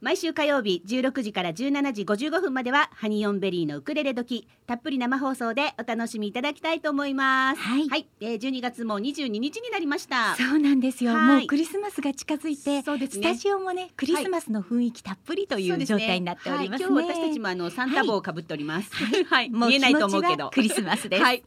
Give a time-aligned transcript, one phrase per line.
[0.00, 7.60] 毎週火曜日16時から17時55分まではハニオンベリーのウクレレ時たっぷり生放送でお楽しみいただきたいと思います。
[7.60, 7.88] はい。
[7.88, 10.36] はい、えー、12月も22日になりました。
[10.36, 11.38] そうなんですよ、はい。
[11.38, 13.34] もうクリスマスが近づいてそうですね。
[13.34, 16.94] スタジオもねクリスマスの雰囲気たっぷりという状態になっておりますね。
[16.94, 18.92] はい、今日私たちもあのサンタ帽をかぶっております。
[19.28, 20.50] はい、もう見えないと思うけど。
[20.50, 21.22] クリスマスです。
[21.24, 21.42] はい。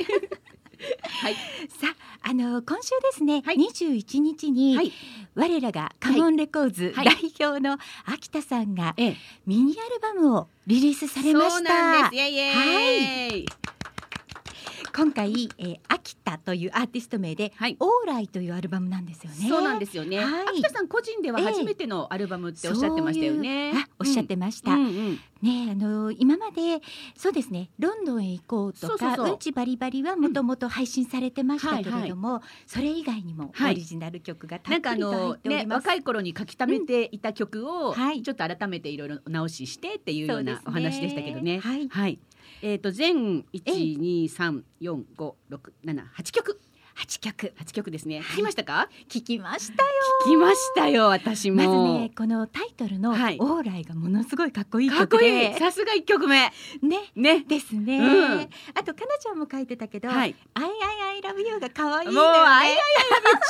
[1.22, 1.36] はい。
[1.70, 3.58] さあ、あの今週ですね、はい。
[3.58, 4.92] 21日に、はい。
[5.34, 7.06] 我らがカモンレコーズはい。
[7.06, 9.18] 代表の秋田さんがええ。
[9.46, 12.02] ミニアルバムをリリースされました。
[12.02, 12.16] なんです。
[12.16, 13.46] イエイイエイ
[14.94, 17.78] 今回、えー、秋田というアーティスト名で、はい。
[17.80, 19.50] オーライというアルバムなんですよね。
[19.50, 20.48] そうなんですよね、はい。
[20.50, 23.72] 秋田さん個人では初めてのアルバムっておっしゃってましたよね。
[23.72, 23.80] そう。
[23.80, 25.20] いうあおっしゃってました、うんうん。
[25.42, 26.82] ねあの今まで
[27.16, 33.76] そうですねロンドンへ行こうとかそうんちバリバリはもともと配信されてましたけれども、それ以外にもオはい。
[33.76, 38.22] リジナル曲がたっぷりと入のっております、ね若い頃に書き溜めていた曲を、はい。
[38.22, 41.60] ちょっと改めていろいろ直ししてっていうようなお話でしたけどね。
[41.60, 42.20] はい
[42.62, 46.60] えっ、と全一二三四五六七八曲
[46.94, 48.20] 八曲八曲ですね。
[48.20, 48.88] 聞きましたか？
[49.10, 49.90] 聞きましたよ
[50.26, 51.56] 聞きましたよ私も。
[51.56, 55.58] まずねこのタイトルの「オはいーライ」がものすごいかっこいいかっこ曲でいい。
[55.58, 56.52] さすが一曲目。
[56.82, 57.44] ねね。
[57.48, 60.36] ですね、うんあとかなちゃんも書いてたけど「はい。
[60.54, 60.72] アイアイ
[61.14, 62.80] アイラブユーが可愛いもうのよねあいあいあい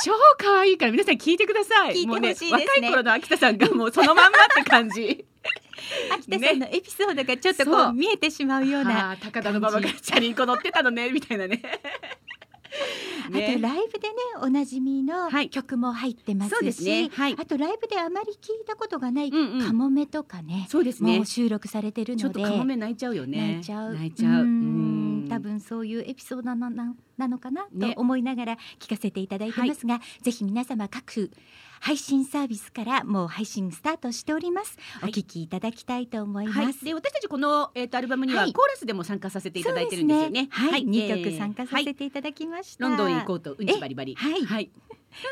[0.04, 1.94] 超可愛いから皆さん聞いてください。
[1.96, 5.26] 聞いてほしいですね若い頃の秋田さんがもうそのまんまって感じ。
[6.12, 11.62] 秋田さんのエピソードがちょっとこう見えてしまうようなはあ、高田の馬場がチャリンコ乗ってたのね みたいなね。
[13.24, 15.50] あとライブでねおなじみのはい。
[15.50, 19.66] 曲も入ってますし、あとライブであまり聞いたことがないうんうん。
[19.66, 21.16] カモメとかね、そうですね。
[21.16, 21.26] もう。
[21.26, 23.38] 収録されてるちょっのでとカモメ泣いちゃうよね。
[23.38, 23.94] 泣いちゃう。
[23.94, 24.44] 泣いちゃう。
[24.44, 25.24] ん。
[25.26, 25.28] ん。
[25.28, 27.94] 多分そういうエピソードなななのかなね。
[27.94, 31.30] と思いながら聞かせていただいてますが、ぜひ皆様各
[31.82, 35.10] 配信サービスからもう配信スタートしております、はい。
[35.10, 36.74] お聞きいただきたいと思います、はい。
[36.84, 38.52] で私たちこのえっ、とアルバムにははい。
[38.52, 40.46] コーラスでも参加させていただいてるんですよね。
[40.52, 41.24] はい、二えー。
[41.24, 42.96] 曲参加させていただきました、はい。
[42.96, 44.14] ロンドンへ行こうとうんちバリバリ。
[44.14, 44.44] はい。
[44.44, 44.70] はい。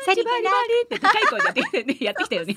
[0.05, 2.55] さりバリバリって高い声でやってねやってきたよね。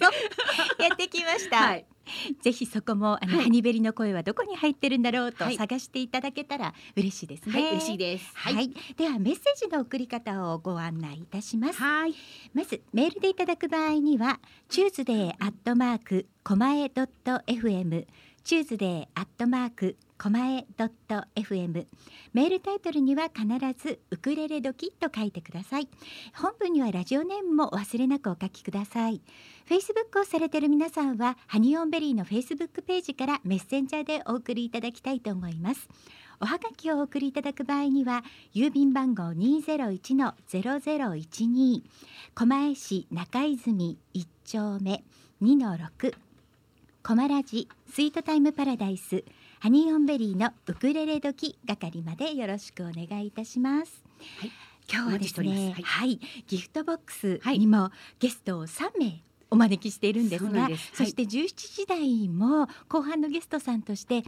[0.81, 1.87] やってきました、はい。
[2.43, 7.53] ぜひそこもあの、はいハニベリの声はどこに入ってるんだろうとはい探していただけたら嬉しいですね。
[7.53, 8.31] はい嬉しいです。
[8.35, 11.79] はい、ではメッセージの送り方をご案内いたします。
[11.81, 12.15] はい。
[12.53, 18.07] まずメールでいただく場合にはチューズデーアットマークコマエドット FM
[18.45, 21.87] チューズデーアットマークコマエドット FM
[22.33, 25.89] メールタイトルには必ずウクレレドキと書いてください。
[26.35, 29.21] 本文にはラジオネームもお忘れなくお書きください。
[29.69, 35.89] Facebook をされている皆さんはハニオンベリーの Facebook ページからメッセンジャーでお送りいただきたいと思います。
[36.41, 41.83] おはがきをお送りいただく場合には郵便番号201-0012
[42.35, 45.03] 狛江市中泉一丁目
[45.43, 46.15] 2の6
[47.03, 49.25] コマラジスイートタイムパラダイス
[49.65, 54.05] ハニーオンベリーのウクレレ時係までよろしくお願いいたします。
[54.39, 54.53] はい。
[54.93, 55.83] 今日はですね、ます。
[55.83, 57.59] はい、ギフトボックスはい。
[57.61, 60.77] にもゲストを3名お招きしているんですがはい。
[60.93, 64.25] そして17時台も後半のゲストさんとして、えー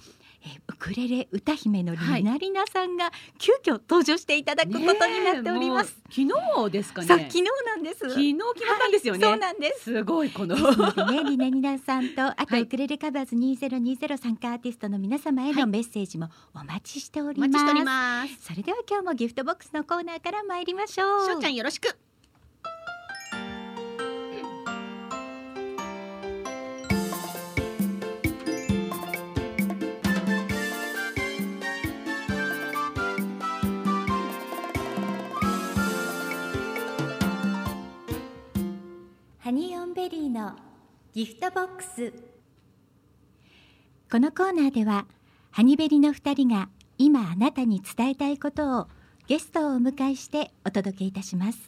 [0.68, 5.96] ウクレレ歌姫のりなりなさんが急遽登場していただくことになっております。
[5.96, 7.08] ね昨日ですかね。
[7.08, 8.00] 昨日なんです。
[8.00, 9.26] 昨日決まったんですよね。
[9.26, 9.84] はいそうなんです。
[9.84, 10.54] すごいこの。
[10.56, 17.48] ね、 リナニナさんとあとはいウクレレカバーズ2020参加アーティストの皆様へはいのメッセージもお待ちしております。
[17.48, 18.46] お待ちしております。
[18.46, 21.26] それでは今日もギフトボックスのコーナーから参りましょう。
[21.26, 22.05] しょうちゃんよろしく。
[40.08, 40.52] ベリーの
[41.14, 42.12] ギフトボックス。
[44.08, 45.04] このコーナーでは
[45.50, 48.86] ハニベリの2人が今あなたに伝えたいことを
[49.26, 51.58] ゲストをお迎えしてお届けいたします。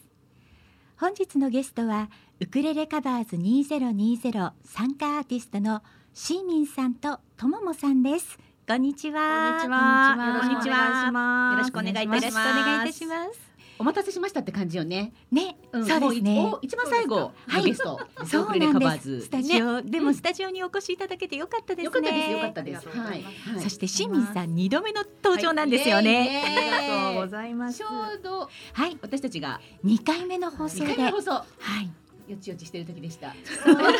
[0.98, 5.82] 本日のゲストはウクレレカバーズ2020参加アーティストの
[6.14, 8.38] シーミンさんととももさんです。
[8.68, 9.20] こんにちは。
[9.20, 10.40] こんにちは。
[10.42, 11.54] こんにちは。
[11.54, 12.14] よろしくお願いします。
[12.14, 13.47] よろしくお願いいたします
[13.78, 15.12] お待たせしましたって感じよね。
[15.30, 16.52] ね、んそうですね。
[16.62, 17.62] 一番最後はい。
[17.62, 19.20] のゲスト、そうなんです。
[19.22, 21.82] スタジオ、でもスタジオにお越しいただけてよかったですね。
[21.82, 22.88] よかったですよかったです。
[22.88, 23.24] はい。
[23.60, 26.42] そして清水さん二度目の登場なんですよね。
[26.44, 27.78] ありがとうごいざいます。
[27.78, 31.30] ちょうどはい、私たちが二回目の放送で、二回目の放送。
[31.32, 31.44] は
[31.82, 31.90] い、
[32.28, 33.34] よちよちしてる時でした。
[33.44, 33.98] そうなんで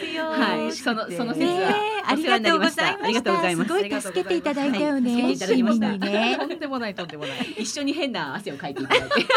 [0.00, 0.24] すよ。
[0.30, 1.74] はい、そのその説ねはえ、
[2.06, 3.04] ありがとうございました。
[3.04, 5.22] ありがとうございますすごい助けていただいたよね。
[5.22, 6.46] はい助けていただきましたねと。
[6.46, 9.14] んでもないとんでもない一緒に変な汗をかいていただいて。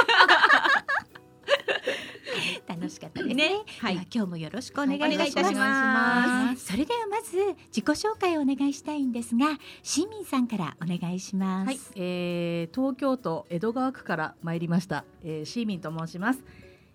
[2.67, 3.49] 楽しかったですね。
[3.49, 6.65] ねはい今日もよろしくお願いいはいたします。
[6.65, 7.37] それではまず
[7.67, 11.67] 自己紹介をお願いしたいんですが、市民さんからお願いします。
[11.67, 16.43] はい、えー、東京都江戸川区から参りました、えー、シーミンと申します、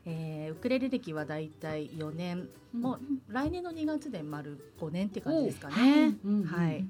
[0.06, 6.16] えー、ウクレレ歴はだいたい4年もう来年の2月で丸5年って感じですかね。
[6.24, 6.86] うんはい。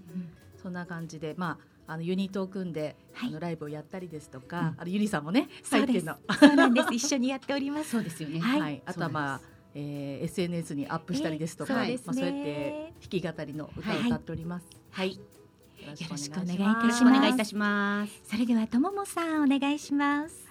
[0.63, 3.31] そんな感じでまああのユニットを組んで、はい。
[3.31, 5.93] あのライブをやったりですとか、あのゆりさんもねそうです。
[5.93, 6.17] 入ってんの。
[6.39, 6.89] そうなんです。
[6.93, 7.91] 一緒にやっております。
[7.91, 8.39] そうですよね。
[8.39, 8.61] はい。
[8.61, 9.41] はい、あとはまあ、
[9.75, 12.07] えー、SNS にアップしたりですとか、えーそうですね。
[12.07, 12.93] まあ、そうやって
[13.23, 14.67] 弾き語りの歌を歌っております。
[14.91, 15.21] はい、よ
[16.11, 18.21] ろしくお願いいたします。
[18.25, 20.47] それではとももさんお願いします。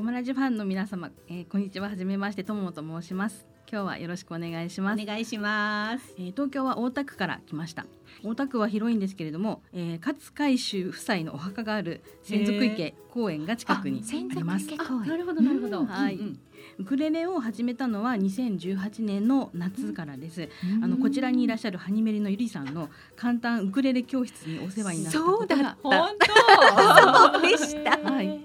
[0.00, 1.90] コマラジファンの皆様、えー、こんにちは。
[1.90, 3.44] はじめましてとももと申します。
[3.70, 6.14] 今日はよろしくお願いしおます、願いします。
[6.16, 7.84] えー、東京は大田区から来ました。
[8.24, 14.68] 大田区は広いんですけれども、えー、勝海舟夫妻のお墓がある千足池公園が近くにあります。
[14.68, 15.80] なるほどなるほど。
[15.80, 16.40] うんはいうん
[16.80, 20.48] ウクレレを始めたのは2018年の夏からです、
[20.82, 25.76] あのこちらにいらっしゃるハニメリのゆりさんの簡単ウクレレ教室にお世話になったそうだ。
[25.82, 27.32] 本当？
[27.32, 27.98] そうでした。
[27.98, 28.40] はい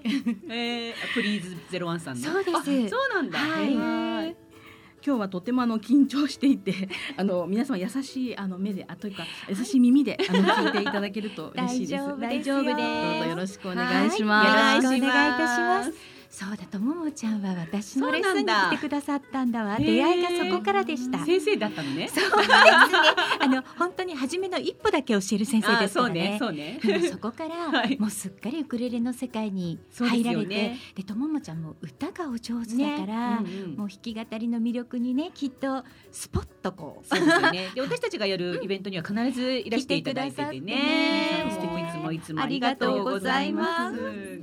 [0.50, 2.30] えー、プリーズゼロワンさんの。
[2.30, 3.38] そうですあそうなんだ。
[3.38, 4.36] はい
[5.06, 12.04] 今日はとてもあの緊張していて あの皆様優しいあの目であというか優しい耳であの聞いていただけると嬉しいです。
[12.18, 14.84] 大丈夫ですどうぞよろしくお願いしまはいす。
[14.84, 16.15] よろしくお願いいたします。
[16.30, 19.76] そうだとももちゃんは私のレッスンに来てくださったんだわ。
[19.78, 21.24] 出会いがそこからでした。
[21.24, 22.08] 先生だったのね。
[22.08, 22.56] そうですね。
[23.40, 26.32] あの本当に初めの一歩だけ教える先生ですからね。
[26.36, 26.80] あそうね。
[26.82, 37.70] でもそこから、 はいもうすっかりウクレレの世界に入られてよねでとももちゃんも歌がお上手だから、うんうんもう弾き語りの魅力にねきっとスポッとこうそうですよね。
[37.74, 40.60] で私たちがやるイベントには必ずいらしていただいててね。
[40.60, 43.96] ねいつもいつもありがとうございます。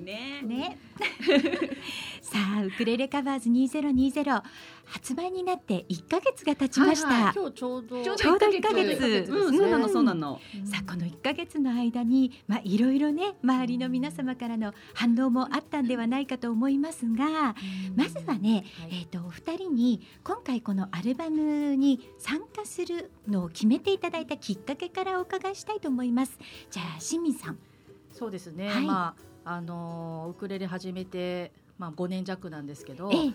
[0.03, 0.41] ね。
[0.43, 0.77] ね
[2.21, 4.43] さあウクレレカバーズ2020
[4.85, 8.03] 発売になって1ヶ月が経ちました、はいはい今日ちょうど。
[8.03, 9.31] ちょうど一ヶ月。
[9.31, 10.39] うん、そうなのそうなの。
[10.65, 17.55] さあこの1ヶ月の間にまあいろいろね周りの皆様からの反応もあったんではないかと思いますが
[17.95, 26.37] まずはね、えー、とお二人に今回このアルバムに参加するのを決めていただいたきっかけからお伺いしたいと思います。
[26.69, 27.57] じゃあ清水さん。
[28.11, 28.85] そうですね、はい。
[28.85, 33.33] まああのーウクレレ始めてまあ5年弱なんですけど、ええ。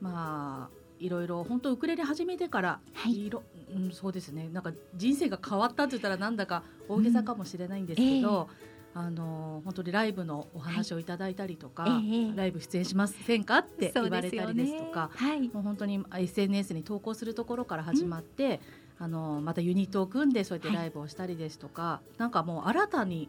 [0.00, 3.26] まあいろいろ本当ウクレレ始めてから、はい。
[3.26, 3.42] いろ
[3.74, 4.48] うん、そうですね。
[4.52, 8.48] なんか人生が変わったって言ったらなんだか大げさかもしれないんですけど、
[8.94, 15.10] あのー本当にライブのお話をいただいたりとか、ええライブ出演しませんかって言われたりですとか。
[15.14, 15.48] はい。
[15.48, 18.60] もう本当に SNS に投稿するところから始まって、
[18.98, 23.28] あのまたユニットを組んでそうやってライブをしたりですとか、なんかもう新たに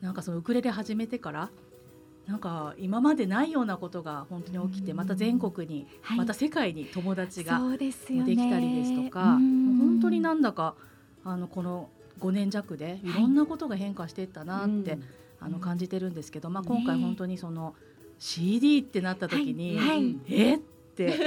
[0.00, 1.50] なんかそのウクレレ始めてから
[2.26, 4.96] なんか今までないようなことが本当に起きて、うん。
[4.96, 6.18] また全国に、はい。
[6.18, 9.76] また世界に友達ができたりですとか、うん。
[9.78, 10.74] もう本当になんだか
[11.24, 11.90] あのこの
[12.20, 13.12] 5年弱でい。
[13.12, 15.04] ろんなことが変化していったなって、うん。
[15.40, 16.68] あの感じてるんですけど、まあ、ね。
[16.70, 17.74] 今回本当にその
[18.18, 19.88] CD ってなった時に、はい。
[19.88, 20.16] はい。
[20.30, 20.54] え？
[20.54, 20.58] っ
[20.94, 21.18] て。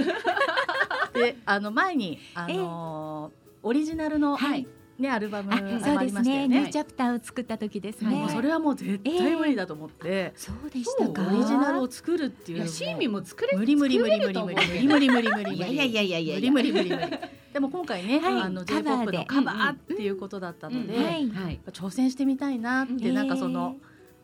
[1.13, 4.67] であの前にあのーオリジナルの、はい
[4.99, 6.47] ね、アルバムそうありましたよですね。
[6.47, 6.69] ニューね。
[6.71, 8.13] チャプターを作った時ですはい。
[8.15, 11.27] ねもうそれはもう絶対無理だと思って、そうでしたか。
[11.27, 14.87] オリジナルを作るっていうシーミンも作れ無理無理無理無理無理無理。
[14.87, 15.55] 無理無理無理無理。
[15.55, 17.19] いやいやいや無理無理無理無理。
[17.53, 18.41] でも今回ね、はい。
[18.41, 19.17] あのカバー J-POP で。
[19.19, 21.59] のカバーっていうことだったので、うんはいはい。
[21.71, 23.77] 挑戦してみたいなって、うんなんかその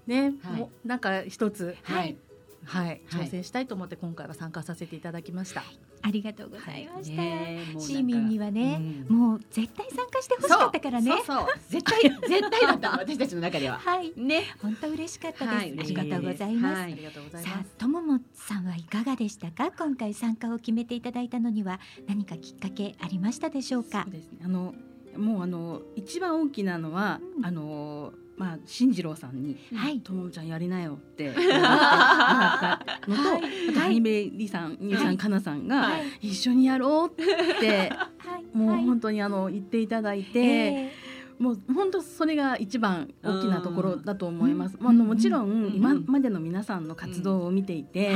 [0.08, 0.60] ね、はい。
[0.60, 2.18] もうなんか一つはい。
[2.66, 3.02] はい、はい。
[3.10, 5.64] 挑戦したいと思って今回は参加させていただきました。
[6.06, 9.18] ありがとうございました、ねえもうなんかシーミンにはね、うん。
[9.18, 11.12] もう絶対参加してほしかったからね。
[11.12, 11.48] そうそう。
[11.70, 12.92] 絶対絶対だった。
[12.92, 13.80] の私たちの中では。
[13.80, 14.12] はい。
[14.18, 14.44] ね。
[14.62, 15.80] 本当嬉しかったです、はい。
[15.80, 16.94] ありがとうございます、はい。
[16.94, 17.72] ありがとうございさあます。
[17.78, 19.72] とももさんはいかがでしたか？
[19.72, 24.04] 今回参加を決めていただいたのには何かきっかけありましたでしょうか？
[24.04, 24.40] そうですね。
[24.44, 24.74] あの
[25.18, 27.46] もうあの一番大きなのは、うん。
[27.46, 33.42] あのまあ進次郎さんにはいともちゃんやりなよって もらったのと、はい。
[33.86, 36.30] アニメリさん、ゆうさはいん、かなさんが、はい。
[36.30, 38.58] 一緒にやろうってはい。
[38.58, 40.92] もうはい本当にあの言っていただいて、え
[41.40, 44.76] もう本当それが一番大きなところだと思います。
[44.78, 48.16] うんまああのもちろうんん今までの皆さんの活動を見ていて、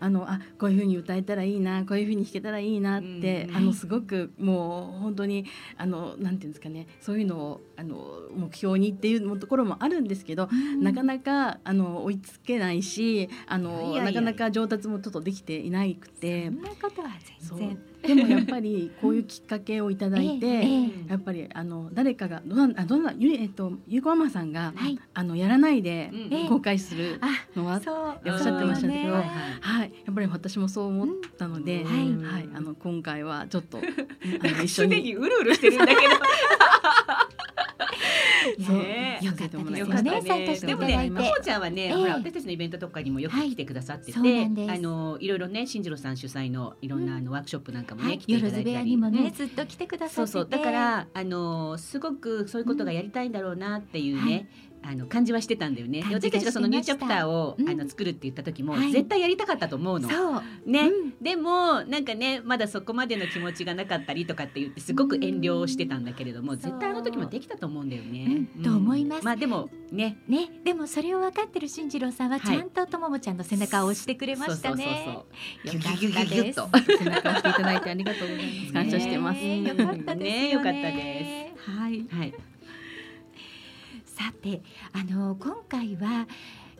[0.00, 5.44] あのあこういうふうに歌えたらいいなこういうふうに弾けたらいいなって、うんあのすごくもう本当に
[5.76, 10.48] あのなんていうんですかねそういうのをあの目標にっていうところもあるんですけど、
[10.80, 17.08] なかなかあの追いつけないしあのなかなか上達もちょっとできていなくてそんなことは
[17.48, 20.46] 全然でもやっぱりこういうきっかけをいただいて。
[20.46, 21.10] ええええ。
[21.10, 24.98] やっぱりあの誰かがどんなあどんなゆえっとゆうこママさんが、はい。
[25.14, 26.10] あのやらないで
[26.48, 29.10] 公開するあのは、おっしゃってましたけどね。
[29.60, 29.92] はい。
[30.04, 32.22] やっぱり私もそう思ったので、うん。
[32.22, 32.40] はい。
[32.40, 32.48] はい。
[32.54, 36.00] あの今回はちょっと あの一緒すでににうるうるしてるんだけど。
[38.58, 38.95] ね
[39.26, 39.70] よかったです。
[39.70, 41.92] ね参加していただいてでもね、まこちゃんはね、ええ。
[41.92, 43.50] ほら私たちのイベントとかにもよくはい。
[43.50, 48.18] 来てくださってて、あのいろいろね、新次郎さん主催のいろんなあのワークショップなんかもね、はい。
[48.18, 49.32] 来ていただいたり、にもね、うん。
[49.32, 50.32] ずっと来てくださってて。
[50.32, 50.48] そうそう。
[50.48, 54.48] だからあのすごくそういうことがやりたいんだろうなっていうね、
[54.82, 56.04] あの感じはしてたんだよね。
[56.12, 57.68] 私たちがそのニューチャプターを、うん。
[57.68, 58.92] あの作るって言った時も、はい。
[58.92, 60.08] 絶対やりたかったと思うの。
[60.08, 60.42] そう。
[60.70, 61.14] ね、うん。
[61.20, 66.54] でもなんかねまだそこまでの気持ちがなかったりとかって言ってすごく遠慮してたんだけれども、う。
[66.56, 68.46] ん絶対あの時もできたと思うんだよね。
[68.56, 68.62] うん。
[68.62, 69.24] と思います。
[69.24, 70.18] まあでもね。
[70.28, 72.56] ね、でもそれを分かってる進次郎さんははい。
[72.56, 74.84] ちゃんととももちゃんの背中を押してくれましたね。
[74.84, 75.76] そうそうそうそう。
[75.76, 76.52] よかったで。
[76.98, 78.72] 背中を押していただいてありがとうございます。
[78.72, 80.24] 感謝してます、ねよかったですよね。
[80.24, 82.06] ねよかったではい。
[82.10, 82.34] はい。
[84.16, 84.62] さて、
[84.94, 86.26] あの今回は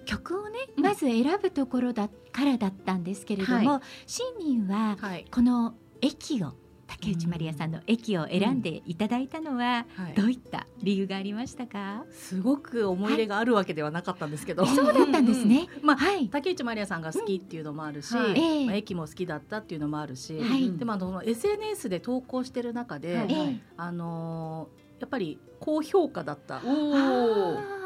[0.06, 0.84] 曲をね、うん。
[0.84, 5.26] まず選ぶところだからだったんですけれども、は市民ははい。
[5.30, 6.54] この駅を
[6.86, 10.14] 竹内まりやさんの駅を選んでいただいたのははい。
[10.14, 12.06] どういった理由がありましたか？
[12.10, 15.68] すごく思い入れがあるわけではなかったんですけど、そうだったんですね。
[15.82, 16.30] まあはい。
[16.30, 18.66] 竹内まりやさんが好きっていうのもあるし、うん。
[18.66, 20.72] まあ、駅も好きだったっていうのもあるし、はい。
[20.78, 26.58] でもあの SNS で投稿してる中で、あのーやっぱり高評価だった。
[26.58, 26.60] っ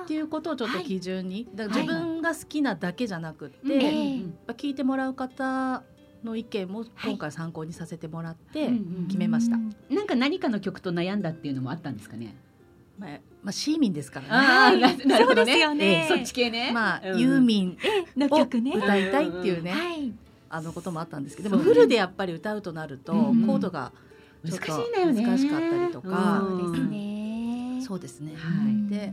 [0.06, 1.88] ていうことをちょっと基準に、だからはい。
[1.88, 5.82] 自分が好きなだけじゃなくって、えやえっぱ聞いてもらう方
[6.24, 9.56] の意見も今回参考にさせてもらってうんうん決めました。
[9.56, 12.34] うんなんか何かの曲と悩んだっていうのもあったんですかね？
[12.98, 13.10] まあ、
[13.42, 14.80] まあ、市民ですからね。
[14.80, 15.44] ななるほどね。
[15.44, 15.84] そうですよね。
[15.86, 16.08] ええ。
[16.08, 16.70] そっち系ね。
[16.72, 17.78] まあ、うんユーミン
[18.16, 18.72] のを曲ね。
[18.74, 20.12] 歌いたいっていうね、はい。
[20.50, 23.46] あのこともあったんですけど、でもフルでやっぱり歌うとなると、うんうん。
[23.46, 24.09] コードがちょっと
[24.42, 25.26] 難しいんだよね。
[25.26, 26.40] 難しかったりとか。
[26.40, 26.58] うん。
[26.58, 27.82] そうですね。
[27.86, 28.88] そうですね、はい。
[28.88, 29.12] で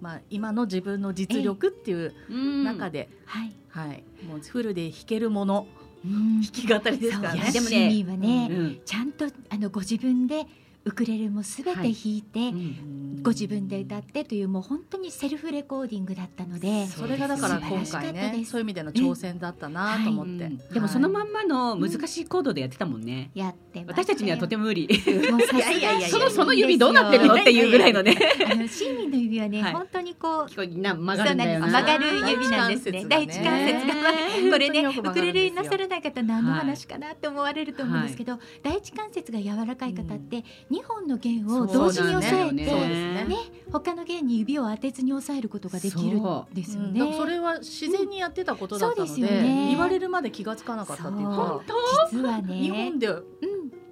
[0.00, 2.64] まあ、今の自分の実力っていううん。
[2.64, 3.52] 中で、はい。
[3.68, 5.66] はい、もうフルで弾けるもの。
[6.04, 6.42] うん。
[6.42, 7.52] 弾き語りですからね。
[7.52, 8.80] でもねね、うん。
[8.84, 10.46] ちゃんとあのご自分で
[10.84, 23.30] ウクレレもすべて弾いて、うんご自分で歌ってというもう本当にセルフレコーディングだったので、それがだから今素晴らしかった回ねそういう意味での挑戦だったなと思って、うんでもそのまんまの難しいコードでやってたもんね。
[23.32, 24.88] やってましたよ私たちにはとても無理。
[26.10, 28.16] そのその指どうなってるのっていうぐらいのね。
[28.50, 30.66] あの市民の指はね、はい本当にこう曲
[31.16, 32.90] がる曲がる指なんです。
[32.90, 33.04] ね。
[33.08, 43.24] 第一関節が、ねこれねウクレレなさらない方何の話かなって思われると思うんですけど、第一関節が柔らかい方って二本の弦を同時に押さえて、そうですね。
[43.28, 43.36] ね
[43.70, 47.00] 他の弦に指を当てずに押さえることができるんですよね。
[47.02, 47.10] う。
[47.10, 47.12] ん。
[47.12, 49.68] それは自然にやってたことだったので,、そうですよね。
[49.68, 52.20] 言われるまで気がつかなかったっていうかそう。
[52.20, 53.22] 実はね、日本でうん、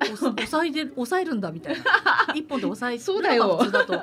[0.00, 1.82] 押さえて抑えるんだみたいな。
[2.34, 3.58] 一本で抑えそうだよ。
[3.58, 4.00] 普通だと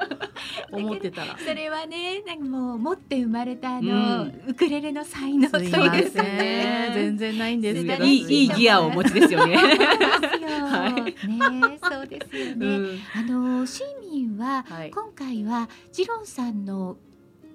[0.72, 1.36] 思ってたら。
[1.43, 4.41] それはねなんかもう持って生まれたあうの、ん。
[4.48, 6.91] ウクレレの才能すいそうですませんね。
[6.93, 8.03] 全然ないんですけど。
[8.05, 9.57] いいいいギアをお持ちですよね。
[11.12, 11.80] ね。
[11.82, 12.66] そうですよね。
[12.66, 13.00] うん。
[13.16, 14.92] あの市民は、はい。
[14.92, 16.98] 今回はジロンさんの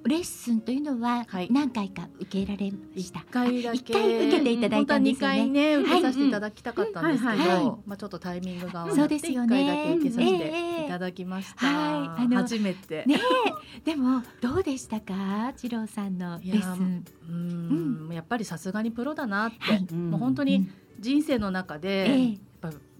[0.04, 1.48] レッスンというのははい。
[1.48, 3.20] 何回か受けられました？
[3.20, 3.68] 一回だけ。
[3.68, 5.46] あ一回受けていただいたんですよね。
[5.46, 7.48] ね受けさせていただきたかったんですけはいはい。
[7.48, 7.64] はい。
[7.64, 9.62] ど、まあちょっとタイミングが合わそうですよね。
[9.62, 10.78] 一回だけ受けさせええ。
[10.80, 11.66] ていただきました。
[11.66, 12.24] はい。
[12.24, 13.04] あの初めて。
[13.06, 13.20] ね
[13.84, 17.04] でもどうでしたか、ジロンさんのレッスン。
[17.28, 18.12] うーん。
[18.12, 19.94] やっぱりさすがにプロだなって、はい。
[19.94, 20.68] もう本当に
[20.98, 22.28] 人生の中で、ええ。
[22.30, 22.40] やっぱ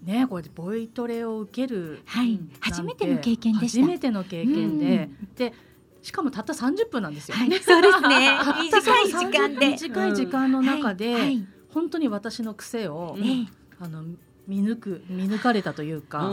[0.03, 3.81] ねこれでボイトレを受けるはい、うん初めての経験でした。
[3.81, 5.53] 初めての経験で、で
[6.01, 7.37] しかもたった30分なんですよ。
[7.37, 8.37] はい、そうですね。
[8.71, 9.67] 短い時間で。
[9.67, 13.47] 30短い時間の中で、はいはい本当に私の癖を、うんええ
[13.79, 14.03] あの
[14.47, 16.29] 見抜く見抜かれたというか、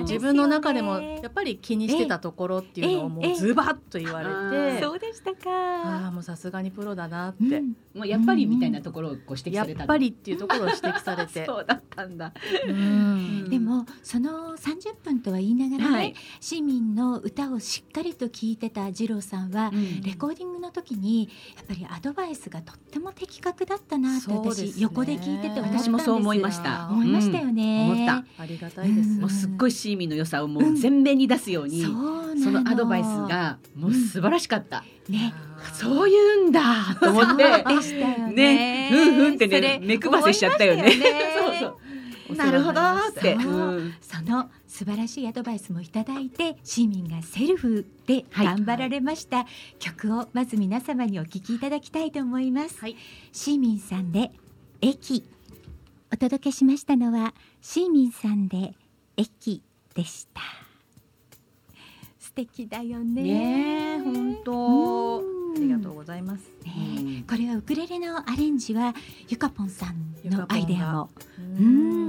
[0.00, 6.06] 自分の中でもやっぱり気にしてたところっていうのをもええうズバッと言われて、そうでしたあか。
[6.08, 7.76] あもうさすがにプロだなって、うん。
[7.94, 9.80] もうやっぱりみたいなところをこう指摘やっされた。
[9.82, 9.86] の。
[9.86, 11.44] ぱりっていうところを指摘されて。
[11.46, 12.32] そうだったんだ。
[12.66, 13.50] うん。
[13.50, 16.14] でもその30分とは言いながらね、はい。
[16.40, 19.70] 市民の歌をしっかりと聞いてた二郎さんは、
[20.02, 26.88] レコーディングの時にやっぱりアドバイスがとっても的確だったなって私、横で聞いてて私もそう思いました。
[26.90, 28.24] 思いましたよよね、思った。
[28.42, 29.20] ありがたいです、うん。
[29.20, 34.84] もうすっごいシーミンの良さをもう全面に出すように、そうそのアドバイスがもう素晴らしかった。
[35.08, 35.34] ね。
[35.74, 37.44] そういうんだと思って。
[37.44, 38.34] そうでしたよね。
[38.34, 40.90] ね、うんうんってね、目くばせしちゃったよね。
[40.90, 42.36] そうそう。
[42.36, 43.36] なるほどって。
[43.40, 43.52] そう。
[43.52, 43.94] うん。
[44.00, 49.46] その素晴らしいアドバイスもいただいて市民がセルフではい頑張られました、
[49.78, 52.96] 曲をまず皆様にお聴きいただきたいと思います、はい。
[53.32, 54.32] シーミンさんで
[54.80, 55.24] 駅
[56.12, 58.74] お届けしましたのはシーミンさんで
[59.16, 59.62] 駅
[59.94, 60.42] でした。
[62.18, 63.22] 素敵だよね。
[63.22, 64.36] ねえ、本うん。
[64.44, 65.18] 当。
[65.20, 65.22] あ
[65.58, 66.42] りがとうございます。
[66.64, 67.22] ねうん。
[67.22, 68.94] これはウクレレのアレンジは
[69.28, 71.10] ゆかぽんさんのアイデアも。
[71.38, 71.66] うう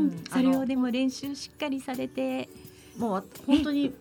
[0.07, 0.23] ん。
[0.29, 2.49] それをでも練習しっかりされて。
[2.97, 3.93] もうわ本当に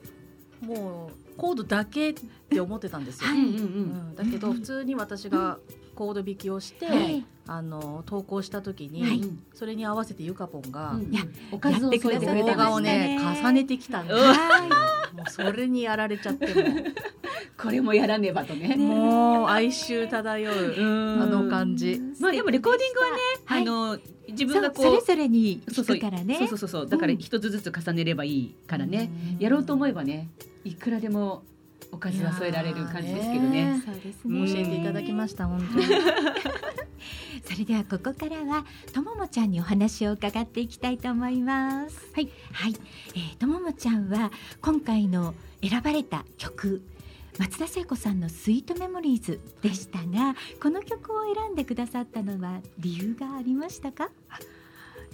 [0.60, 2.14] もうコードだけっ
[2.50, 3.50] て思ってたんですよ、はうんうんう。
[3.50, 4.10] うん。
[4.10, 5.58] ん、だけど普通に私が
[6.02, 7.24] コード弾きをして、はい。
[7.46, 9.22] あの投稿した時に、はい。
[9.54, 11.12] それに合わせてゆかぽんが、うん。
[11.52, 16.54] おかずを添えてくれやって動画をねね重ねてきたんで、もうそれにやられちゃっても
[17.56, 18.74] これもやらねばとね。
[18.74, 21.22] もう哀愁漂う、うん。
[21.22, 22.00] あの感じ。
[22.18, 23.62] まあでもレコーディングはね、はい。
[23.62, 25.98] あの自分そうがこそうれぞれにそうそう。
[25.98, 26.36] 弾くからね。
[26.38, 26.88] そうそうそうそう。
[26.88, 27.18] だからうん。
[27.20, 29.38] 一つずつ重ねればいいからね、うん。
[29.38, 30.30] やろうと思えばね
[30.64, 31.44] いくらでも
[31.92, 33.82] おかずは添えられる感じですけどね。
[33.84, 35.84] そうです教ねえていただきました本当に。
[37.44, 41.98] それではここからはとももちゃんにお話を伺っていきたいと思います。
[42.14, 42.28] はい。
[42.52, 42.74] はい、
[43.14, 46.82] えー、とももちゃんは今回の選ばれた曲
[47.38, 54.10] 松田聖子さんのスイートメモリーズでしたがこの曲を選んでくださったのは理由がありましたか？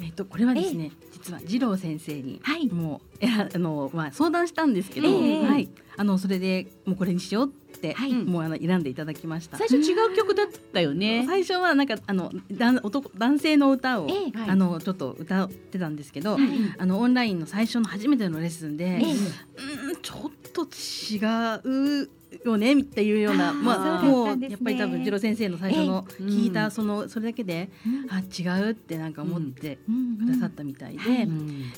[0.00, 2.68] えっとこれはですね、実は二郎先生にはい。
[2.68, 5.46] もうえらあのまあ相談したんですけど、ええ。
[5.46, 5.68] はい。
[5.96, 8.12] あのそれでもうこれにしようって、はい。
[8.12, 9.56] もうあの選んでいただきました。
[9.56, 11.24] 最初違う曲だったよね。
[11.26, 14.38] 最初はなんかあの男男男性の歌を、ええ。
[14.38, 14.50] はい。
[14.50, 16.42] あのちょっと歌ってたんですけど、はい。
[16.78, 19.00] あのオンラインの最初の初めてのレッスンで、ええ。
[19.02, 21.18] うーんちょっと違
[21.64, 22.10] う
[22.44, 27.70] よねっていうようなまあそうだもうやっぱり多分次郎先生の最初のええ聞いうんたそのそれだけで、
[28.10, 30.18] あ違うってなんか思ってうん。
[30.18, 31.28] くださったみたいで、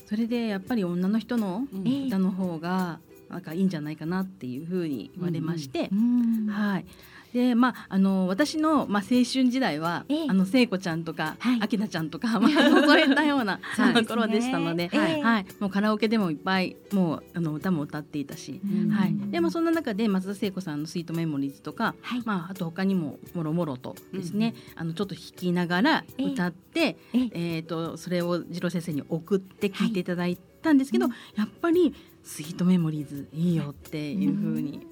[0.09, 1.65] それでやっぱり女の人の
[2.07, 6.47] 歌の方がなんかいいんじゃないかなっていうふうに言われまして、うん。
[6.49, 6.87] はい。
[7.33, 10.27] でまああの私のまあ青春時代は、ええ。
[10.29, 11.59] あの聖子ちゃんとか、はい。
[11.63, 13.61] あきなちゃんとかまあそういったような
[13.95, 15.23] ところでしたので、ええ。
[15.23, 15.47] はい。
[15.61, 18.91] もうカラオケでもいっぱいもうあの歌も歌っていたし、うん。
[18.91, 19.15] はい。
[19.31, 22.23] でもそんな中で松田聖子さんのスイートメモリーズとか、はい。
[22.25, 26.27] まああと他にももろもろとですね、あのちょっと弾きながらええ。
[26.33, 27.57] 歌って、ええ。
[27.57, 31.13] えっ、とそれを次郎先生に送って聞いていただいたんですけど、うん。
[31.37, 34.87] やっぱりスイートメモリーズいいよっていうふうに、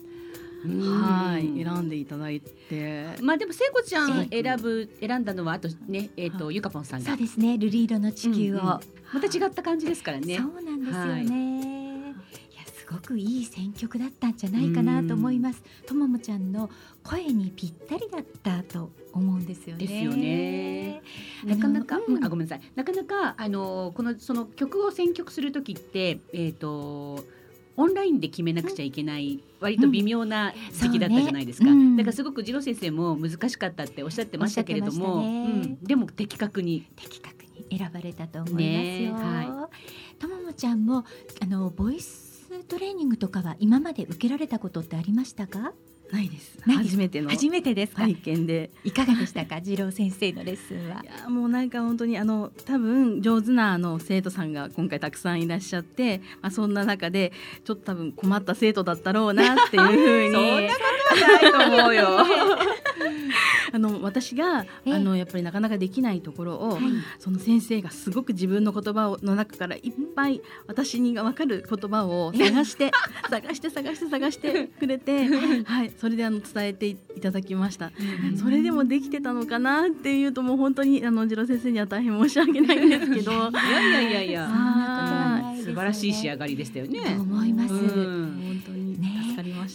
[0.65, 3.07] はい選んでいただいて。
[3.23, 7.07] まあでも聖子ちゃんえ選ぶ選んだのはあとねえっ、とゆかぽんさんが。
[7.07, 8.81] そうですね瑠璃色の地球を、うんうん。
[9.13, 10.37] また違った感じですからね。
[10.37, 12.15] そうなんですよね、い、
[12.57, 15.63] やすごくいい選曲だったんじゃないかなと思います。
[15.87, 16.69] とももちゃんの
[17.05, 19.87] 声にぴったりだったと思うんですよね。
[19.87, 21.03] ですよね。
[21.45, 22.73] なかなか、うんあごめんなさい。
[22.75, 27.25] なかなかあのこのその曲を選曲する時ってえっ、と
[27.79, 31.81] オンラインで決めなくちゃいけない、割と微妙な時期だったじゃないですか、そうね。
[31.81, 31.97] うん。
[31.97, 35.27] だからすごく次郎先生も難しかったっておっしゃってましたけれども、ね。
[35.27, 36.87] うん、でも的確に。
[36.97, 39.69] 的確に選ばれたと思いますねよ、は
[40.19, 41.05] とももちゃんも
[41.41, 45.73] あのボイストレーニングとかは今まで受けられたことってありましたか？
[46.13, 46.59] ないです。
[46.67, 48.71] 初めての初めてですか、体験で。
[48.85, 49.61] いかがでしたか？
[49.63, 57.33] 次郎先生のレッスンはいやもうなんか本当にあの多分上手なあの生徒さんが今回たくさんいらっしゃって、まあ、そんな中で
[57.65, 62.09] ちょっと多分困った生徒だったろうなっていうふうにそんなないと思うよ。
[63.73, 64.95] あの私がええ。
[64.95, 66.83] あのやっぱりなかなかできないところを、はい。
[67.19, 72.91] その先生がすごく自分の言葉をの中からいっぱい私にが分かる言葉を探して
[73.31, 75.27] 探して探して探してくれて、
[75.65, 77.93] はい、それであの伝えていただきました。
[78.41, 83.33] それでもできてたのかなっていうともう本当にあの次郎先生には大変申し訳ないんですけど。
[83.51, 84.49] いやいやいやいや。
[85.69, 87.01] 素晴らしい仕上がりでしたよね。
[87.01, 87.81] と思います、うん。
[88.43, 88.78] 本当に。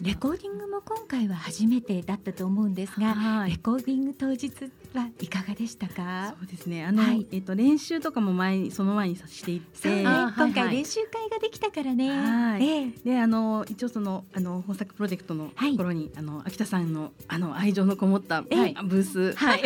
[0.01, 3.51] レコーディングも今回は初めてだったと思うんですが、はい。
[3.51, 4.51] レコーディング当日
[4.93, 6.33] はいかがでしたか？
[6.39, 6.85] そうですね。
[6.85, 7.27] あの、はい。
[7.31, 9.51] えっと練習とかも前にその前にさして。
[9.51, 12.65] いって、そうね、今回練習会ができたからね、はい。
[12.65, 12.91] ええ。
[13.03, 18.75] であの一応そのあの豊作プロジェクトのはいところに、あの秋田さんのあの愛情のこもった、ええ。
[18.83, 19.61] ブース、はい。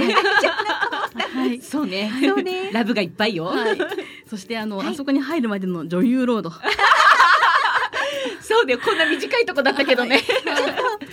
[1.33, 1.61] はい。
[1.61, 2.11] そうね。
[2.21, 2.71] そうね。
[2.73, 3.45] ラブがいっぱいよ。
[3.45, 3.77] はい、
[4.29, 4.87] そしてあの、はい。
[4.87, 6.51] あそこに入るまでの女優ロード、
[8.47, 8.77] そうね。
[8.77, 10.21] こんな短いとこだったけどね。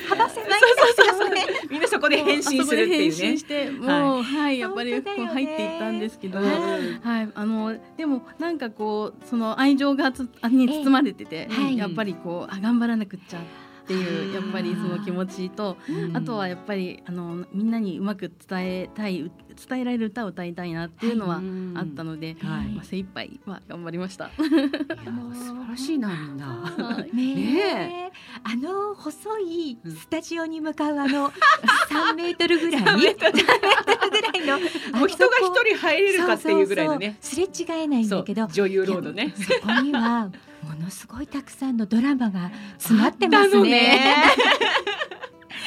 [0.09, 0.49] 幅狭い。
[0.49, 0.57] で
[1.03, 2.65] すよねみんなそこで編身するっていうね。
[2.65, 7.29] あそこで変身してもうはい、やっぱりこう入っていったんですけど、うんはい。
[7.35, 11.77] あのでもなんかこうその愛情がつあに包まれてて、えはい。
[11.77, 13.43] やっぱりこうあ頑張らなくっちゃっ
[13.87, 15.77] ていうやっぱりその気持ちと。
[16.15, 19.31] あとはやっぱりあのみんなにうまく伝えたい
[19.69, 24.27] 伝えられる歌を歌いたいなっていうのはあったので、はいまあ、精一杯は頑張りました。
[24.27, 27.05] いや素晴らしいなみんな。
[27.13, 28.13] ね
[28.43, 31.31] あの細いうんスタジオに向かうあの
[31.91, 34.59] 3メートルぐらい？3メートルぐらいの
[34.99, 37.17] もう人が一人入れるかっていうぐらいのね。
[37.21, 39.35] すれ違えないんだけど女優ロードね。
[39.37, 40.31] そこには
[40.63, 44.25] ものすごいたくさんのドラマが詰まってますね。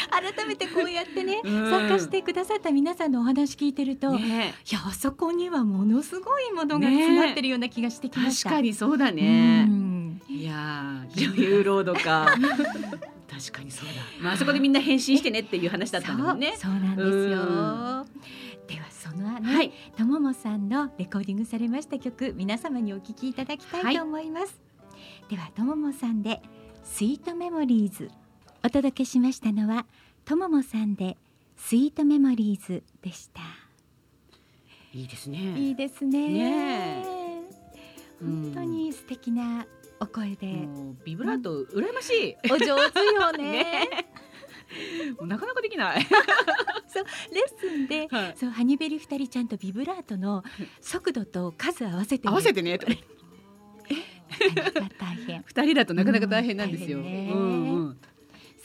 [0.10, 8.50] 改めてこうやってね、うん参加してくださった皆さんのお話聞いてると、いねやあそこにはものすごいものが詰まってるような気がしてきました。
[8.50, 9.66] 確かにそうだうね。
[9.66, 12.28] んいやー女優ロードか。
[13.30, 13.94] 確かにそうだ。
[14.22, 16.54] まああそこでみんな変身してねっていう話だったもんね。
[16.58, 17.42] そうなんですよ。
[17.42, 18.06] うん
[18.68, 19.72] ではそのね、はい。
[19.98, 24.60] とももさんのレコーディングされました曲皆様にお聴きいただきたいと思います、
[25.30, 26.42] ではとももさんで
[26.84, 28.12] スイートメモリーズ
[28.64, 29.86] お届けしましたのは
[30.26, 31.18] とももさんで
[31.56, 33.42] スイートメモリーズでした
[34.94, 35.60] いいですいね。
[35.60, 37.04] いですねね
[38.20, 39.66] 本当に素敵な
[40.00, 42.36] お声で、もうビブラート羨ましい。
[42.52, 44.08] お上手よね ね
[45.22, 46.02] なかなかできない。
[46.04, 46.10] レッ
[47.60, 50.44] スンではいそうハニベリ二人ちゃんとビブラートの
[50.82, 52.78] 速度と数合わせてみる合わせてね。
[55.00, 57.00] 大変二人だとなかなか大変なんですよ。
[57.00, 57.46] うんねうんう
[57.90, 57.98] ん。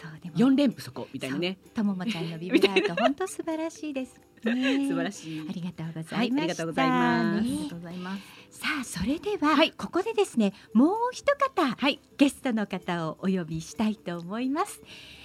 [0.02, 1.58] そうでも四連符そこみたいなね。
[1.72, 4.20] とももちゃんのビブラート 本当素晴らしいです。
[4.44, 5.52] ね素晴らしいあ。
[5.52, 6.42] りがとうござはいい、ました。
[6.42, 7.34] ありがとうございます。
[7.34, 8.22] ねありがとうございます。
[8.50, 14.82] さあそれでは、はいここでですねもう一方、はいゲストの方をお呼びしたいと思います。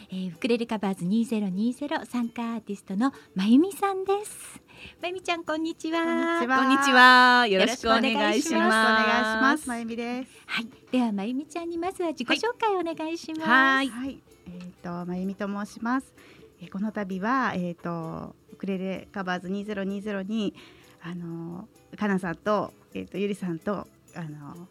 [0.10, 4.62] えー、ウクレレカバーズ2020参加アーティストのまゆみさんです。
[5.02, 6.00] まゆみちゃんこんにちは。
[6.48, 7.48] こんにちは。
[7.48, 9.42] よろしくお願いしよろしくおお願いしま。
[9.42, 9.70] ますす。
[9.70, 10.32] まゆみです。
[10.46, 10.68] はい。
[10.92, 13.48] ではまゆみちゃんにまずは自己紹介をお願いします。
[13.48, 14.37] はい。
[14.48, 14.60] はい。
[14.60, 16.14] えっ、とまゆみと申します。
[16.62, 20.54] えーこの度はえっ、とウクレレカバーズ2020に
[21.02, 24.68] あのかなさんとえっ、とゆりさんとあの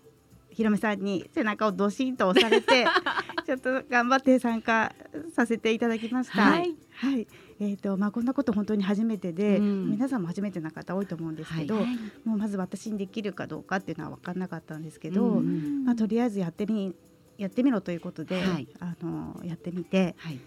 [0.51, 2.87] ひろめさんに背中をどしんと押されて
[3.45, 4.93] ちょっと頑張って参加
[5.35, 6.43] させていただきました。
[6.43, 7.27] はいはい。
[7.61, 11.87] えっ、とまあこんなこと本当に初めてで、うん皆さんも初めてな方多いと思うんですけど、はい
[12.25, 16.95] もうまず私にできるかどうかっていうのは分からなかったんですけど、うんまあ、とりあえずやってみ
[17.38, 20.38] やってみろということで、はいあのやってみてはい。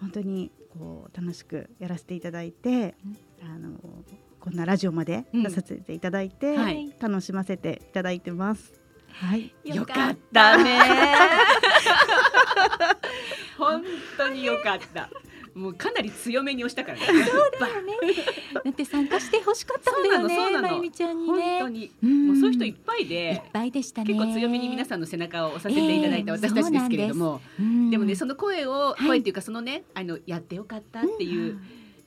[0.00, 2.94] 本当にこう楽しくやらせていただいて、
[3.42, 3.78] あの
[4.38, 8.72] こんなラジオまでうん出させていただいて、はい楽しませていただいてます。
[9.10, 10.78] はい、よかったね。
[13.58, 13.82] 本
[14.16, 15.10] 当によかった。
[15.54, 17.04] もうかなり強めに押したからね。
[17.06, 17.92] そうだよね。
[18.54, 20.34] だって参加して欲しかったんだよね。
[20.34, 21.58] そうなのそうなのまゆみちゃんに本ね。
[21.60, 21.90] 当に。
[22.02, 23.42] うんもうそういう人いっぱいいっで。
[23.52, 24.12] ぱいでしたね。
[24.14, 31.58] 結構強めに皆さんの背中を押させていただいたええ私たちですけれども、んでもねその声を、はい声っていうかそのねあのやってよかったっていう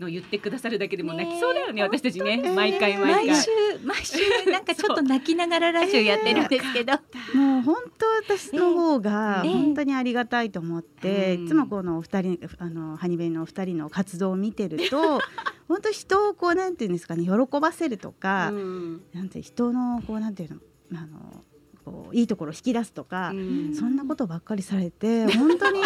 [0.01, 2.37] のを言ってくださるだけでも泣きそうだよねね私たちね。
[2.53, 3.27] 毎回毎回。
[3.27, 3.49] 毎週
[3.83, 6.93] 毎週なんかちょっと泣きながらラジオやってるんですけど、
[7.33, 9.51] もう本当私の方がええ。
[9.51, 11.45] 本当にありがたいと思って、うん。
[11.45, 15.21] いつもこのお二人あのハニベンのお二人の活動を見てると
[15.67, 19.01] 本当人をこうなんていうんですかね喜ばせるとか、うん。
[19.13, 20.59] なんて人のこうなんていうの
[20.99, 21.43] あの
[21.83, 23.75] こういいところを引き出すとか、うん。
[23.75, 25.81] そんなことばっかりされて 本当に。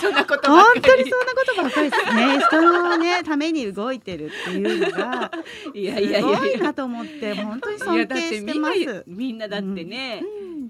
[0.00, 2.38] そんなことばっ本当にそんなことばっかりですね。
[2.46, 5.30] 人のねために動いてるっていうのが
[5.74, 6.38] いやすいやいやいや。
[6.38, 9.04] ごいなと思って本当にいや尊敬してます。
[9.06, 10.22] みんなだってね、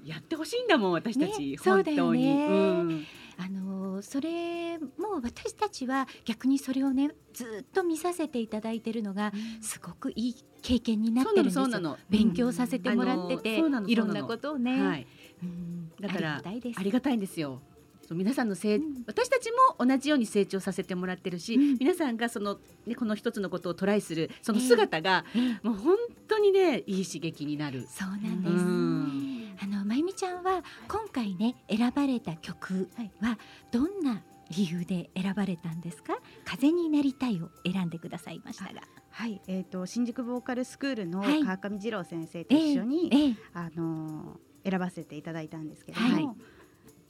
[0.04, 2.48] やってほしいんだもん私たち、ね本当に、ねう
[2.84, 3.06] ん
[3.42, 11.96] あのそれも私たちは逆にそれをねずっと見させていただいてるのがすごくいい経験になってるんですよ。
[12.10, 15.06] 勉強させてもらってて、うなのいろんなことをね、はい、
[15.42, 15.90] うん。
[15.98, 16.80] だからありがたいです。
[16.80, 17.62] ありがたいんですよ。
[18.10, 19.04] 皆さんのせい、うん。
[19.06, 21.78] 私たちも同じように成長させてもらってるし、うん。
[21.78, 25.66] 皆さんがその、ね、この一つのことをトライするその姿が、ええ。
[25.66, 25.96] もう本
[26.28, 27.86] 当にねいい刺激になる。
[27.88, 32.88] そうなんです、うんあのまゆみちゃんは今回ね選ばれた曲
[33.20, 33.38] は
[33.70, 36.18] どんな理由で選ばれたんですか？
[36.44, 41.42] 風になりたいを選んでくださいましたがはい、えっ、と新宿ボーカルスクールのはい。
[41.44, 46.22] 川上二郎先生と一緒に、ええあの選ばせていただいたんですけどはい。
[46.22, 46.36] も、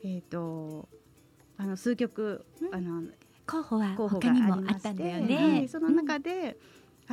[0.05, 0.89] えっ、と
[1.57, 2.75] あの数曲、うん。
[2.75, 3.03] あの
[3.47, 6.57] 候補は他にもあったんだよはねい、その中で、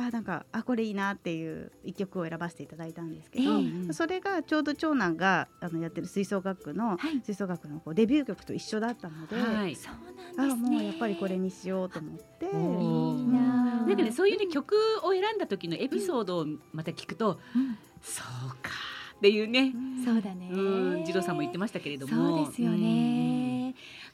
[0.00, 3.56] あなんかあこれいいなっていう一曲を選ばせていただいたんですけど、ええ。
[3.56, 7.20] うんそれがちょうど長男があのやってる吹奏楽の、はい。
[7.24, 9.74] 吹奏楽のこうデビュー曲と一緒だったので、はい。
[9.74, 9.94] そう
[10.36, 17.76] あなんですねもうやっぱりこれにしようと思って、おーなんかねそういうね曲を選んだ時のエピソードをまた聞くと、うん。
[18.00, 18.70] そうか
[19.16, 19.72] っていうね、
[20.04, 20.48] そうだね。
[20.52, 22.78] うん、次郎さんも言ってましたけれども、そうですよね、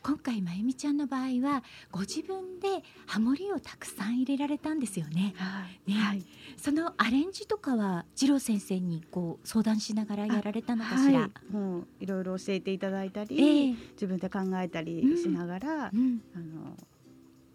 [0.05, 2.69] 今回まゆみちゃんの場合はご自分で
[3.07, 5.33] ハモリをたくさん入れられたんですよね。
[5.39, 5.91] はい。
[5.91, 5.99] ね。
[5.99, 6.23] はい。
[6.59, 16.77] そのアレンジとかは次郎先生にこう相談しながらやられたのかしら、はい、もういろいろ教えていただいたえり、え自分で考えたりしながら、うん、あの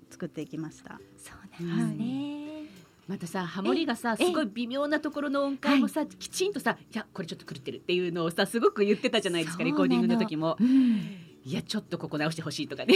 [0.10, 1.00] 作っていきました。
[1.20, 2.64] そうなんですね、
[3.08, 4.26] またさハモリがさええ。
[4.26, 10.58] すごい微妙なところの音階もさ、きちんとさいやこれちょっと狂ってるっていうのをさすごく言ってたじゃないですかレコーディングの時も。
[10.60, 12.96] うんいやちょっとここ直してほしいとかね。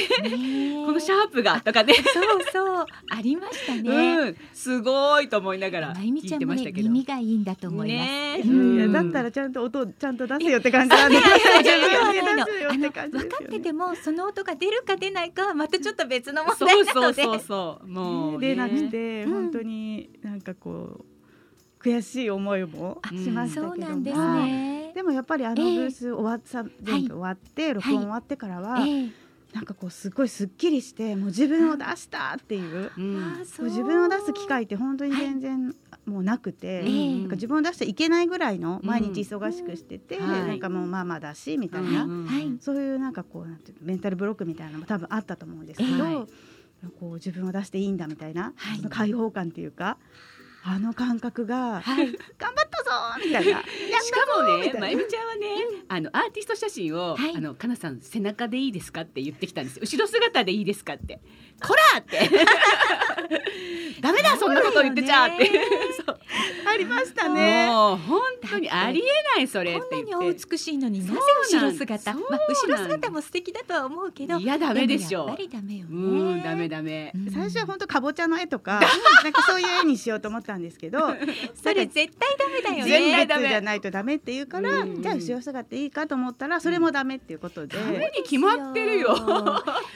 [0.85, 2.85] このシャープがとかね、そうそう。
[3.09, 4.37] ありましたね、うん。
[4.53, 6.89] すごいと思いながら聞ちゃんもねいてましたけど。
[6.89, 8.41] 耳がいいんだと思います、ねえ。
[8.41, 8.75] うん。
[8.77, 11.19] いやだったらちゃんと音ちゃんと出せよって感じなんで。
[11.19, 13.59] 分でいや出せよって感じ分かって。
[13.59, 21.12] てもその音が出るか出ないかはまたちょっと別の問そ題なのでうそうそうそうもう、ね、出なくてうん本当になんかこう
[21.83, 23.75] 悔しい思いもあしましたけども。
[23.75, 24.91] そうなんですね。
[24.95, 25.65] でもやっぱりあのブえ。
[25.65, 29.09] えース終わった全部終わって録音終わってからはええ。
[29.53, 32.91] なんかこうすごいすっきりしてもう自分を出したっていう。
[32.97, 33.17] うん。
[33.17, 37.19] あこう自分を出す機会って本当に全然もうなくて、ええ。
[37.19, 42.07] なんか自分を出しちゃいけないぐらいの毎日忙しくしてて、なんかもうママだしみたいな、
[42.61, 46.15] そういうなんかこうなんていうのメンタルブロックみたいなのも多分あったと思うんですけど、はい。
[46.99, 48.77] こう自分を出していいんだみたいな、はい。
[48.77, 49.97] その解放感っていうか
[50.65, 53.51] あの感覚が、はい頑張ったぞーみたいな。
[53.51, 53.59] や
[53.99, 54.79] っしかもねみたいな。
[54.79, 55.47] まゆみちゃんはね、
[55.89, 57.35] あのアーティスト写真を、はい。
[57.35, 59.81] あのかなさん背中でいいですかって言ってきたんですよ。
[59.83, 61.19] 後ろ姿でいいですかって。
[61.61, 62.29] こらって。
[64.01, 65.49] ダメだそんなこと言ってちゃって。
[66.65, 67.67] ありましたね。
[67.67, 71.19] もう本当にありえないそれっこんなにお美しいのになぜ
[71.51, 72.13] 後ろ姿？
[72.13, 75.23] まあ後ろ姿も素敵だとは思うけどいやダメでしょ。
[75.23, 75.87] もやっぱりダメよね。
[75.91, 75.95] う
[76.35, 77.11] んダメダメ。
[77.15, 77.31] うん。
[77.31, 78.81] 最初は本当かぼちゃの絵とか
[79.23, 80.99] なんかそういう絵にしようと思ったんですけど
[81.55, 83.25] それ絶対ダメだよ絶対ね。
[83.25, 85.01] ダメじゃないとダメって言うから、うん。
[85.01, 89.15] じゃあ後ろ姿いいかと思ったらそれもダメっていうことで、ダメに決まってるよ。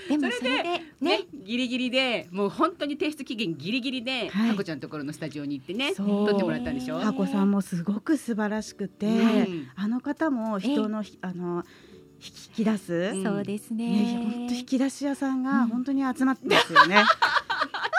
[0.09, 1.19] でもそれでそれでねね。
[1.33, 4.49] ギリギリでもう本当に提出期限ギリギリで、はい。
[4.49, 6.99] ハコちゃんのところのスタジオに行ってね撮ってもらったんでしょ？
[6.99, 9.67] ねハコさんもすごく素晴らしくて、うん。
[9.75, 11.63] あの方も人のひあの
[12.19, 13.23] 引き出す、うん。
[13.23, 15.67] そうですね、ね本当引き出し屋さんがうん。
[15.67, 17.03] 本当に集まってますよね。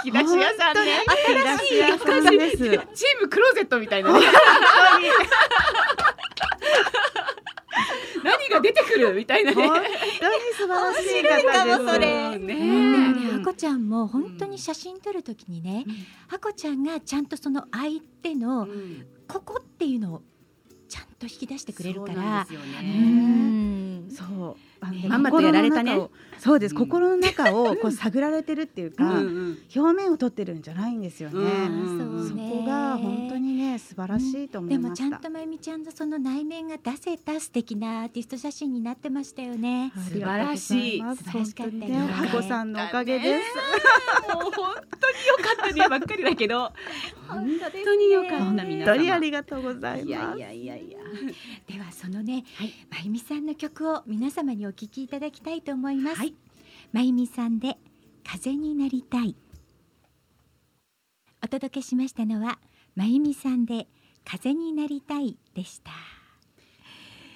[0.04, 2.56] 引き出し屋さんね引き出し屋さんです。
[2.58, 2.76] チー
[3.22, 4.26] ムクローゼットみたいなね。
[8.24, 9.68] 何が出てくるみたいなね。
[9.68, 9.88] 本当に
[10.54, 11.28] 素晴らしい方です。
[11.28, 15.94] 面白いかもそれうんねね、ハコちゃんも本当に写真撮るときにね、うん。
[16.28, 19.06] ハコちゃんがちゃんとその相手のうん。
[19.26, 20.22] ここっていうのを
[20.88, 22.46] ちゃんと引き出してくれるから。
[22.48, 24.14] そうなんで。
[24.14, 25.96] すようねまんまとやられたね
[26.48, 26.78] そうです、うん。
[26.78, 29.58] 心の中をこう 探られてるっていうか、うんうん。
[29.76, 31.36] 表面を取ってるんじゃないんですよね。
[31.68, 35.04] うんそこが本当にね素晴らしいと思でいました。
[35.04, 39.92] もちゃんとまゆみちゃんのその内面が出せた素敵なアーティスト写真になってましたよね。
[39.94, 41.00] あ素晴らしい。
[41.00, 44.34] 素晴らしかったよね本当にね、ハコさんのおかげです。
[44.34, 45.88] もう本当に良かったね。
[45.88, 46.72] ばっかりだけど。
[47.28, 47.46] 本
[47.84, 48.44] 当に良かった。
[48.44, 50.38] 本皆様当にありがとうございます。
[50.38, 50.98] いやいやいや
[51.66, 52.72] ではそのね、はい。
[52.90, 56.18] まゆみさんの曲を皆様にお聴きいただきたいと思います。
[56.18, 56.37] はい
[56.92, 57.76] まゆみさんで
[58.24, 59.36] 風になりたい。
[61.44, 62.58] お届けしましたのは
[62.96, 63.86] まゆみさんで
[64.24, 66.17] 風になりたいでした。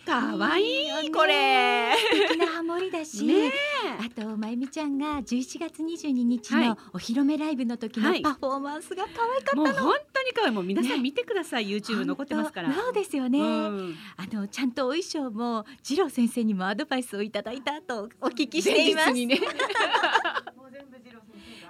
[0.05, 1.95] 可愛いよねこれ。
[1.97, 3.53] 素敵なハモリだし、ね
[4.01, 6.69] あとまゆみちゃんが11月22日はい。
[6.69, 8.23] のお披露目ライブの時のはい。
[8.23, 9.75] パフォーマンスが可愛かったもうの。
[9.75, 10.51] 本当に可愛い。
[10.53, 10.99] もう皆さんね。
[10.99, 11.69] 見てください。
[11.69, 12.73] YouTube 残ってますから。
[12.75, 13.39] そうですよね。
[13.39, 13.95] うん。
[14.17, 19.13] あのちゃんとお衣装も次郎先生にもアドバイスをいただいたとお聞きしています。
[19.13, 19.27] ね。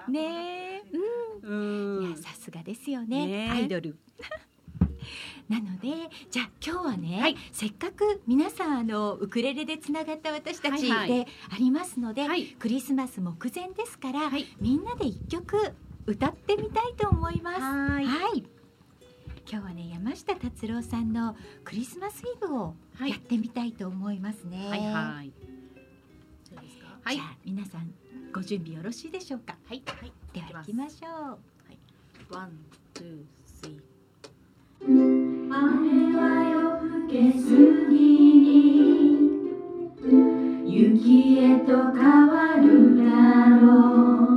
[0.09, 0.83] ねえ、
[1.45, 3.27] ううん、いんやさすがですよね。
[3.27, 3.97] ねアイドル。
[5.49, 5.89] なので
[6.31, 7.37] じゃあ今日はね、はい。
[7.53, 11.25] せっかく皆さんあのウクレレでつながった私たちはいはい。
[11.25, 12.47] でありますので、はい。
[12.47, 14.47] クリスマス目前ですから、はい。
[14.61, 15.75] みんなで一曲
[16.07, 17.61] 歌ってみたいと思います。
[17.61, 18.07] はい。
[18.07, 18.45] はい。
[19.51, 23.11] 今日はね山下達郎さんのクリスマスイブをはい。
[23.11, 24.69] やってみたいと思いますね。
[24.69, 24.93] はいはい。
[24.93, 25.33] はい。
[27.17, 27.93] じゃあ皆さん
[28.33, 29.57] ご準備よろしいでしょうか？
[29.67, 29.83] はい。
[29.85, 30.13] はい。
[30.33, 31.39] では行きましょう。
[32.31, 33.25] One、two、
[40.65, 44.32] 雪へと変わるだろう。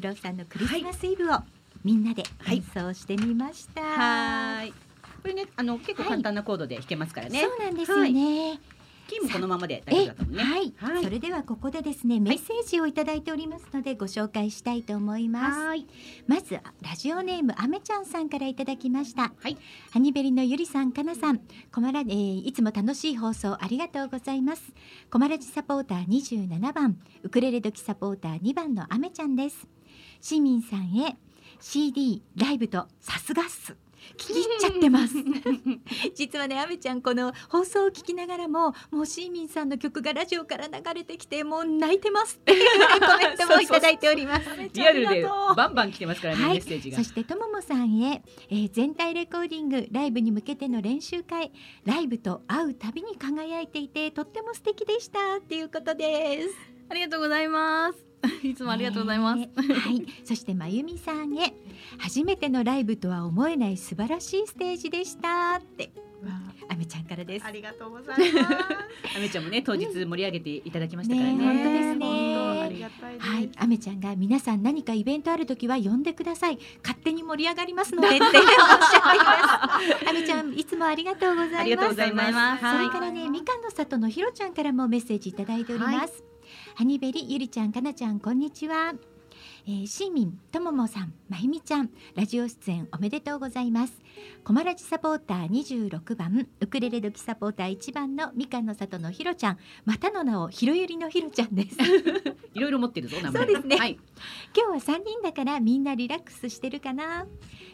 [0.00, 1.38] 山下達郎さんのクリスマスイブを
[1.84, 4.72] みんなで演奏してみました、はーい。
[5.22, 7.40] これね、あの結構簡単なコードで弾けますからね。
[7.40, 8.58] そうなんですよね、
[9.06, 10.42] キーもこのままで大丈夫だとね。
[10.42, 11.04] はい、はい。
[11.04, 15.58] それではここでですねメッセージをいただいておりますのでご紹介したいと思います。
[15.58, 15.86] はい。
[16.26, 19.32] まずラジオネームあめちゃんさんからいただきました。
[19.36, 19.56] はい。
[19.90, 21.40] ハニベリのゆりさんかなさん。
[21.72, 24.72] こまら、えーいつも楽しい放送ありがとうございます。
[25.10, 29.66] こまらじサポーター27番ウクレレ時サポーター2番のあめちゃんです
[30.20, 31.16] 市民さんへ
[31.60, 33.76] CD ライブとさすがっす。
[34.16, 35.14] 聞き入っちゃってます。
[36.14, 44.48] 実はねあめちゃんこの放送を聞きながらももうシーミンさんの曲がラジオから流れてきてもう泣いてますってい うコメントもいただいております。
[44.72, 46.52] リアルでバンバン来てますからね、はい。
[46.54, 46.98] メッセージが。
[46.98, 47.04] そ。
[47.04, 51.52] してとももさんへ、えー全体レコーディングライブに向けての練習会
[51.84, 55.36] ライブと会うたびに輝いていてとっても素敵でした。
[55.38, 56.54] っていうことです。
[56.88, 58.09] ありがとうございます。
[58.42, 59.38] いつもありがとうございます。
[59.38, 61.54] ねはいそしてまゆみさんへ
[61.98, 65.92] 初めてのライブとは思えない素晴らしいステージでしたって
[66.68, 68.52] あめちゃんからですありがとうございます。
[69.16, 71.36] あめちゃんもね当日盛り上げていただきましたからね。
[71.36, 73.26] ね本当ですね本当ありがたいです。
[73.26, 76.58] はい、あめちゃんが皆さん何かイベントあるときは呼んでください。
[76.82, 78.48] 勝手に盛り上がりますのでっておっしゃってい
[79.18, 80.06] ます。
[80.08, 81.60] あめちゃんいつもありがとうございます。
[81.60, 82.60] ありがとうございます。
[82.60, 86.29] それからね、みかんの里のひろちゃんからもメッセージいただいております。
[86.80, 88.94] ハニベリゆりちゃんかなちゃんこんにちは。
[89.66, 93.92] えー、シーミンとももさんまゆみちゃんラジオ出演おめでとうございます
[94.44, 101.76] コマラジサポーター26番ウクレレ時サポーター1番のみかんの里のひろちゃんまたの名をひろゆりのひろちゃんです
[102.54, 103.42] いろいろ持ってるぞ名前。
[103.44, 103.98] そうですねはい。
[104.56, 107.26] 今日は3人だからみんなリラックスしてるかな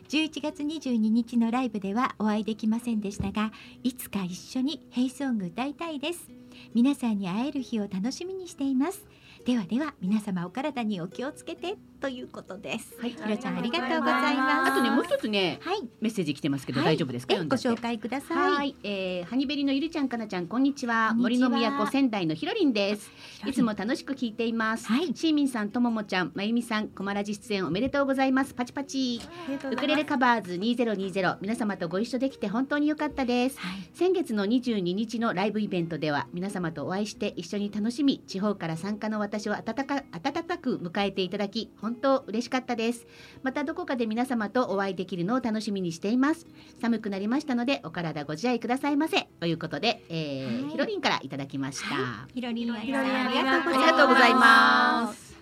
[0.09, 3.53] 11月22日のライブではお会いできませんでしたが
[3.85, 9.07] いつか一緒にヘイソング歌いたいです皆さんに会える日を楽しみにしています。
[9.45, 11.77] ではでは皆様お体にお気をつけて。
[12.01, 12.95] ということです。
[13.01, 13.11] はい。
[13.11, 14.73] ひろちゃんありがとうございます。
[14.73, 15.83] あとねもう一つねはい。
[16.01, 16.95] メッセージ来てますけど、はい。
[16.95, 17.35] 大丈夫ですか？
[17.37, 18.53] ご紹介ください。
[18.53, 21.15] はい、えー、ハニベリのゆりちゃんかなちゃんこんにちは。
[21.17, 21.49] こんにちは。
[21.49, 23.11] 森の都仙台のひろりんです。
[23.47, 25.15] いつも楽しく聞いています、はい。
[25.15, 28.55] シーミンさんとももちゃんまゆみさんコマラジ出演おめでとうございます。
[28.55, 29.21] パチパチ。
[29.71, 33.59] ウクレレカバーズ2020皆様とご一緒できて本当に良かったです。
[33.59, 33.91] はい。
[33.95, 43.07] 先月の22日のライブイベントでは皆様とお会いして一緒に楽しみ地方から参加の私を温か温かく迎えていただき本当嬉しかったです。
[43.43, 46.47] またどこかで皆様とお会いできるのを楽しみにしています。
[46.81, 49.29] 寒くなりましたのでお体ご自愛くださいませ。
[49.41, 50.71] ということで、えーはい。
[50.71, 55.37] ひろりんからいただきました、はいひろりんさんありがとうございます。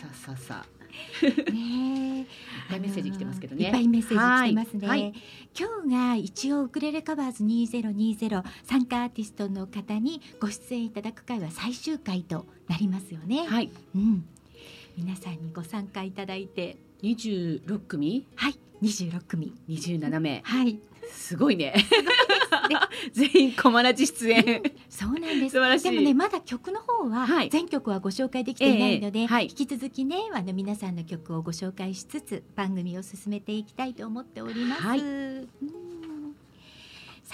[0.00, 0.74] さあさあさあ。
[1.50, 2.20] ねえ。
[2.20, 2.26] いっ
[2.68, 3.66] ぱいメッセージ来てますけどね。
[3.66, 3.88] いっぱい。
[3.88, 4.88] メッセージ来てますね。
[4.88, 5.02] はい。
[5.02, 5.14] はい
[5.56, 13.46] 今日が一応ウクレレカバーズ2020参加アーティストの方にご出演いただく回は最終回となりますよね。
[13.46, 13.70] はい。
[13.94, 14.26] うん。
[14.96, 18.26] 皆さんにご参加いただいて、26組？
[18.36, 19.52] はい、26組。
[19.68, 20.40] 27名。
[20.44, 20.78] はい、
[21.10, 21.74] すごいね。
[23.12, 24.62] 全員コマラジ出演。
[24.88, 25.54] そうなんです。
[25.54, 25.90] 素晴らしい。
[25.90, 27.50] でもね、まだ曲の方ははい。
[27.50, 29.44] 全曲はご紹介できていないので、ええはい。
[29.44, 34.82] 引き続きね、あの皆さんの曲をご紹介しつつ番組を進めていきたいと思っております。
[34.82, 35.00] はい。
[35.00, 35.48] うん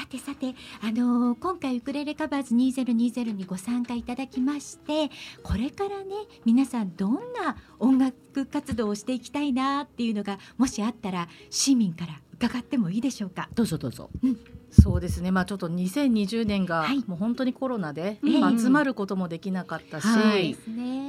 [0.00, 5.10] さてさて、あのー今回ウクレレカバーズ2020にご参加いただきまして
[5.42, 6.14] これからね
[6.46, 13.50] 皆さんどんな音楽活動をしていきたいなっていうのがもしあったら市民から伺ってもいいでしょうか？
[13.54, 14.08] どうぞどうぞ
[14.70, 15.30] そうですね。
[15.30, 20.56] まあちょっと2020年がはいもう本当にコロナで、うんまあ集まることもできなかったし、はい。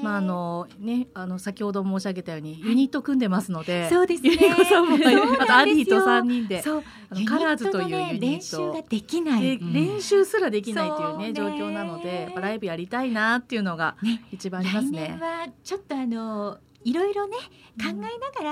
[0.04, 4.32] まああのねあの先ほど申し上げたようにユニット組んでますので、そうですね。
[4.32, 4.96] ユニコさんも
[5.40, 9.42] あとアディと三人でそうあのカラーズというユニットね、練習ができない。
[9.42, 15.18] でうん練習すらできないっていうそうねね状況なので、ライブやりたいなっていうのがね一番あります来年ね。
[15.22, 17.38] はちょっとあのいろいろね
[17.80, 18.00] 考えな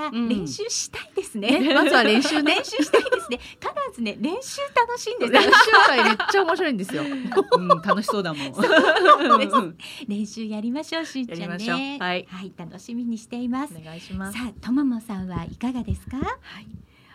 [0.04, 1.60] らうん練習したいですね。
[1.60, 3.38] ねまずは練習ね練習したいですね。
[3.60, 5.70] カラーズね練習楽しいんです 練よ習。
[5.88, 7.02] 会めっちゃ面白いんですよ。
[7.02, 8.48] うん、楽しそうだもん。
[8.48, 9.76] う
[10.08, 11.44] 練習やりましょうしんちゃんね。
[11.44, 12.26] やりましょうはい
[12.56, 13.74] 楽しみにしています。
[13.76, 14.38] お願いします。
[14.38, 16.16] さあとももさんはいかがですか？
[16.18, 16.66] はい。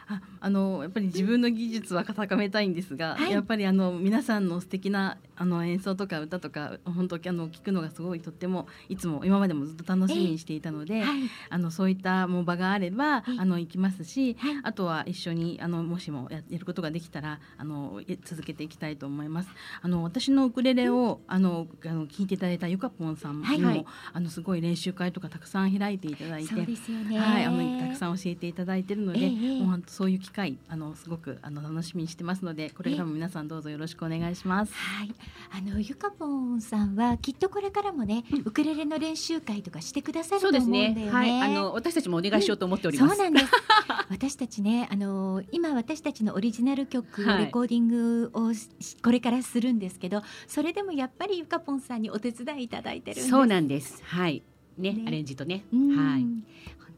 [0.07, 3.31] ああのやっぱり自分の技術は高めたいんですが、はい。
[3.31, 11.19] やっぱりあの皆さんの素敵なあの演奏とか歌とか本当あの聞くのがすごいとってもいつも今までもずっと楽しみにしていたので、はい。
[11.49, 14.59] あのそういったもう場があればええあの行きますし、はい。
[14.63, 19.49] あとは一緒にあのもしもややることができたらあのえ続けていきたいと思います。
[19.81, 23.61] あの私のウクレレを、あのあの聞いていただいたゆかぽんさんも、はい。
[23.61, 23.85] はい。
[24.13, 34.73] あのすごい練習会とかたくさん開いていただいてはい、あのたくさん教えていただいているので、ええもう本当そういう機会あのすごくあの楽しみにしてますのでこれからも皆さんどうぞよろしくお願いします。
[34.73, 35.15] はい、
[35.57, 41.05] あのゆかぽんさんはきっとこれからもね、ウクレレの練習会とかしてくださると思うんだよね。
[41.05, 41.09] ね。
[41.09, 43.15] はい、あの私たちもお願いしようと思っております。
[43.15, 43.51] そうなんです。
[44.11, 48.69] 私たちね、あの今私たちのオリジナル曲レコーディングをし
[49.01, 53.29] これからするんですけど、それでもやっぱりゆかぽんさんにお手伝いいただいてるんです。
[53.29, 54.03] そうなんです。
[54.03, 54.43] はい。
[54.77, 55.63] ね、ねアレンジとね。
[55.73, 56.25] うんはい。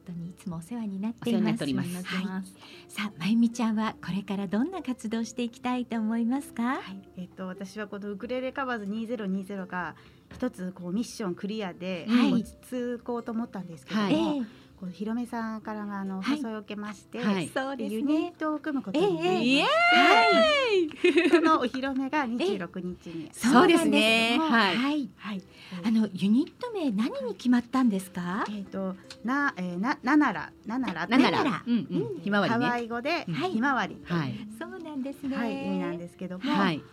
[0.07, 1.73] 本当にいつもお世話になっています。
[1.73, 2.05] ます。
[2.05, 2.43] はい。
[2.87, 6.63] さあ、まゆみちゃんはこれからどんな活動をしていきたいと思いますか？
[6.63, 9.95] はい、えっと私はこのウクレレカバーズ2020が
[10.31, 12.33] 一つこうミッションクリアではい。
[12.33, 14.39] 落ち着こうと思ったんですけども、はい。
[14.39, 14.43] え
[14.79, 16.39] このひろめさんからのあのはい。
[16.39, 17.47] 誘いを受けまして、はい。
[17.51, 18.39] そうですユニねッ。
[18.39, 21.29] トを組むことになええりまはい。
[21.29, 24.37] そのお披露目が26日に、そうですね。
[24.39, 24.75] はい。
[24.77, 25.09] はい。
[25.17, 25.41] はい、
[25.83, 28.45] あのユニット名何に決まったんですか？
[28.51, 31.11] えっ、とな、えー、なナナラナナラって。
[31.11, 31.43] なんななら。
[31.43, 32.17] ら、うんううん。
[32.19, 32.83] ん、ひまわりハワね。
[32.83, 34.35] イ語ではいひまわりはい。
[34.59, 35.35] そうなんですね。
[35.35, 36.83] はい、意味なんですけども、はい。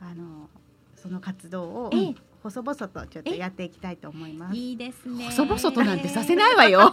[0.00, 0.50] あの
[0.96, 4.56] その活動をええ細々とちょっとやっていきたいと思います。
[4.56, 5.24] いいですね。
[5.26, 6.92] 細々となんてさせないわよ。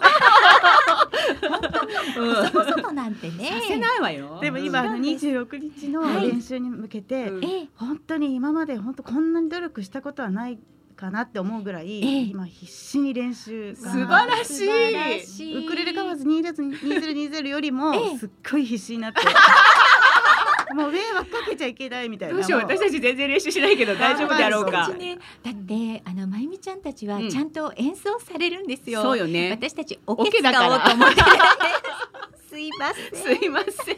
[2.17, 3.45] う ん細々なんてね。
[3.45, 4.39] させないわよ。
[4.41, 7.31] でも今あのそうです26日のはい練習に向けて、
[7.75, 10.59] 本当に今まで本当こんなに努力したことはない
[10.95, 19.19] かなって思うぐらい、ええ今必死に練習が素晴らしい素晴らしいウクレレカバーズ2020よりもええすっごい必死になって、
[20.76, 24.89] もう迷惑かけちゃいけないみたいなどうしよう、も私たち全然練習しないけど、大丈夫だろうか。
[24.89, 29.01] ね、だってあのまゆみちゃんたちはうんちゃんと演奏されるんですよ。
[29.01, 29.51] そうよね。
[29.51, 31.21] 私たちオケ使おうと思って。
[32.49, 33.36] すいません。
[33.38, 33.97] すいません。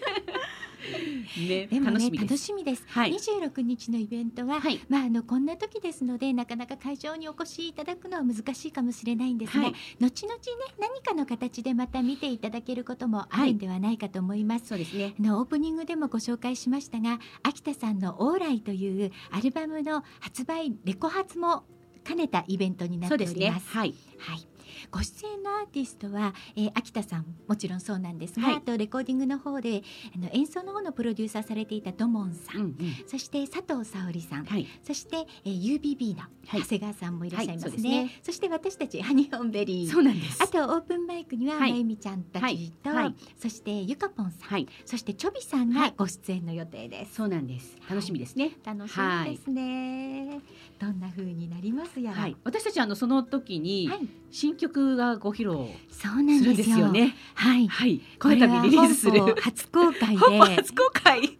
[1.37, 2.23] ね、でもね楽しみです。
[2.23, 2.83] 楽しみです。
[2.87, 4.79] はい26日のイベントは、はい。
[4.89, 10.41] まああのこんな時ですのでなかなか会場にお越しいただくのは難しいかもしれないんですが、はい後々ね
[10.79, 14.67] 何かの形でまた見ていただけることもあるんではないかと思います。
[14.67, 15.13] そうですね。
[15.19, 21.63] あのオープニングでもご紹介しましたが秋田さんの「オーライ」というアルバムの発売レコ発も
[22.03, 23.39] 兼ねたイベントになっそうですね。
[23.39, 23.69] ております。
[23.69, 23.93] はい。
[24.19, 24.47] はい、
[24.91, 29.83] ご出演のアーティストは、えー秋田さんもちろんそうなんですが、はいあとレコーディングの方で
[30.15, 32.75] あの演奏の方のプロデューサーされていたドモンさん、うんうん。
[33.07, 34.67] そして佐藤沙織さん、はい。
[34.83, 40.41] そして、えー、UBB のはい長谷川さんもいらっしゃいますね,、はいそすねそして私たちハニオンベリーそうなんです。
[40.41, 42.89] あとオープンマイクにははいまゆみちゃんたちと、
[43.37, 44.67] そしてゆかぽんさん、はい。
[44.85, 47.15] そしてチョビさんはいがご出演の予定です。
[47.15, 47.77] そうなんです。
[47.89, 48.51] 楽しみですね。
[48.63, 48.93] 楽し
[49.25, 50.41] みですね。
[50.79, 52.21] どんな風になりますやら。
[52.21, 52.35] はい。
[52.43, 56.91] 私たちあのその時にはい新曲がご披露そうなんするんですすよ。
[56.91, 57.15] ね。
[57.33, 57.67] はい。
[57.67, 58.01] はい。
[58.19, 60.39] この度リリースする初公開で。
[60.55, 61.37] 初公開。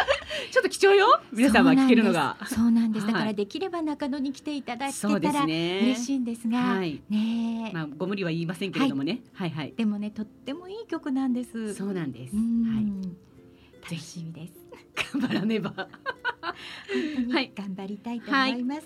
[0.50, 1.20] ちょっと貴重よ。
[1.32, 2.36] 皆さんは聞けるのが。
[2.46, 3.06] そうなんです。
[3.06, 5.80] だからはいできれば中野に来ていただけたらね。
[5.82, 7.00] 嬉しいんですが、はい。
[7.08, 9.20] ねえ、まあご無理は言いませんけれどもね。
[9.34, 9.74] はいはい。
[9.76, 11.74] でもねとってもいい曲なんです。
[11.74, 12.36] そうなんです。
[12.36, 13.20] うんはい。
[13.82, 14.59] 楽しみです。
[14.94, 15.70] 頑張らねば。
[15.72, 16.54] 本
[17.16, 18.80] 当にはい頑張りたいと思います。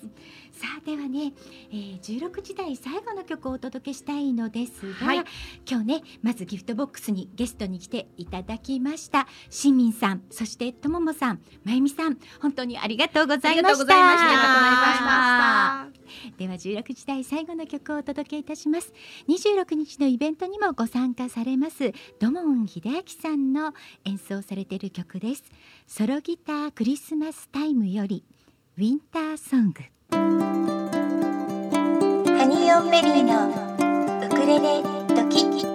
[0.53, 1.33] さあではね、
[1.71, 5.25] えー、16時台最後の曲をお届けしたいのですが、はい
[5.69, 13.53] 今日ねまずギフトボックスにゲストに来ていただきましたしんみんさんそしてとももさんまゆみさん本当にありがとうございました。
[13.53, 14.17] ありがとうございま
[15.89, 15.94] した
[16.39, 18.93] では16時台最後の曲をお届けいたします。
[19.29, 23.75] 26日のイベントにもご参加されます土門秀明さんの
[24.05, 25.45] 演奏されている曲です。
[25.87, 28.25] ソロギタークリスマスタイムより
[28.77, 29.83] ウィンターソング。
[32.37, 33.49] ハニーオンベリーの
[34.27, 35.74] ウクレレドキ時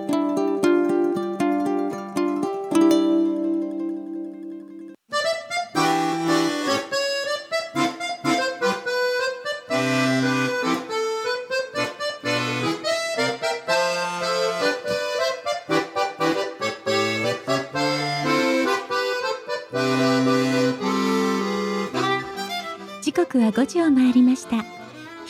[23.69, 24.55] 時を回りました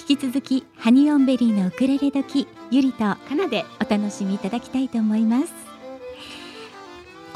[0.08, 3.66] 引き続きハニオンベリーのウクレレ時ゆりとかなで。
[3.82, 5.69] お楽しみいただきたいと思います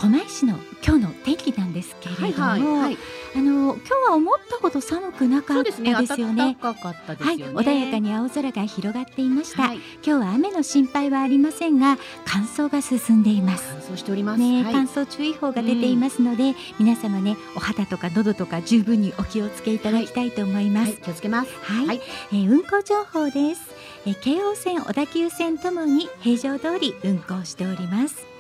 [0.04, 2.98] 狛江市の今日の天気なんですけれども、はいはいはい。
[3.36, 6.22] あの今日は思ったほど寒くなかったですそうですね。
[6.24, 6.58] よね。
[6.62, 7.54] 暖かかですはい、よね。
[7.54, 9.64] 穏やかに青空が広がっていました。
[9.64, 9.78] はい。
[9.78, 13.64] 今日は雨の心配はありませんが、乾燥が進んでいます。
[13.88, 14.40] 乾燥しております。
[14.40, 20.92] ね、はい乾燥注意報が出ていますので、皆様ね、お肌とか喉とか十分にお気をつけいただきたいと思います。
[20.92, 21.52] はい、気をつけます。
[21.62, 22.02] はい、はい
[22.34, 23.62] えー運行情報です、
[24.06, 28.33] えー京王線小田急線ともに平常通り運行しております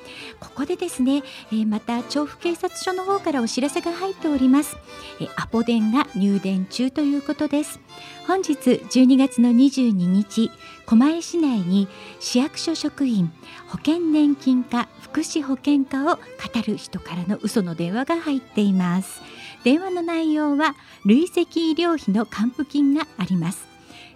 [0.43, 4.75] ここでですね、えーまた調布警察署の方からお知らせが入っております、
[5.21, 7.79] えーアポ電が入電中ということです。
[8.27, 10.51] 本日12月の22日
[10.85, 11.87] 狛江市内に
[12.19, 13.31] 市役所職員
[13.67, 16.21] 保険年金課福祉保険課を語
[16.65, 19.21] る人からの嘘の電話が入っています。
[19.63, 20.75] 電話の内容は
[21.05, 23.67] 累積医療費の還付金があります。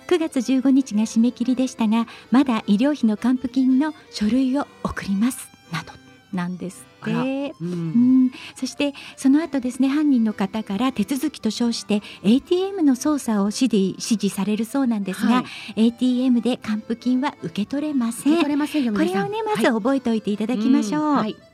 [0.07, 5.49] 9月15日が締め切りでしたがまだ医療費の還付金の書類を送ります。
[5.71, 6.07] など
[6.38, 7.11] なんですって。
[7.11, 7.23] あら。
[7.23, 7.25] う。
[7.25, 8.25] うん。
[8.27, 15.43] んそしてその後ですね犯人の方から手続きと称して ATM の操作を指示指示されるそうなんですが、は
[15.75, 15.88] い。
[15.88, 18.33] ATM で還付金は受け取れません。
[18.33, 18.93] 受け取れませんよ。
[18.93, 21.15] これをねまず覚えておいていただきましょう、ん。
[21.17, 21.47] はい。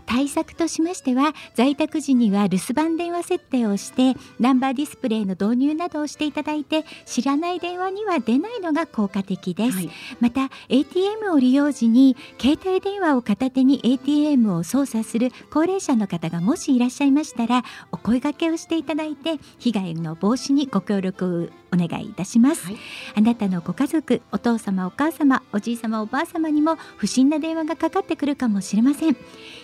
[0.00, 9.90] 対策としましては在宅時には留守番電話設定をしてナンバーディスプレイの導入などをしていただいて知らない電話には出ないのが効果的です、はい。
[10.20, 22.76] また ATM を利用時に携帯電話を片手に ATM を操作する高齢者の方がもしいらっしゃいましたらお声掛けをしていただいて被害の防止にご協力をお願いいたします、はい。
[23.16, 29.16] あなたのご家族お父様お母様おじい様おばあ様にも不審な電話がかかってくるかもしれません。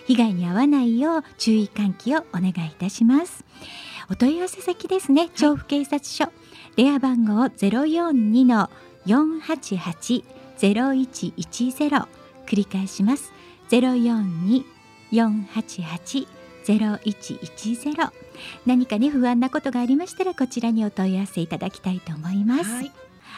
[0.05, 3.43] 被害に遭わないよう注意喚起をお願いいたします。
[4.09, 5.29] お問い合わせ先ですね。
[5.29, 6.31] 調布警察署。
[6.75, 8.69] 電話番号ゼロ四二の
[9.05, 10.23] 四八八
[10.57, 12.07] ゼロ一一ゼロ。
[12.45, 13.33] 繰り返します。
[13.67, 13.81] ゼ
[16.67, 18.11] ゼロ一一ゼロ。
[18.65, 22.91] 何かね不安なことがありましたらこちらにお問い合わせいただきたいと思います、はい。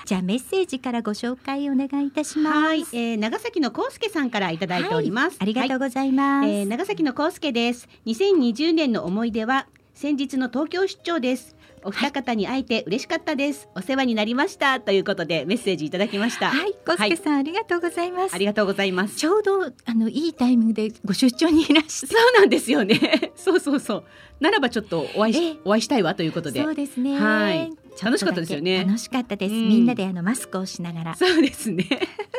[0.05, 2.57] じゃあメッセージからご紹介お願いいたします。
[2.57, 5.37] はい、えー、長崎の康介さんからいただいております。
[5.39, 7.87] ありがとうはございます、いえー、長崎の康介です。
[8.07, 11.55] 2020年の思い出は先日の東京出張です。
[11.83, 13.69] お二方に会えて嬉しかったです。
[13.75, 14.79] お世話になりました。
[14.79, 16.49] ということでメッセージいただきました。
[16.49, 18.35] はい、小助さん、ありがとうございます。
[18.35, 19.15] ありがとうございます。
[19.15, 22.07] ちょうどあのいいタイミングでご出張にいらして。
[22.07, 23.31] そうなんですよね。
[23.35, 24.03] そうそうそう。
[24.39, 25.57] ならばちょっとお会いしええ。
[25.65, 26.61] お会いしたいわということで。
[26.61, 26.69] そ。
[26.69, 27.19] うですね。
[27.19, 27.71] はい。
[28.01, 28.85] 楽しかったですよね。
[28.85, 29.69] 楽しかったです、うん。
[29.69, 31.15] みんなであのマスクをしながら。
[31.15, 31.85] そうですね。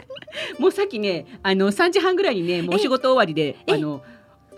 [0.58, 3.74] もうさっきね、あの三時半ぐらいにね、もうお仕事終わりで、え。
[3.74, 4.02] あの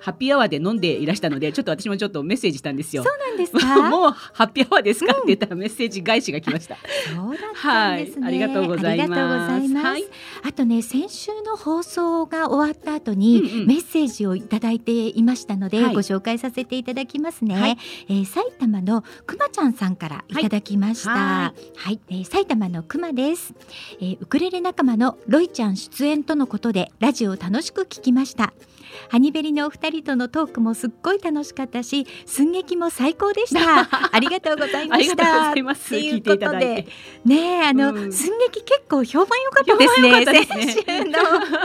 [0.02, 3.04] ハッピーアワーで飲んでいらしたので、ちょっと私もちょっとメッセージしたんですよ。
[3.04, 3.82] そうなんですか？
[3.88, 5.12] もうハッピーアワーですか？
[5.12, 6.76] って言ったらメッセージ返しが来ました。
[7.14, 9.20] そうだったんですね、はいありがとうございます。
[9.20, 10.04] あはい。
[10.42, 13.66] あとね先週の放送が終わった後に、うんうん。
[13.66, 15.94] メッセージをいただいていましたので、はい。
[15.94, 17.78] ご紹介させていただきますね、はい。
[18.08, 21.10] えー埼玉のくまちゃんさんからいただきました。
[21.10, 23.54] ははい、えー埼玉のくまです、
[24.00, 28.52] えーウクレレ仲間のロイちゃん出演とのことでラジオを楽しく聞きました
[29.08, 35.94] ハニベリのお二人とのトークもすっごい楽しかったし寸劇も最高でした ありがとうございましたありがとうございます。
[35.94, 36.86] ってい聞いうていただいて。
[37.24, 41.18] ねえあの、うん寸劇結構評判良かったですねですね先週の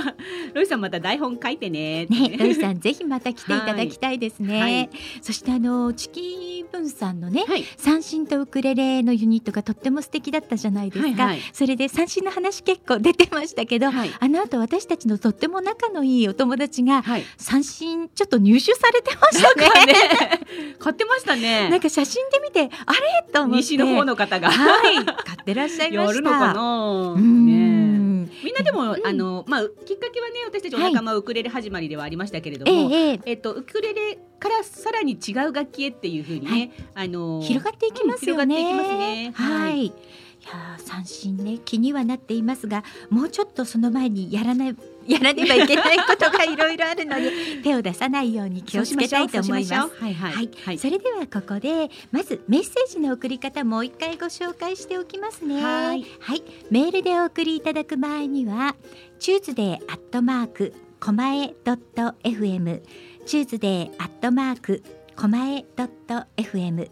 [0.54, 2.06] ロイさんまた台本書いてね。
[2.06, 4.62] ね、ロイさんぜひまた来ていただきたいですね。
[4.62, 4.90] はい
[5.22, 7.64] そしてあのチキブンさんのね、はい。
[7.78, 11.24] 三振とウクレレのユニットがとっても素敵だったじゃないですか。
[11.24, 17.26] はいはいそれで三振の話結構出てましたけど、はいあの後私たちのとっても仲のいいお友達がはい。
[17.38, 19.86] 三振ちょっと入手されてましたね。
[19.86, 19.96] ね、
[20.80, 21.70] 買ってましたね。
[21.70, 23.32] なんか写真で見てあれ？
[23.32, 24.50] と思って西の方の方が。
[24.52, 26.12] はい買ってらっしゃいました。
[26.12, 27.14] やるのかな。
[27.16, 28.28] うんね。
[28.44, 38.56] みんなでも、うんあのまあきっかけはね私たちお仲間ウクレレ始まりではありましたけれどえも、ええええっとウクレレからさらに違う楽器へっていうふうにね、あの広がっていきますよね。
[38.56, 39.60] うん広がっていきますねは。
[39.62, 39.92] はいいい
[40.46, 44.76] やー三振ね気にはなっていますがもうちょっとその前にやらない
[45.08, 47.30] やらねばいけないことがいろいろあるのに
[47.64, 49.74] 手を出さないように気をつけたいと思います。
[49.74, 50.32] はいはい。
[50.34, 50.78] はい、はい。
[50.78, 55.62] それではここでまずメッセージの送り方もう一回ご紹介しておきますね。
[55.62, 56.06] はい。
[56.70, 58.76] メールでお送りいただく場合には
[59.20, 62.82] チューズデーアットマークコマエドット FM
[63.26, 64.84] チューズデーアットマーク
[65.16, 66.90] コマエドット FM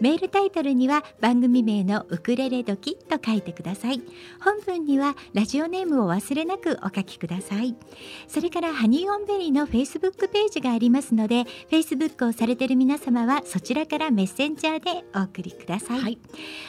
[0.00, 4.02] メールタイトルには番組名のウクレレ時と書いてください。
[4.40, 7.76] 本文にはラジオネームを忘れなくお書きください。
[8.26, 16.18] それからハニーオンベリーのフェイスブックページがありますのでフェイスブックをされている皆様はそちらからメッセンジャーでお送りください、はい。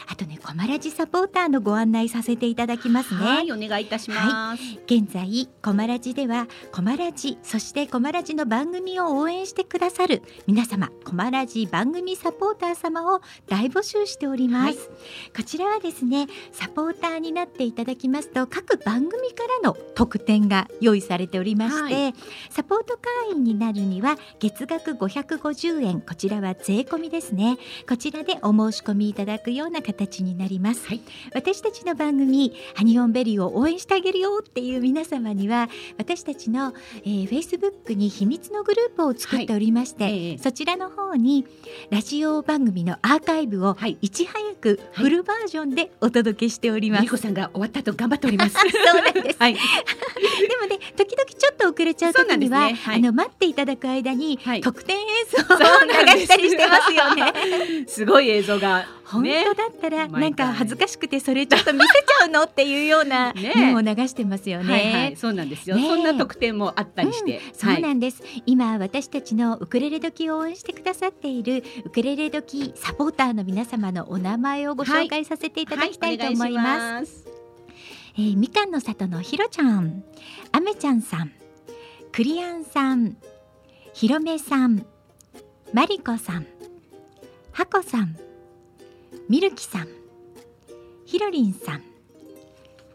[0.07, 14.89] あとねコマラジサポーターのご案内させていただきますね、はいお願いいたします、現在コマラジではコマラジそしてコマラジの番組を応援してくださる皆様コマラジ番組サポーター様を大募集しております、
[15.35, 22.13] こちらはですねサポーターになっていただきますと各番組からの特典が用意されておりまして、は
[22.49, 26.01] サポート会員になるには月額550円。
[26.01, 27.57] こちらは税込みですね。
[27.87, 31.01] こちらでお申し込みいただくような形になります、はい。
[31.33, 40.37] 私たちの番組ハニオンベリーを応援してあげるよっていう皆様には私たちの、えー、Facebook に秘密のグループを作っておりまして、ええ。
[40.37, 41.45] そちらの方に
[41.89, 43.97] ラジオ番組のアーカイブをはい。
[44.01, 48.55] いち早くフルバージョンでお届けしております、ゆりこさんが終わった後頑張っております。
[48.59, 49.39] そうなんです。
[49.39, 49.53] はい。
[49.55, 49.59] で
[50.61, 52.73] もね時々ちょっと遅れちゃう時には、ね。
[52.73, 52.97] はい。
[52.97, 54.61] あの待っていただく間に、はい。
[54.61, 55.01] 特典映
[55.31, 55.57] 像を
[56.15, 57.33] 流したりしてますよね。
[57.87, 60.21] すごい映像が本当だったら、毎回。
[60.21, 63.53] なんか恥ずかしくてそれちょっと見せちゃうのっていうようなね。
[63.73, 64.71] のを流してますよね。
[64.71, 65.15] はいはい。
[65.15, 65.87] そうなんですよ、ねえ。
[65.87, 77.25] そんな特典もあったりして、そうなんです、今私たちのウクレレ時を応援してくださっているウクレレ時サポーターの皆様のお名前をご紹介させていただきたいと思います。
[78.17, 80.03] えーみかんの里のひろちゃん、
[80.51, 81.31] あめちゃんさん、
[82.11, 83.15] クリアンさん、
[83.93, 84.85] ひろめさん、
[85.73, 86.47] まりこさん、
[87.53, 88.17] はこさん、
[89.29, 89.87] みるきさん、
[91.05, 91.83] ひろりんさん、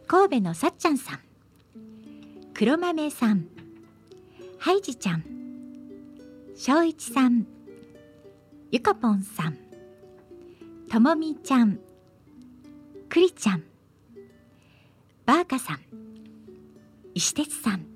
[0.07, 1.21] 神戸のさっちゃんさん、
[2.53, 3.47] 黒豆さん、
[4.59, 5.25] はいじちゃん、
[6.55, 7.47] しょういちさん、
[8.71, 9.59] ゆかぽんさん、
[10.91, 11.79] ともみちゃん、
[13.09, 13.65] くりちゃん、
[15.27, 15.81] バーカさん、
[17.15, 17.87] 石鉄さん、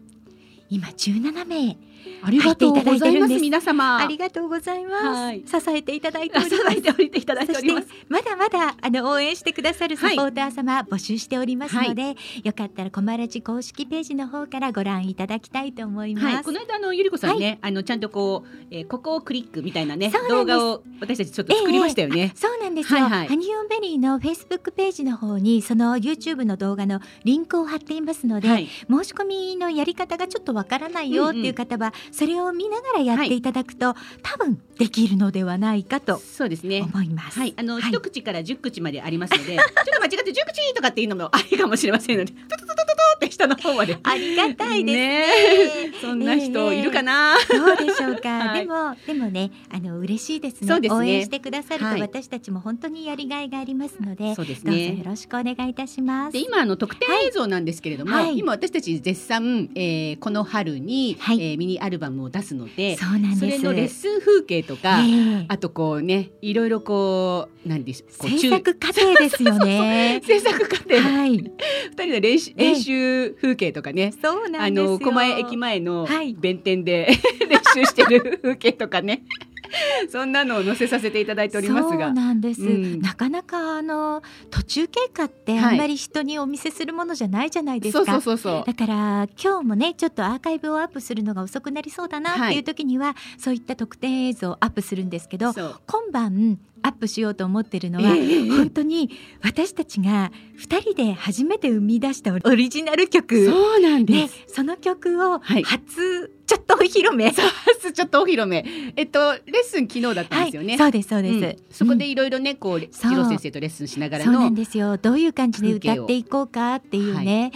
[0.68, 1.87] 今17名。
[2.22, 3.98] ありがとうございます皆様。
[3.98, 5.04] ありがとうございます。
[5.04, 5.44] はい。
[5.46, 6.76] 支えていただいており支ます。
[6.78, 7.88] えておいていただいております。
[7.88, 16.26] そしてまだまだあの応援してくださるサポーター様、募集しておりますので、よかったらコマラジ公式ページの方からご覧いただきたいと思います。
[16.26, 22.32] はい、この間あのゆりこさんね、あのちゃんとこう、えー、ここをクリックみたいなね動画を私たちちょっと作りましたよね。
[22.34, 23.28] そうなんですよ、はいはい。
[23.28, 33.42] ハニオンベリーのフェイスブックページの方にその YouTube の動画のリンクを貼っていますので、はい、申し込みのやり方がちょっとわからないよっていう方は、それを見ながらやってい。
[33.42, 36.82] ただくと、多分できるのではないかとそうですね。
[36.82, 37.38] 思います。
[37.38, 37.82] はい、あの、はい。
[37.90, 43.98] 一口から十口までありますので、ちょっと間違って十口とかっていうのもありかもしれませんので、トトトトトトって下の方まで。
[44.02, 45.88] ありがたいですね。
[45.88, 45.92] ね。
[46.00, 47.34] そんな人いるかな。
[47.48, 48.60] どうでしょうか、 はい。
[48.60, 50.88] でもでもねあの嬉しいですね。
[50.90, 52.00] 応援してくださると、はい。
[52.00, 56.32] 私たちも本当にやりがいがありますのでどうぞねよろしくお願いいたします。
[56.32, 58.38] で今あの特典映像なんですけれども、はい。
[58.38, 63.40] 今私たち絶賛、えーこの春に、ミニアルバムを出すので、そうなんです。
[63.40, 65.44] それのレッスン風景とか、ええ。
[65.48, 70.20] あとこうねいろいろこうなんでしょう制作過程ですよね。
[70.26, 70.96] 制作過程。
[71.00, 71.32] はい。
[71.32, 72.64] 二人の練習ええ。
[72.72, 74.90] 練習風景とかね、そうなあんですよ。
[74.92, 76.34] の狛江駅前のはい。
[76.34, 77.08] 弁天で
[77.48, 79.22] 練習してる風景とかね
[80.10, 82.12] そんなのを載せさせていただいておりますそうが。
[82.12, 83.00] なんです、うん。
[83.00, 85.74] なかなかあの途中経過ってはい。
[85.74, 88.64] あんまり人にお見せするものじゃないじゃないですそうか、そうそうそう。
[88.66, 98.48] だから今日もねちょっとアーカイブをアップするのが遅くなりそうだなっていう時には、そういった特典映像をアップするんですけど今晩アップしようと思ってるのは、ええ。
[98.48, 99.10] 本当に
[99.42, 103.46] 私たちが2人で初めて生み出したオリジナル曲。
[103.46, 104.14] そうなんで。
[104.14, 105.62] ですその曲をはい。
[105.62, 108.64] 初ちょっとお披露目、ちょっとお披露目。
[108.96, 110.78] えっとレッスン昨日だったんですよね。
[110.78, 111.56] そうですそうです、うん。
[111.70, 112.10] そこでうん。
[112.10, 112.88] いろいろねこうう。
[113.14, 114.96] 郎先生とレッスンしながらそうなのんですよ。
[114.96, 117.52] どういう感じで歌っていこうかっていうね、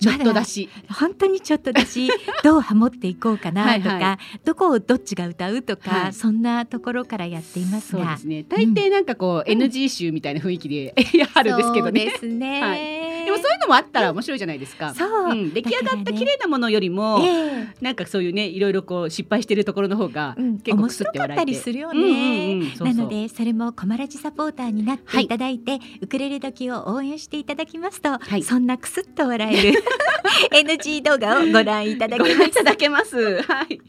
[0.00, 0.56] ちょっとだし。
[0.56, 0.70] し。
[0.88, 2.08] 本当にちょっとだし
[2.42, 6.12] どうハモっていこうかなとかはいはどこをどっちが歌うとか、はい。
[6.12, 8.04] そんなところからやっていますが。
[8.04, 8.44] そうですね。
[8.48, 12.00] 大抵なんかこう NG 集みたいな雰囲気で やはるんですけどね。
[12.00, 13.24] そうですね、はい。
[13.26, 14.94] でもそういうのもあったら面白いじゃないですか。
[14.94, 21.46] そう、ん、出来上がった綺麗なものよりも、えなんかそういうねいろいろこう失敗してるところの方が結構くす面白かって笑えて。
[21.46, 22.74] りするようんうんね。
[22.80, 28.42] なのでそれもコマラジサポーターになっていただいて、ウクレレ時を応援していただきますと、はい。
[28.42, 29.82] そんなクスッと笑える
[30.52, 33.42] NG 動画をご覧いただきますいただけます。
[33.42, 33.80] はい。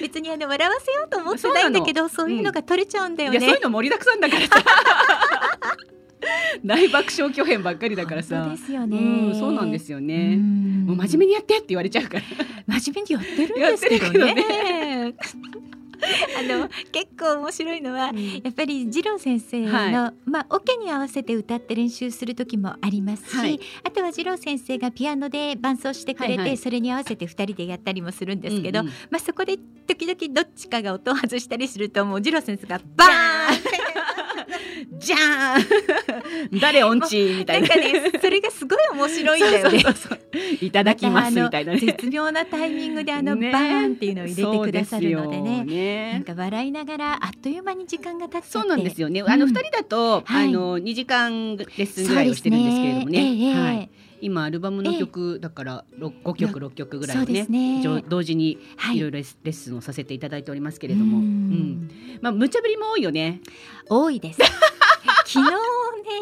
[0.00, 4.54] 別にあの笑わせようと思ってないんだけどそういうのが取れちゃうんだよいやそういねうの盛りだくさんだからさ。
[6.64, 8.36] 大爆笑巨編ばっかりだからさ。
[8.44, 9.00] 本当ですよねう
[9.36, 10.34] んそうなんですよね。
[10.34, 12.22] うんもう真面目にやってって言われちゃうから。
[12.80, 14.34] 真面目にやってるんですけどね
[16.38, 23.60] あの結構面白いのは、やっぱり次郎先生の、はまあオケに合わせて歌って練習する時もありますし、はい。
[23.82, 26.56] あとは次郎先生がピアノで伴奏してくれて、はいはい。
[26.56, 28.92] それに合わせて二人でやったりもするんですけど、うんうん。
[29.10, 33.83] まあそこで時々どっちかが音を外したりするともう次郎先生がバーン
[34.98, 36.60] じゃーん。
[36.60, 37.68] 誰音痴みたいな。
[37.68, 39.80] なんかねそれがすごい面白いんだよね。
[39.80, 40.18] そうそうそう
[40.60, 41.78] いただきますみたいなね。
[41.78, 43.52] 絶妙なタイミングであの、ね。
[43.52, 45.64] バーンっていうのを入れてくださるのでね。
[45.64, 46.12] ね。
[46.14, 48.48] なんか笑いながらあっという間に時間が経っちゃって。
[48.50, 49.20] そうなんですよね。
[49.20, 49.30] うん。
[49.30, 50.48] あの二人だと、はい。
[50.48, 53.18] あの二時間レッスンぐらいをしてるんですけれどもね。
[53.20, 53.46] そうですね。
[53.46, 53.90] ええはい。
[54.24, 57.82] 今アルバムの曲だから六五曲六曲ぐらいねすね。
[58.08, 58.96] 同時にはい。
[58.96, 61.26] いろいろレッスンをさせていただいておりますけれども、ううん。
[61.26, 61.90] ん、
[62.22, 63.42] まあ無茶ぶりも多いよね。
[63.86, 64.40] 多いです。
[65.26, 65.50] 昨日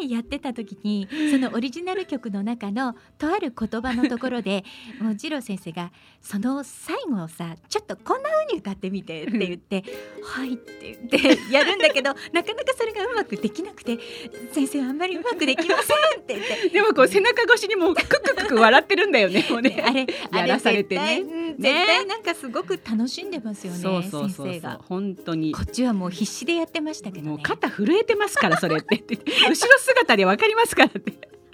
[0.01, 4.65] ねやってた時にそのオリジナル曲の中のとある言葉のところで
[5.01, 9.85] もう次郎先生がその最後をさちょっとこんな風に歌ってみてって言って
[10.23, 13.99] 「はい」って言ってやるんだけど なかなかそれがうまくできなくて
[14.53, 16.69] 「先生あんまりうまくできません」って言って。
[16.71, 19.47] でもこう背中越しにもうクククク笑ってるんだよね。
[19.51, 19.83] もうね。
[19.85, 21.23] あれあれやらされてね
[21.59, 24.81] 絶対なんかすごく楽しんでますよね先生が。
[24.89, 25.53] 本当に。
[25.53, 27.31] こっちはもう必死でやってましたけどね。
[27.31, 29.17] もう肩震えてますからそれってって。
[29.17, 31.13] 後ろ姿でわかりますからって。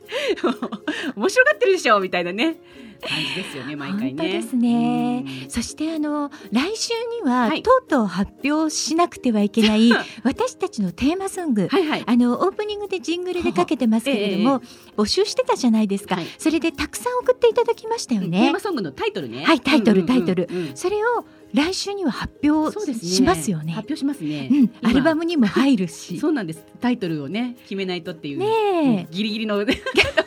[1.17, 2.57] 面白がってるでしょみたいなね。
[3.01, 4.09] 感じですよね毎回ね。
[4.09, 5.25] 本当ですね。
[5.45, 5.51] うん。
[5.51, 6.93] そしてあの来週
[7.23, 7.63] には、はい。
[7.63, 9.93] とうとう発表しなくてはいけない
[10.25, 12.03] 私たちのテーマソング、はいはい。
[12.05, 14.63] あのオープニングでジングルでかけてますけれども、
[14.97, 16.27] 募集してたじゃないですか、はい。
[16.39, 18.59] それでたくさん送っていただきましたよテーねマ。
[18.59, 19.45] ソングのタイトルね。
[19.45, 20.49] はいタイトルタイトル。
[20.51, 23.73] うんそれを来週には発表しますよね。
[23.73, 26.19] 発表しますね、うん、アルバムムにも入るし。
[26.19, 26.65] そうなんです。
[26.81, 28.39] タイトルをね決めないとっていう。
[28.39, 29.73] ねうギリギリの と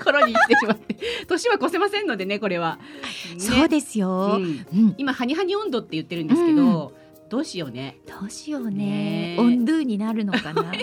[0.03, 0.95] ころに来てしまって。
[1.27, 2.77] 年は越せませんのでねこれは、
[3.33, 4.37] ねそうですよ。
[4.39, 4.65] うん。
[4.73, 6.93] うん、今ハニハニ温度って言ってるんですけど、
[7.31, 7.97] どうしようね。
[8.05, 8.75] どうしようね。
[8.75, 9.35] ね。
[9.37, 10.63] えオンドゥになるのかな？
[10.67, 10.81] なんか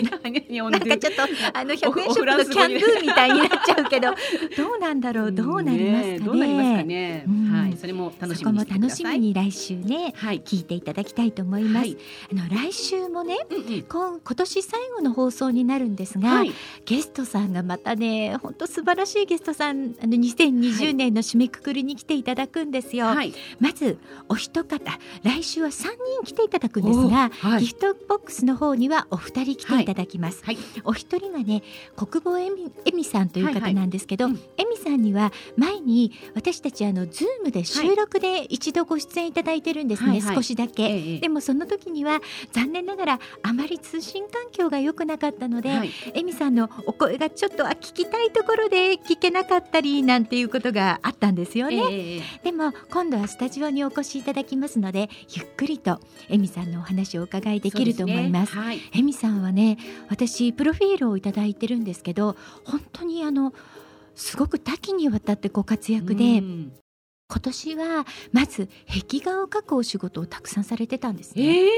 [0.97, 1.21] ちょっと
[1.53, 4.09] あの100円ショップのキャンドゥみたいになっちゃうけど
[4.57, 5.31] どうなんだろう？
[5.31, 6.19] どうなりますかね？
[6.21, 7.51] どうなりますかね、うん。
[7.51, 11.77] はいそれも楽しみに楽しみに来週ねはい、聞いていただきたいと思います。
[11.77, 11.97] はい。
[12.31, 13.83] あの来週もねうんうん。
[13.83, 16.51] 今今年最後の放送になるんですが、はい。
[16.85, 23.05] ゲストさんがまたね本当素晴らしいゲストさんあの2020年の締めくくりに来ていただくんですよ。
[23.05, 23.35] はい。
[23.59, 24.79] まずお一方
[25.21, 27.61] 来週は3人来ていただくんですが、はい。
[27.61, 30.43] ギフトボックスの方にはお二人来ていただきます。
[30.43, 30.57] はい。
[30.83, 31.63] お一人がね
[31.95, 33.73] 国母恵美恵美さんという方はいはい。
[33.73, 34.35] なんですけど、うん。
[34.57, 40.35] 恵美さんには前に私たちあの Zoom で収録で一度ご出演いただいてるんですね、はいはい。
[40.35, 40.83] 少しだけ。
[40.83, 42.19] ええでもその時には
[42.51, 45.91] 残念ながらあまり通信環境が良くなかったので、はい。
[46.13, 51.77] 恵美さんのお声がちょっとあ聞きたいところで聞けなかったりなんていうことがあったんですよね。
[51.91, 52.21] ええ。
[52.43, 55.99] でも今度はスタジオにお越しいただきますのでゆっくりと
[56.29, 58.53] 恵美さんのお話をお伺いできると思います。
[58.53, 58.75] そうでね。
[58.77, 58.99] はい。
[58.99, 59.77] 恵美さんはね
[60.09, 63.53] 私プロフィールをいただいてるんですけど本当にあの
[64.15, 66.71] すごく多岐にわたってご活躍で、うん。
[67.31, 71.43] 今年はまず壁画を描くお仕事をたくさんされてたんですね。
[71.43, 71.69] ええ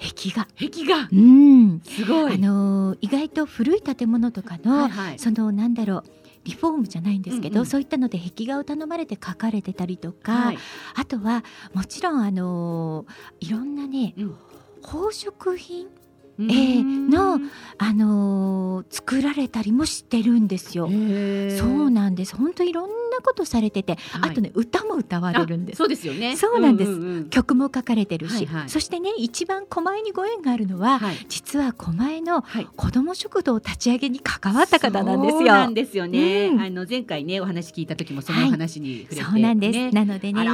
[0.00, 0.46] 壁画。
[0.58, 1.08] 壁画。
[1.10, 1.80] うん。
[1.82, 2.34] すごい。
[2.34, 5.18] あのー意外と古い建物とかの、はいはい。
[5.18, 6.04] そのなんだろう
[6.48, 7.66] リフォームじゃないんですけど、うんうん。
[7.66, 10.58] そういったので壁画を頼まれて描かれてたりとか、はい。
[10.94, 11.44] あとは
[11.74, 14.36] もちろんあのーいろんなね、うん。
[14.82, 15.97] 宝飾品うん
[16.40, 17.40] ええの
[17.78, 20.86] あのー作られたりもしてるんですよ。
[20.86, 22.36] そうなんです。
[22.36, 24.30] 本当いろんなことされてて、はい。
[24.30, 25.78] あとね歌も歌われるんです。
[25.78, 26.36] そうですよね。
[26.36, 26.90] そうなんです。
[26.90, 28.68] んうん曲も書かれてるし、はいはい。
[28.68, 31.16] そしてね一番狛江にご縁があるのは、はい。
[31.28, 32.68] 実は狛江のはい。
[32.76, 35.38] 子ども食堂立ち上げに関わった方なんですよ。
[35.38, 36.60] そうなんですよね、うん。
[36.60, 39.78] あの前回ねお話聞いた時もそのお話に触れて、そうなんです。
[39.78, 39.90] ね。
[39.90, 40.44] なのでね。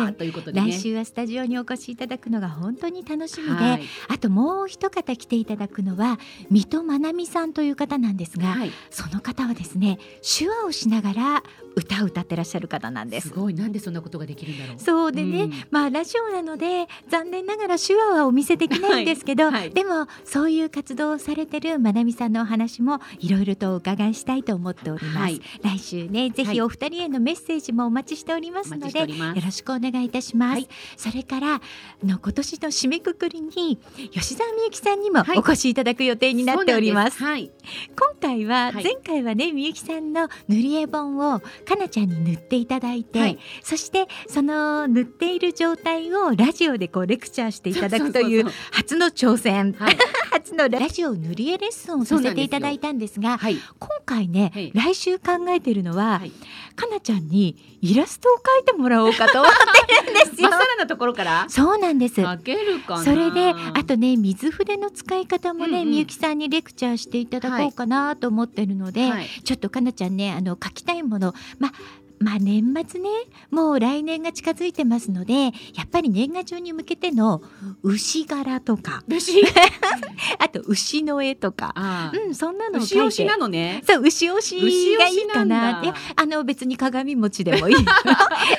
[0.52, 0.62] ね。
[0.72, 3.82] 来週はスタジオにお越しいただくのが本当に楽しみで、はい。
[4.08, 6.18] あともう一方来ていただくのは
[6.50, 8.70] 水戸まなみさんという方なんですが、はい。
[8.90, 11.42] その方はですね手話をしながら
[11.76, 13.28] 歌を歌ってらっしゃる方なんです。
[13.28, 13.34] す。
[13.34, 13.54] ごい。
[13.54, 14.78] なんでそんなことができるんだろう。
[14.78, 15.52] そうでね、うん。
[15.70, 19.54] まあラジオなので残念ながら手話はお見せできないんですけど、はい。
[19.54, 19.70] はい。
[19.70, 25.18] でもそういう活動をされてるまなみさんのお話もいろいろとお伺いしたいと思っております。
[25.18, 25.40] はい。
[25.62, 29.06] 来週ねぜひお二人へのメッセージもお待ちしておりますのでよ
[29.44, 30.52] ろしくお願いいたします。
[30.52, 30.68] はい。
[30.96, 31.60] それからあ
[32.04, 33.78] の今年の締めくくりに
[34.12, 35.38] 吉澤美由紀さんにもはい。
[35.38, 37.18] お越しいただく予定になっております。
[37.18, 37.54] そうなんです。
[37.96, 38.84] 今回は、はい。
[38.84, 43.38] 前回はねみゆきさんの塗り絵本をかなちゃんに塗っていただいて、はい。
[43.62, 49.98] そしてその塗っている状態をラジオでこうレクチャーしていただくという初の挑戦、はい、は い
[50.30, 53.56] 初のラジオ塗り絵レッスンをさせていただいたんですがはい。
[53.78, 54.72] 今回ね、はい。
[54.74, 56.32] 来週考えてるのは、はい。
[56.76, 60.66] かなちゃんにイラストを描いてもらおうかと思ってるんですよ まっさ。
[60.66, 61.44] らなところから？
[61.48, 62.22] そうなんです。
[62.22, 71.72] 描けるかなそれであとね水筆の使い方もね、みゆきさんにレクチャーしていただこうかなと思ってるので、はいちょっとかなちゃんねあの書きたいものま
[72.18, 73.08] まあ年末ね
[73.50, 75.50] もう来年が近づいてますのでや
[75.84, 77.42] っぱり年賀状に向けての
[77.82, 79.02] 牛柄とか。
[79.08, 79.42] 牛？
[80.38, 83.82] あと牛の絵とか、うん、そんなのを牛推しなのね。
[83.86, 85.44] そう牛推しがいいかな。
[85.44, 85.72] んだ。
[85.80, 87.76] ないやあの別に鏡餅でもいい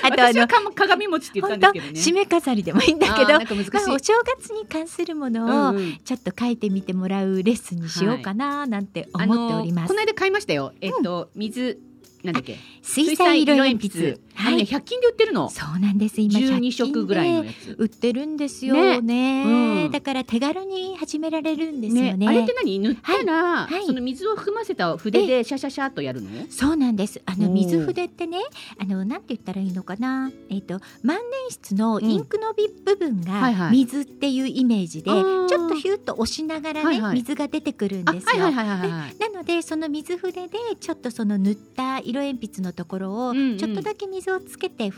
[0.04, 2.00] あとあの鏡餅って言ったんですけどね。
[2.00, 5.98] 締め飾りでもいいんだけどまあ、お正月に関するものをうんうん。
[6.04, 9.88] ちょっと書いてみてもらうレッスンにしようかななんて思っております。
[9.88, 10.74] この間買いましたよ。
[10.82, 11.80] えっと、水
[12.26, 12.58] なんだっけ？
[12.82, 14.20] 水彩色鉛筆。
[14.34, 15.50] はい、100均で売ってるの。
[15.50, 16.20] そうなんです。
[16.20, 17.76] 今12 100色ぐらいのやつ。
[17.78, 18.76] 売ってるんですよ。
[18.76, 19.02] ね。
[19.02, 19.44] ね。
[19.86, 19.92] うん。
[19.92, 22.28] だから手軽に始められるんですよね。
[22.28, 22.80] あれって何？
[22.80, 23.74] 塗ったら、はい。
[23.74, 23.86] はい。
[23.86, 26.30] その水を含ませた筆でシャシャシャっとやるの？
[26.50, 27.22] そうなんです。
[27.26, 28.40] あの水筆ってね、
[28.78, 30.32] あのなんて言ったらいいのかな？
[30.50, 33.72] えっ、と万年筆のインクのび部分がはいはい。
[33.72, 35.48] 水っていうイメージで、あー。
[35.48, 37.16] ちょっとヒュッと押しながらね、はいはい。
[37.16, 38.44] 水が出てくるんあですよ。
[38.44, 43.58] はいはいはいはいはいなのでその水筆でちょっとその塗った色鉛筆のところをうんうん。
[43.58, 44.92] ちょっとだけ水をつけて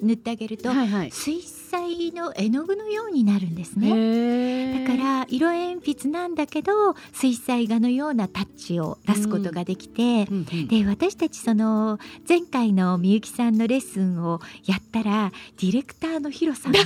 [0.00, 1.10] 塗ってあげると、はいはい。
[1.10, 4.86] 水彩の絵の具のようになるんですね。
[4.86, 10.68] だから色鉛筆なんだけど水彩画のようなタッチを出すことができて、うんうん。
[10.68, 11.98] で私たちその
[12.28, 16.78] 前回のみゆきさんのレッスンをやったらディレクターのヒロさんが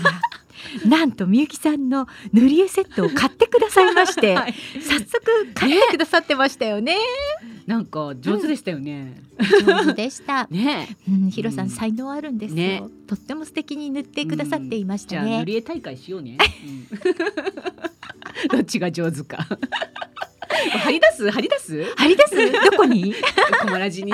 [0.86, 4.54] なんとみゆきさんの塗り絵セットを買ってくださいまして、 はい。
[4.80, 5.20] 早速
[5.54, 6.96] 買ってくださってましたよね。
[7.66, 9.22] なんか上手でしたよね、
[9.64, 10.46] 上手でした。
[10.50, 10.96] ね。
[11.08, 11.68] うん、ヒロさうん。
[11.68, 12.82] ん才能あるんですよ、ね。
[13.06, 15.44] とっても素敵に塗ってくださっていましたじゃあ塗ね。
[15.44, 16.88] り絵大会しようね、うん。
[18.50, 19.46] どっちが上手か。
[20.84, 21.30] 張り出す？
[21.30, 21.84] 張り出す？
[21.96, 22.52] 張り出す？
[22.70, 23.14] どこに？
[23.60, 24.12] コマラジに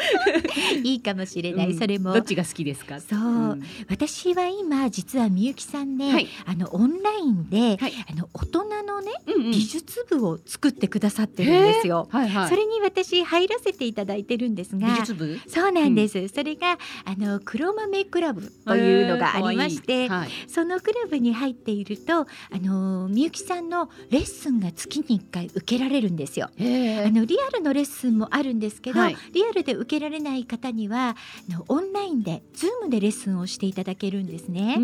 [0.82, 1.78] いいかもしれない、うん。
[1.78, 2.12] それも。
[2.12, 3.00] どっちが好きですか？
[3.00, 6.28] そう、ん私は今実はみゆきさんね、はい。
[6.46, 7.92] あのオンラインで、はい。
[8.10, 9.50] あの大人のねうんうん。
[9.50, 12.08] 美術部を作ってくださってるんですよ。
[12.10, 12.48] はいはい。
[12.48, 15.38] それに私入らせていただいてるんですが美術部？
[15.46, 20.28] そうなんです、それがあの黒豆クラブというのがありまして、いいはい。
[20.46, 26.46] そのクラブに入っているとあのみゆきさんのレッスンが月に1回受けられるんですよ。
[26.46, 29.16] あのリアルのレッスンもあるんですけど、はい。
[29.32, 31.16] リアルで受けられない方には
[31.68, 34.78] オンラインで Zoom でレッスンをしていただけるんですね。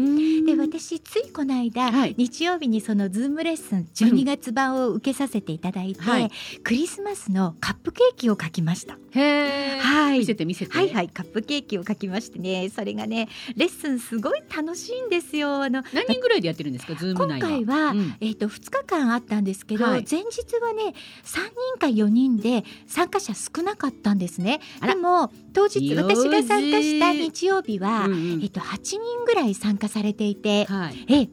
[0.44, 2.14] で私ついこの間、はい。
[2.18, 6.30] 日曜日にその Zoom レッスン12月版を受けさせていただいて、はい。
[6.64, 8.98] クリスマスのカップケーキを描きました。
[9.14, 10.18] はい。
[10.18, 10.72] 見せて見せて。
[10.72, 11.09] はいはい。
[11.09, 15.62] カップケーキを描きましてねそれがねレッスンすごい楽しいんですよ。
[15.62, 17.48] あの何人ぐらいでやってるんですかズーム今内は。
[17.48, 18.16] 回は、うん。
[18.20, 20.04] えー、と2日間あったんですけど、はい。
[20.11, 20.94] 前日はね
[21.24, 21.42] 3
[21.74, 24.61] 人か4人で参加者少なかったんですね。
[24.80, 24.95] あら。
[24.95, 28.18] でも当日私が参加した日曜日は、うんうん。
[28.42, 31.07] えー、と8人ぐらい参加されていて、はい。
[31.09, 31.28] ええ。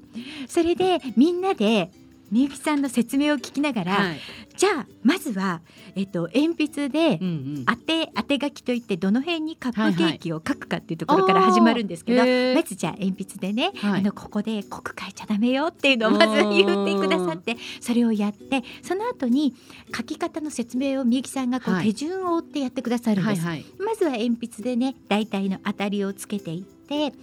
[0.47, 1.91] それでみんなで
[2.33, 4.19] みゆきさんの説明を聞きながら、はい。
[4.57, 5.61] じゃあまずは、
[5.95, 7.29] えっと鉛筆でうんう
[7.59, 7.65] ん。
[7.65, 12.55] 当て当て書きといってどの辺にカップケーキを書くかっていうところはいはいから始まるんですけど、あーへー。
[12.55, 13.99] まずじゃあ鉛筆でね、はい。
[13.99, 19.53] あのここで濃く書いちゃダメよっていうのをまず言ってくださってそれをやってその後に
[19.95, 21.85] 書き方の説明をみゆきさんがこうはい。
[21.85, 23.45] 手順を追ってやってくださるんです。
[23.45, 23.65] はいはい。
[23.79, 27.13] まずは鉛筆でね大体の当たりをつけていって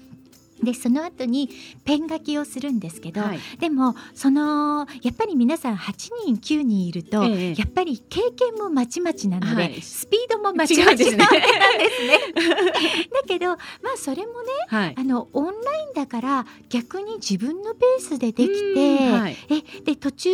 [0.63, 1.49] でその後に
[1.85, 3.41] ペン書きをするんですけど、はい。
[3.59, 5.93] でもそのやっぱり皆さん8
[6.27, 7.55] 人9人いると、ええ。
[7.57, 9.81] やっぱり経験もまちまちなので、はい。
[9.81, 11.55] スピードもまちまち違うんなんでです
[12.07, 12.19] ね。
[13.13, 13.57] だけどま
[13.95, 14.95] あそれもねはい。
[14.97, 15.55] あのオンライ
[15.91, 18.81] ンだから逆に自分のペースでできて、
[19.49, 20.31] えで途中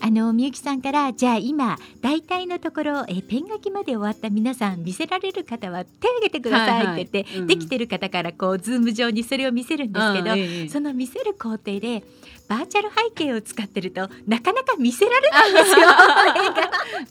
[0.00, 7.40] あのみゆきさんからじゃあ今大体のところえペン書きまで終わった皆さん見せられる方は手を挙げてくださいって言って、はいはい。
[7.40, 7.46] うん。
[7.46, 12.02] できてる方からこうズーム上にそれを見せるんですけど、ええその見せる工程で
[12.48, 15.76] バーチャル背景を使ってるとなかなか見せられないんですよ。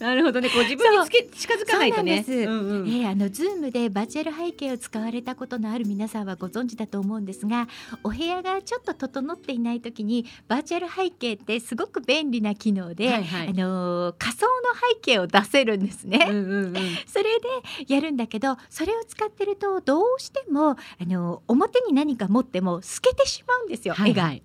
[0.00, 0.48] なるほどね。
[0.48, 2.24] こう自分につけ近づかないとね。
[2.26, 2.50] そうなんです。
[2.50, 2.88] うんうん。
[2.88, 7.68] えーあの Zoom でバーチャル背景を使われたことのある皆さんはご存知だと思うんですが
[8.02, 13.48] お部屋がちょっと整っていない時にバーチャル背景ってすごく便利な機能で、はいはい。
[13.48, 14.52] あのー仮想の
[14.94, 16.26] 背景を出せるんですね。
[16.28, 16.74] うんうんうん。
[17.06, 17.24] それ
[17.86, 24.24] でやるんだけどそれを使ってるとどうしてもあの表に何か持っても透けてしまうんですよ、絵が。
[24.24, 24.42] はい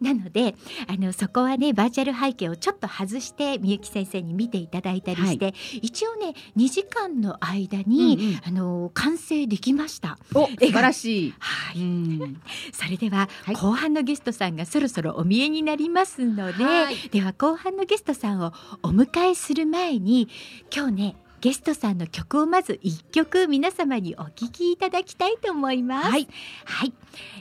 [0.00, 0.54] なので
[0.86, 10.18] あのそこはねバーチャル背景をちょっと外してみゆき先生に見ていただいたりして、一応ね2時間の間に、あの完成できました。
[10.34, 11.34] お素晴らしい。
[11.38, 12.40] はい、うん。
[12.72, 13.54] それでは、はい。
[13.54, 16.96] 後半のゲストさんがそろそろお見えになりますので、はい。
[17.10, 20.28] では後半のゲストさんをお迎えする前に
[20.74, 26.10] 今日ねゲストさんの曲をまず一曲皆様にお聴きいただきたいと思います。
[26.10, 26.28] はい、
[26.64, 26.92] はい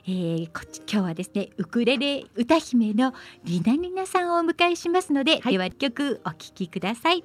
[0.05, 7.23] えーこっち今日はですねウクレレ歌姫のりなりなさんをお迎えしますので、はいでは曲お聴きください。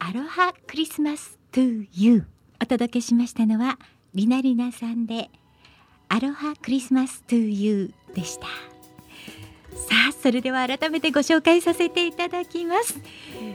[0.00, 2.26] アロハクリスマス to you
[2.60, 3.78] お届けしましたのは
[4.14, 5.30] りなりなさんで
[6.08, 8.46] アロハクリスマス to you でした。
[8.46, 8.50] さ
[10.10, 12.98] あそれでは改めてご紹介させていただきます。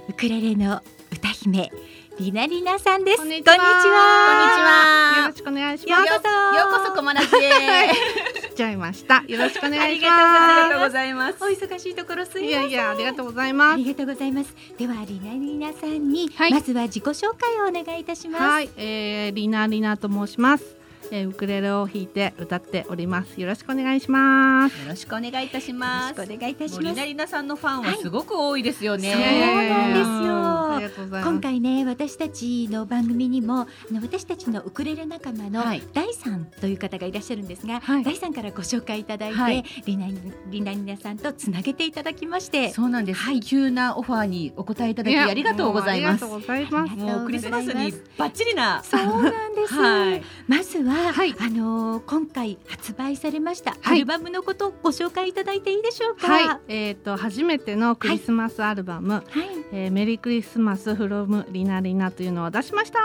[0.07, 0.81] ウクレレの
[1.11, 1.71] 歌姫
[2.19, 3.17] りなりなさんです。
[3.17, 6.07] こんにちはこんにちはよろしくお願いします。
[6.07, 8.49] ようこそようこそ小マナジへ。
[8.51, 9.23] 来ちゃいました。
[9.25, 11.37] よろしくお願いしありがとうまございます。
[11.41, 12.39] お忙しいところすす。
[12.41, 12.49] いません。
[12.49, 13.77] いやいやありがとうございあます。
[13.77, 14.53] りがとうございます。
[14.77, 18.43] ではりなりなさんに、はいまずは自己紹介をお願いいたします。
[18.43, 20.78] はい、えー、リナリナと申します。
[21.11, 23.39] えー、ウクレレを弾いて歌っております。
[23.39, 24.81] よろしくお願いします。
[24.81, 26.11] よろしくお願いいたします。
[26.11, 29.11] よろしくお願いいたしますもうりなりなさんのファンはすごく多いですよね。
[29.11, 31.31] そうなんですよありがとうございます。
[31.31, 40.07] 今回ね私たちの番組にもあの私たちのウクレレ仲間のはい大さんという方がいらっしゃるんですが、はい大さんからご紹介いただいて、はいりな
[40.49, 43.21] りなりなさんとつなげていただきましてそうなんです。
[43.41, 46.95] 急なオファーにお答えいただきありがとうございますもうありがとうございます。
[46.95, 48.81] もうクリスマスにバッチリな。
[48.83, 50.23] そうなんです、 はい。
[50.47, 51.35] まずは、はい。
[51.39, 53.97] あのー今回発売されました、はい。
[53.97, 56.27] アルバムのことをご紹介いただいていいでしょうか？
[56.27, 59.23] はい、えっ、と初めてのクリスマスアルバム、はい。
[59.71, 62.99] えーメリークリスマスフロムリナリナというのを出しました。
[62.99, 63.01] イ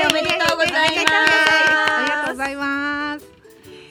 [0.00, 0.10] エーイ。
[0.10, 0.88] おめでとうございます。
[0.88, 3.26] ありがとうございます。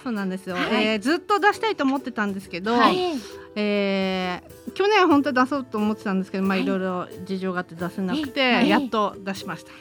[0.03, 0.85] そうなんですよ、はい。
[0.85, 3.13] えーずっと出したいと思ってたんですけど、はい
[3.59, 6.63] えええー去年本当は出そうと思ってたんですけど、まあはい。
[6.63, 9.71] いろいろ事情があって出せなくて、ええやっと出しました。
[9.71, 9.77] は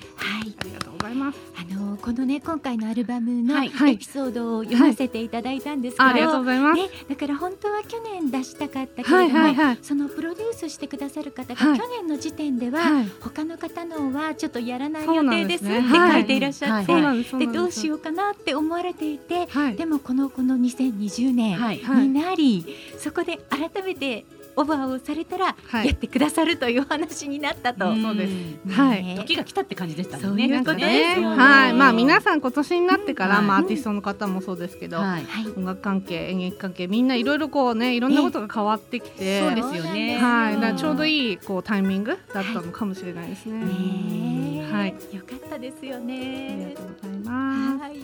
[0.47, 0.55] い。
[0.59, 1.39] ありがとうございます。
[1.55, 3.73] あのーこのね今回のアルバムのはい。
[3.93, 6.81] エピソードを読ませていただいたんですけど、あありがとうございます。
[6.81, 9.79] ね、だから本当は去年出したかったけれども、はいはいはい。
[9.83, 11.79] そのプロデュースしてくださる方はい。
[11.79, 13.09] が去年の時点では、はい。
[13.21, 16.95] 他の方のはちょっとやらない予定ですって書いていらっしゃって、
[17.39, 19.77] でどうしようかなって思われていて、はい。
[19.77, 21.81] でもこのこの2020年はい。
[21.81, 22.09] はい。
[22.09, 22.65] になり、
[22.99, 24.25] そこで改改めて
[24.57, 25.87] オファーをされたらはい。
[25.87, 27.93] やってくださるというお話になったと。
[27.93, 28.03] ん。
[28.03, 28.31] そうです。
[28.31, 28.75] ね。
[28.75, 29.15] はい。
[29.17, 30.29] 時が来たって感じでしたね。
[30.29, 30.87] ういうことです。
[30.87, 35.25] ね、よはい、まあ皆さん今年になってから、うんまあアーティストの方もそうですけど、はい。
[35.25, 40.19] はい音楽関係、演劇関係、みんないろいろこうね、いろんなことが変わってきて、そうですよね。
[40.19, 41.17] はい、だちょうどい。
[41.17, 44.67] いいこうタイミングだったのかもしれないですね。
[44.71, 46.81] はい、よかったですよありねが。
[46.81, 47.83] とうございます。
[47.83, 47.97] はい、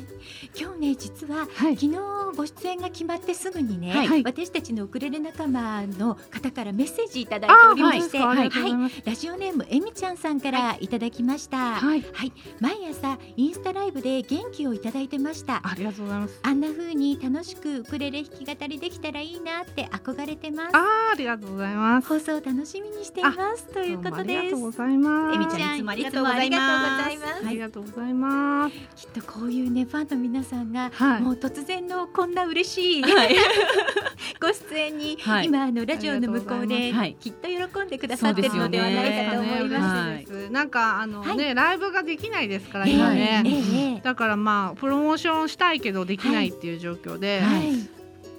[0.59, 1.99] 今日ね実ははい、昨日
[2.35, 4.23] ご出演が決まってすぐにね、はい。
[4.23, 8.51] 私たちのウクレレ仲間の方からメッセージいただいておりまして、はい。
[9.05, 11.75] ラジオネームえみちゃんさんからいただきました。
[11.77, 15.61] はい、はい、毎朝インスタライブで元気をいただいてました。
[15.63, 16.41] ありがとうございます。
[16.43, 20.77] あんな風に楽しくウクレレ弾き語りできたらいいなって憧れてます。
[20.77, 22.09] あー、ありがとうございます。
[22.09, 24.61] 放送楽しみにしていますということですがとう。
[24.61, 25.35] ございます。
[25.35, 29.07] えみちゃんいつもありがとうございますありがとうございますありがとうございます。
[29.07, 33.37] きっとこういうねファンの皆さんが、はいもう突然のこんな嬉しい、はい。
[34.41, 39.83] ご出演に、はい今あのラジオの向こうできっと喜んでくださってるのではないかと思います。
[39.83, 40.25] はい。
[40.25, 40.53] 嬉しい。
[40.53, 43.43] なんかあのね、ライブができないですからええ今ね。
[43.45, 47.89] ええええだからまあプロモーションしたいけどできないっていう状況で、はい、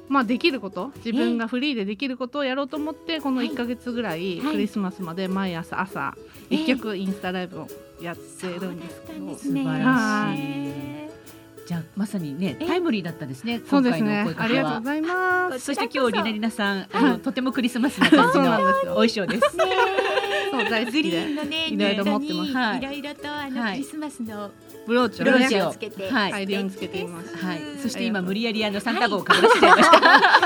[0.09, 3.51] まあできること自分がフリーでできることをやろうと思ってこのはい。
[3.51, 4.53] 1ヶ月ぐらいはい。
[4.53, 6.15] クリスマスまで毎朝朝
[6.49, 7.67] ええ1曲インスタライブを
[8.01, 9.35] やってるんですけど、ね。
[9.35, 10.92] 素晴らしい
[11.65, 12.65] じゃあまさにねえ？
[12.67, 13.61] タイムリーだったですね。
[13.69, 14.47] 今回の声かけは。
[14.47, 14.85] ありがとうご。
[14.85, 15.59] ざいます。
[15.59, 17.03] そして今日りなりなさん、あはい。
[17.11, 18.57] のとてもクリスマスな感じのお
[18.95, 19.57] 衣装です。
[19.57, 19.63] ね
[20.51, 21.17] そう大好グリきで。
[21.25, 22.75] ーンのねいろいろ持ってます。
[22.75, 22.77] い。
[22.77, 23.77] いろいろとあの、はい。
[23.77, 24.51] クリスマスの
[24.85, 25.09] ブロー
[25.49, 26.47] チをつけて、はい。
[26.69, 27.35] つけています。
[27.37, 27.61] はい。
[27.81, 29.97] そして今無理やりあのサンタ号をかぶらせちゃいました。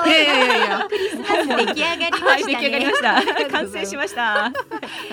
[0.07, 0.11] い。
[0.11, 0.27] やい。
[0.27, 2.53] やいやいやクリスマス出来上がりまはい、したね。
[2.53, 3.49] 出来上がりました。
[3.51, 4.45] 完成しました。
[4.45, 4.53] あ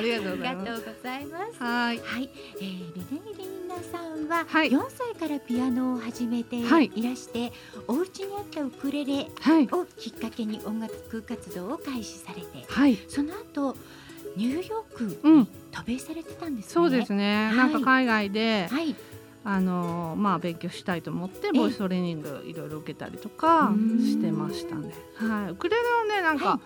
[0.02, 0.64] りがとうあございます。
[0.64, 1.62] りがとうございます。
[1.62, 1.98] はい。
[1.98, 2.76] はい、えー、リ
[3.10, 3.43] ネリ
[3.76, 4.70] ンナさんははい。
[4.70, 6.90] 4歳からピアノを始めていはい。
[7.02, 7.52] らして、
[7.88, 9.68] お家にあったウクレレはい。
[9.72, 12.98] をきっかけに音楽活動を開始されて、はい。
[13.08, 13.76] その後
[14.36, 15.40] ニューヨークうん。
[15.40, 16.70] に渡米されてたんですね。
[16.72, 17.56] そうですね、はい。
[17.56, 18.94] なんか海外ではい、
[19.44, 24.00] あのまあ勉強したいと思ってえボイストレーニングいろいろ受けたりとかうん。
[24.00, 24.92] してましたね。
[25.16, 26.58] はい、ウクレレをねなんか、はい。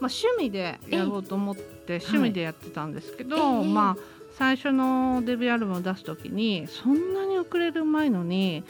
[0.00, 3.72] まあ趣味でやろうと思って趣味でやってたんですけど、ええ。
[3.72, 8.62] まあ最初のデビューアルバムを出す時にそんなにウクレレうまいのに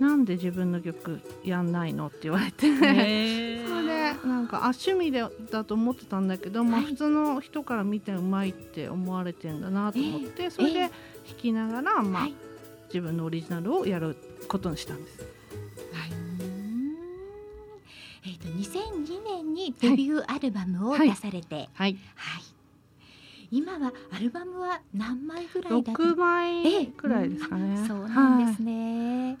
[0.00, 10.90] なんで自分の曲やんないのって言われて、それでなんかあ趣味でだと思ってたんだけど、まあ、はい普通の人から見てうまいって思われてんだなと思って、それで弾
[11.38, 12.34] きながら、まあはい。
[12.88, 14.16] 自分のオリジナルをやる
[14.48, 15.24] ことにしたんです。
[18.26, 21.98] えっ、と2002年にデビューアルバムを出されて、はい。
[22.14, 22.53] はい、
[23.54, 27.86] 今はアルバムは何枚ぐらいだった6枚くらいですかね。
[27.86, 29.38] そうなんですね。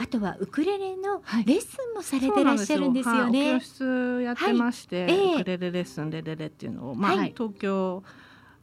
[0.00, 1.44] あとはウクレレのはい。
[1.44, 3.60] レッスンもされてらっしゃるんですよはい、ね教。
[3.60, 5.12] 室やってまして、はい。
[5.12, 5.34] ええ。
[5.34, 7.34] ウクレレレッスンレレレっていうのを、まあはい。
[7.36, 8.04] 東京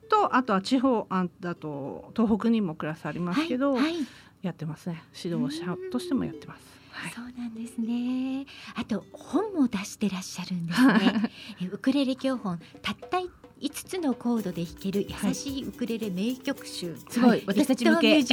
[0.08, 3.96] とあとは地方あだと東北にもクラスありますけど、はい、はい。
[4.44, 5.04] やってますね。
[5.22, 6.75] 指導者としてもやってます。
[6.96, 8.46] はいそうなんですね。
[8.76, 11.32] あと本も出してらっしゃるんですね。
[11.62, 16.96] えウクレレ教本たった5つのコードで弾ける優しいウクレレ名曲集。
[17.10, 18.24] すごい私たち向け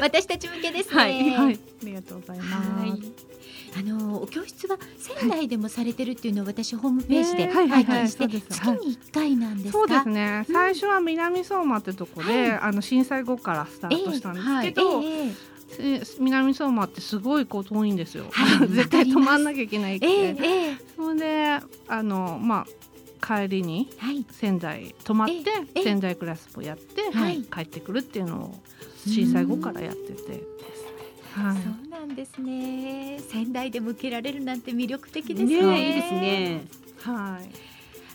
[0.00, 0.96] 私たち向けですね。
[0.96, 2.52] はいはい、ありがとうございます。
[2.52, 3.12] はい。
[3.78, 9.78] あのお教室は仙台でもされてるっていうのを私ホームページで拝見して月に1回なんですか？
[9.78, 10.44] そうですね。
[10.48, 15.49] うん最初は南相馬ってとこで、はいあの震災後からスタートしたんですけえど、えええ
[16.18, 18.26] 南相馬ってすごいこう遠いんですよ。
[18.32, 20.06] はい 絶対止まんなきゃいけないって。
[20.06, 22.66] ええええそれであのまあ
[23.26, 25.42] 帰りにはい仙台泊まってえ
[25.76, 28.62] え仙台クラスもやって、はい帰ってくるっていうのを
[29.06, 30.42] 震災後からやってて。
[31.34, 31.56] はい。
[31.62, 33.20] そうなんですね。
[33.20, 35.62] 仙台でも受けられるなんて魅力的ですね。
[35.62, 36.64] ねいいですね。
[36.98, 37.69] はい。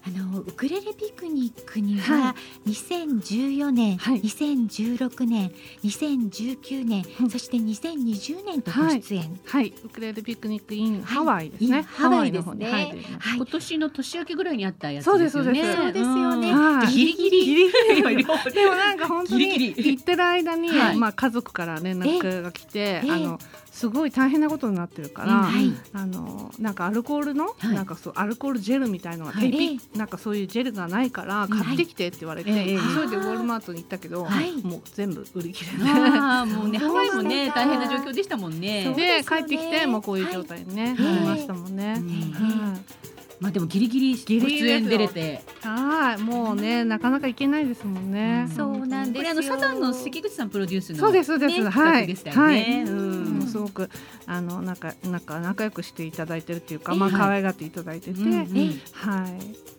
[0.07, 2.35] あのウクレレピクニックにはは
[2.67, 4.21] 2014年、はい。
[4.21, 5.51] 2016年、
[5.83, 7.29] 2019年、うん。
[7.31, 9.39] そして2020年とご出演。
[9.45, 11.03] はい、ウクレレピクニックインはい。
[11.05, 11.81] ハワイですね。
[11.81, 12.71] ハワイですね。
[12.71, 13.37] はい。
[13.37, 15.63] 今年の年明けぐらいにあったやつそうでですすよね。
[15.75, 16.51] そうですそうです。
[16.51, 16.87] よね。
[16.91, 17.45] ギリギリ。
[17.45, 18.25] ギリギリ。
[18.53, 20.97] でもなんか本当に行ってる間に、はい。
[20.97, 23.09] まあ家族から連絡が来て、ええ。
[23.09, 23.39] あの
[23.75, 25.73] すごい大変なことになってるから、うんはい。
[25.91, 27.75] あのなんかアルコールの、はい。
[27.75, 29.77] なんかそうアルコールジェルみたいのが、はい。
[29.93, 34.53] なんかそういうジェルがないから買ってきてって言われて、急いでウォールマートに行ったけど、はい。
[34.63, 35.77] もう全部売り切れて。
[35.83, 38.85] ああもうねハワイもね大変な状況でしたもんね。
[38.85, 39.17] でね。
[39.19, 41.13] で帰ってきてもうこういう状態にね、はい。
[41.13, 41.95] なりましたもんね。
[41.97, 42.07] うん。
[42.31, 43.14] はい
[43.45, 44.33] まあでもギリギリ出
[44.67, 45.39] 演出れて。
[45.61, 48.47] はい、もうね、なかなか行けないですもんね。
[48.55, 52.41] そうなんですよこれあのサザンの関口さんプロデュースのそうです、そうです、ねはい、企画でしたよね。
[52.41, 53.89] はいうんすごく、
[54.25, 58.19] あの、なんか、なんか仲良くしていただいてるっていうか、ええまあ、はい可愛がっていただいてて。
[58.19, 59.29] は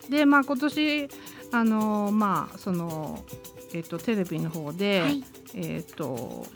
[0.07, 0.11] い。
[0.11, 1.09] で、まあ、今年、
[1.51, 3.23] あの、まあ、その。
[3.73, 5.23] えっと、テレビの方で、はい
[5.55, 6.47] えっと。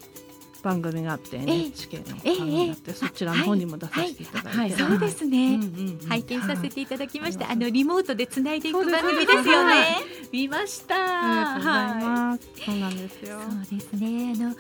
[0.62, 4.78] 番組があって、え NHK の番組があって、そちらの方にも出させていただいて。
[4.78, 5.59] そうですね。
[6.07, 7.45] 拝見させていただきました。
[7.45, 9.97] はいあのリモートでつないでいく番組ですよね。
[10.32, 10.95] 見ました。
[10.95, 13.39] そうなんですよ。
[13.41, 14.34] そうですね。
[14.36, 14.55] あの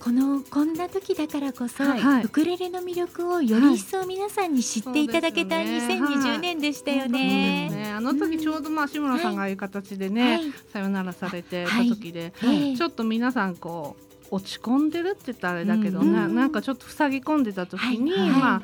[0.00, 7.68] このこんな時だからこそ、はいウクレレの魅力をより一層皆さんに知っていただけたそうですよね2020年でしたよね。
[7.68, 7.92] ね。
[7.96, 18.40] あの時ちょうどまあ志村さんがああいう形でね、はいさよならされてたはい時で、ええちょっと皆さんこう落ち込んでるって言ったらあれだけど、うんななんかちょっと塞ぎ込んでた時に、はいはい。
[18.40, 18.62] まあ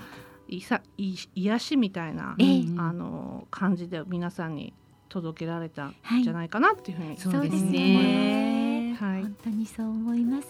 [0.48, 2.64] いさい癒しみたいな、ええ。
[2.76, 4.74] あの感じで皆さんに
[5.08, 7.64] 届けられたんはいじゃないかなっていうふうに、そうですそうです。
[7.72, 9.06] ねね。
[9.06, 10.46] はい本当にそう思います。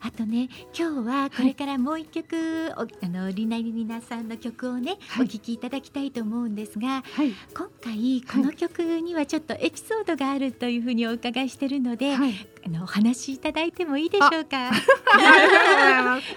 [0.00, 12.34] あとね、今日はこれからもう一曲、おあのリナリナさんの曲をね、はいお聴きいただきたいと思うんですが、はい今回この曲にはちょっとエピソードがあるというふうにお伺いしてるので、はい、
[12.66, 14.70] あのお話しいただいてもいいでしょうか？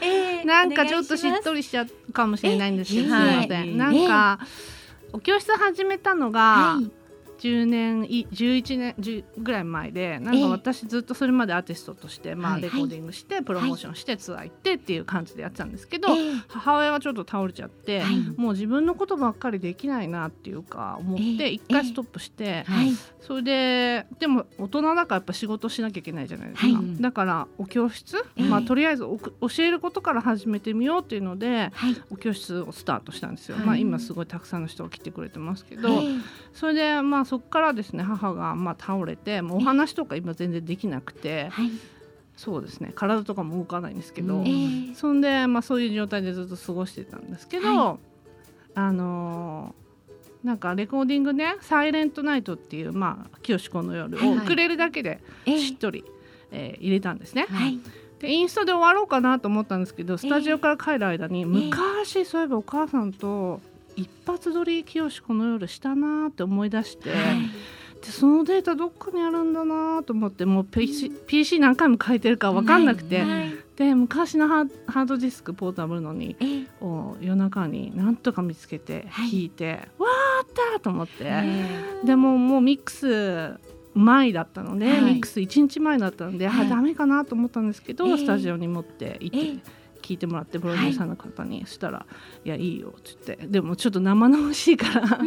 [0.02, 1.56] ええ なんかちょっとしっとり。
[1.56, 3.10] りしちゃうかもしれないんですけど。
[3.10, 4.40] なんか、
[5.14, 6.40] お教室始めたのが、
[6.76, 6.92] はい。
[7.46, 10.42] 10年い11年10ぐらい前でなんええ。
[10.42, 12.60] か私ずっとそれまでアーティストとして、まはい。
[12.60, 16.34] あレコーディングして、プロモーションして、ツアー行ってっていう感じでやってたんですけど、ええ。
[16.48, 18.18] 母親がちょっと倒れちゃって、はい。
[18.38, 21.38] もう自分のことばっかりできないなっていうか思っええ。
[21.38, 22.92] て一回ストップして、はい。
[23.22, 27.02] それででも大人だからやっぱ仕事しなきゃいけないじゃないですか、はい。
[27.02, 28.50] だからお教室、ええ。
[28.50, 29.20] まあとりあえず教
[29.60, 31.96] えることから始めてみようっていうのではい。
[32.10, 33.66] お教室をスタートしたんですよ、はい。
[33.66, 36.18] まあ今すごいたくさんの人が来てくれてますけど、ええ。
[36.54, 41.72] それでまあそこからですね母がまあ倒れてもうお話とか今全然できなくてはい。
[42.38, 44.44] そうですね体とかも動かないんですけど、
[44.94, 47.98] そんでまあそういう状態でずっと過ごしてたんですけど、は
[48.76, 55.60] あのーなんかレコーディングね「サイレントナイト」っていうまあ清子の夜をウクレレだけでええ。
[55.60, 56.04] しっとり、
[56.52, 57.48] えー入れたんですね。
[57.50, 57.80] はい。
[58.20, 61.46] でインスタで終わろうかなと思ったんですけどスタジオから帰る間に、え。
[61.46, 63.62] 昔そういえばお母さんと
[63.96, 67.12] 一発撮り清子の夜したなーって思い出して。
[67.12, 67.20] はい。
[67.96, 73.54] ってそのデータどっかにあるんだなと思ってもう PC, PC 何回も書いてるか分かんなくて、はい。
[73.76, 76.66] で昔のハードディスクポータブルのにええ。
[76.82, 79.32] を夜中になんとか見つけてはい。
[79.32, 81.70] 弾いて、わーあったと思って、え
[82.06, 83.60] でももうミックス
[83.94, 85.02] 前だったので、はい。
[85.02, 86.68] ミックス1日前だったので、はい。
[86.68, 88.18] あダメかなと思ったんですけど、ええ。
[88.18, 92.06] スタジオに持って行って、ええ聞いてもらってプロデューサーの方に、そしたら
[92.46, 95.20] 「いやいいよ」っつってでもちょっと生々しいから、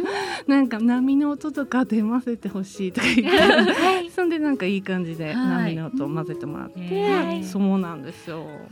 [0.47, 3.37] なんか波の音とか出ませてほしいとか言って、
[3.73, 4.09] はい。
[4.09, 5.75] そんでなんかいい感じではい。
[5.75, 7.43] 波の音を混ぜてもらって、はい。
[7.43, 8.69] そうなんですよ。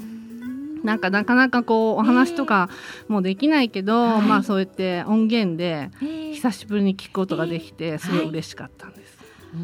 [0.84, 2.70] なんかなかなかこうお話とか
[3.10, 4.22] もできないけど、はい。
[4.22, 6.34] まあそうやって音源でええ。
[6.34, 9.18] 久しぶりに聞くことができてすごい嬉しかったんです。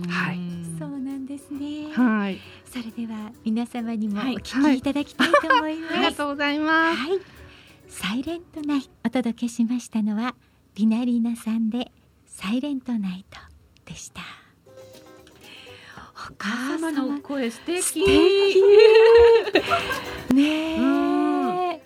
[0.09, 0.39] はい。
[0.79, 1.93] そうなんですね。
[1.93, 2.39] はい、
[2.73, 5.93] それでは皆様にもおはい聞きいただきたいと思います。
[5.93, 6.97] ありがとうございます。
[6.97, 7.19] はい、
[7.87, 10.33] サイレントナイトお届けしましたのは
[10.73, 11.91] リナリーナさんで
[12.25, 13.39] サイレントナイト
[13.85, 14.21] でした。
[16.31, 18.03] お母ママの声素敵素敵
[20.33, 21.81] ねえ。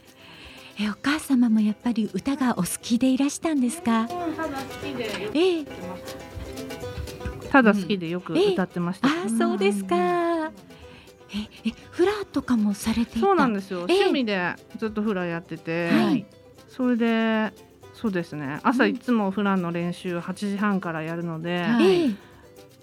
[0.80, 4.08] えお母様もやっぱり歌がお好きでいらしたんですか？
[4.08, 4.14] た
[4.48, 5.66] だ好きでよええ、
[7.52, 9.10] ただ好きでよく歌ってました。
[9.10, 10.50] ああそうですか。
[11.64, 13.20] ええフラとかもされて。
[13.20, 13.86] そうなんですよ。
[13.90, 16.26] ええ趣味でずっとフラやってて、はい
[16.68, 17.54] それで
[17.94, 18.60] そうですね。
[18.62, 22.28] 朝いつもフラの練習8時半からやるので、はいええ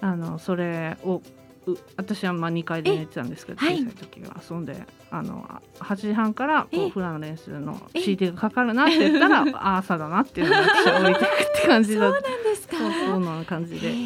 [0.01, 1.23] あのそれを
[1.67, 4.77] う私はまあ2階で寝てたんですけど、小さい時は遊んで
[5.11, 11.29] あのあ8時半からこえうフラの練習のえ CD がかかるなって言ったらあ朝だなっていうのが私は降りてくっ
[11.63, 12.77] て感じだそうなんですか。
[12.77, 14.01] そうそうな感じで、へはい、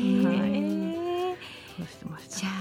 [0.53, 1.37] え
[1.79, 2.49] そうしてましたじゃ。
[2.51, 2.53] あ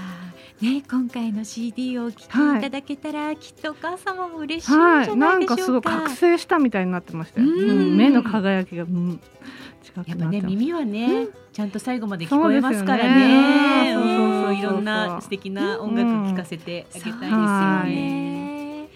[0.60, 2.28] ね今回の CD をお聴きい。
[2.28, 5.44] ただけたら、きっとお母様も嬉しいんじはい、ゃなない。
[5.44, 6.02] んかすごいでしょうか。
[6.04, 7.46] 覚醒したみたいになってましたよ。
[7.48, 7.58] うん。
[7.60, 7.96] うん。
[7.96, 9.20] 目の輝きが、うん、
[10.06, 13.92] やっぱね耳はね、ちゃんと最後まで聞こえますからね。
[13.94, 14.10] そうね。
[14.10, 14.16] うん。
[14.16, 18.80] そうそういろんな素敵な音楽聴かせてあげたいですよはね。
[18.82, 18.88] いや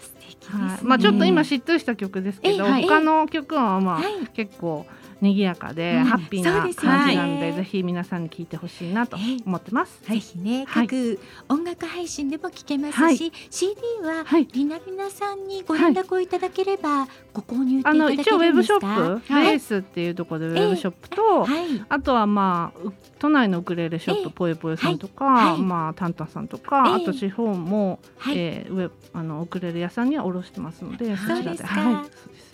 [0.00, 0.62] 素敵ですね。
[0.68, 2.82] はい、まあちょっと今しっとりした曲ですけど、えはい。
[2.82, 4.26] 他の曲はまあ、はい。
[4.34, 4.86] 結構
[5.22, 6.04] 賑やかで、うん。
[6.04, 9.16] ハッピーな感じなんで、ぜひ皆さんに聴いてほしいなと
[9.46, 10.02] 思ってます。
[10.02, 10.88] ぜひね、はい。
[10.88, 13.32] 各音楽配信でも聞けますし、はい。
[13.50, 14.46] CD ははい。
[14.52, 18.52] りなりなさんにご連絡をいただければご購入あいただけの一応ウェ。
[18.52, 19.46] ブショップ、はい。
[19.46, 21.84] レースっていうところでウェブショップと、はい。
[21.88, 24.32] あとはまあう都内のウクレレショップ、ええ。
[24.34, 26.94] ぽよぽよさんとか、まあタンタンさんとか、ええ。
[26.96, 28.38] あと地方も、はい。
[28.38, 31.56] えーウェブあのウクレレ屋さんには卸してますので、そちらで。
[31.58, 32.26] すかはい、そうです。
[32.26, 32.51] はい。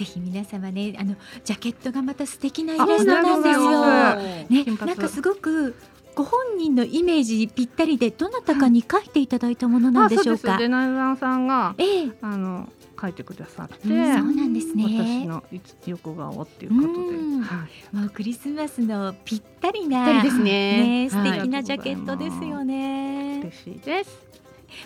[0.00, 1.14] ぜひ皆様ね、あの
[1.44, 3.84] ジャケットがまた素敵なイあラストなんですよ。
[3.84, 4.14] あ
[4.48, 5.76] ねなんかすごく
[6.14, 10.56] ご本人のイメージぴったりでどなたかに書いていただいたものなんでしょうか？
[10.56, 12.66] デナイザンさんがええ、あの
[12.98, 14.84] 書いてくださって、そうなんですね。
[14.84, 23.40] 私のいつ横顔っていうことで、うんはい、もうクリスマスのぴったりなですねね素敵なジャケットですよね。
[23.42, 24.29] 嬉しいです。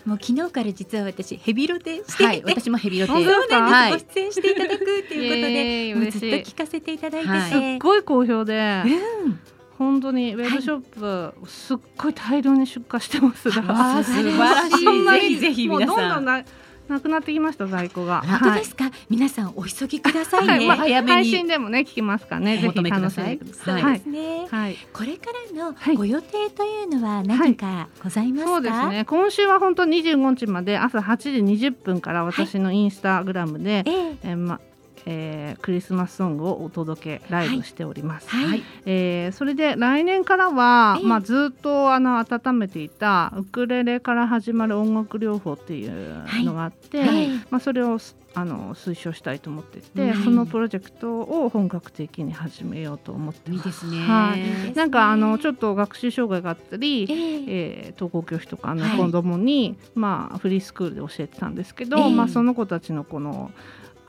[0.05, 3.12] もう昨日から実は私ヘビロテしてはい、私もヘビロテ。
[3.12, 3.62] 本当ですか。
[3.62, 3.98] はいご。
[3.98, 7.51] 出演していただくということで、 ずっと聞かせていただいてて、はい。
[7.51, 9.40] すっごい好評で、うん。
[9.78, 13.51] 本当にウェブショップ、すっごい大量に出荷してます。
[13.51, 15.20] だからあー 素晴らしい。
[15.20, 16.24] ぜひぜひ皆さん。
[16.24, 16.44] どんどん
[16.89, 18.23] ななくなってきました在庫が。
[18.23, 20.69] 本当ですか、皆さんお急ぎくださいね。
[20.69, 22.59] はい、まあ、配信でもね聞きますからね。
[22.59, 23.98] おぜひ楽しんでくだそうさい。
[23.98, 24.77] ですね、はい。
[24.93, 29.05] これからのはいご予定というのは何かございますか、そうですね。
[29.06, 34.61] 今週は本当25日まで朝8時20分から私のインスタグラムで、えええーま
[35.06, 38.28] えークリスマスソングをお届けライブしております。
[38.28, 38.62] はい、はい。
[38.86, 41.06] えーそれで来年からは、ええ。
[41.06, 47.28] まあ、ずっとあの温めていたウクレレから始まる音楽療法っていうのがあって、はい。
[47.51, 50.16] まあ、それをすあの推奨したいと思っていて、はい。
[50.24, 53.68] そのプロジェクトを本格的に始めようと思っていいます。
[53.68, 53.98] ですね。
[53.98, 54.74] はい。
[54.74, 57.44] なんかあのちょっと学習障害があったり、ええ。
[57.47, 58.98] えー登校教師とかあのはい。
[58.98, 62.14] 子供に、まあ、フリースクールで教えてたんですけど、ええ。
[62.14, 63.51] まあ、その子たちのこの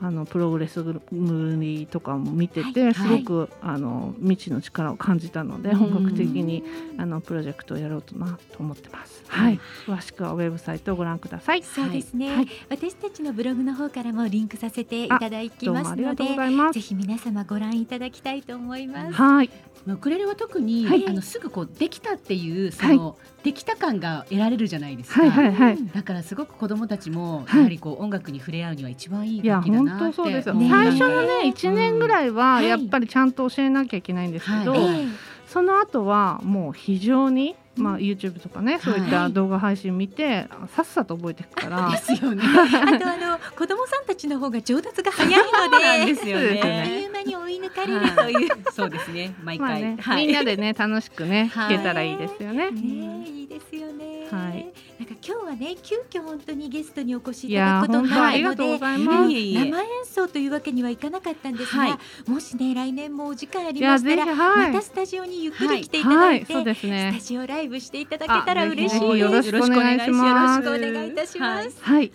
[0.00, 6.62] あのプログレスムリとかも見てて、はいすごく、あの未知の力を感じたので本格的に
[6.98, 9.24] あのプロジェクトをやろうとなと思ってます。
[9.28, 11.62] はい、詳しくはウェブサイトをご覧ください。
[11.62, 12.48] そうですね、はい。
[12.68, 16.74] 私たちのブログの方からもリンクさせていただきますのもありがとうごでざいます。
[16.74, 16.80] ぜ。
[16.80, 19.12] ひ皆様ご覧いただきたいと思います。
[19.14, 19.50] はい、
[19.86, 21.06] ウクレレは特に、はい。
[21.08, 23.16] あのすぐこうできたっていうその、
[23.46, 25.20] できた感が得られるじゃないですか。
[25.20, 25.78] はい、はい、はい。
[25.94, 27.58] だからすごく子どもたちもはい。
[27.58, 30.68] やはりこう音楽に触れ合うには一番いい楽器だ本なって当そうですよ、ね。
[30.68, 32.66] 最初のねね1年ぐらいははい。
[32.66, 34.80] やっぱりちゃんと教えなきゃいけないんですけど、はい。
[34.80, 42.42] ええその後はもう非常に、まあ、YouTube とかね、そういった動画配信見てさっさと覚えていくから、 ですよね。
[42.44, 47.00] あとあの子供さんたちの方が上達が早いのでですよそうですよあっとね。
[47.02, 49.34] いう間に追い抜かれるという、そうですね。
[49.42, 49.68] 毎回。
[49.68, 52.70] まあね、はいみんなでね楽しくねはい聞けたらいいですよね。
[52.70, 54.26] ねえいいですよね。
[54.30, 54.66] はい
[54.98, 58.78] なんか今日はね急遽本当にゲストにお越しいいただくことになるので。
[58.78, 61.88] 生演奏というわけにはいかなかったんですが、は
[62.26, 67.20] いもしね来年もお時間ありましたら、はいまたスタジオにゆっくり来ていただはいいて、そうですスタね。
[67.22, 71.76] ジオライブしていただけたらあ嬉しいぜひよろしくお願いしますよろしくお願いいたします。
[71.82, 72.12] はい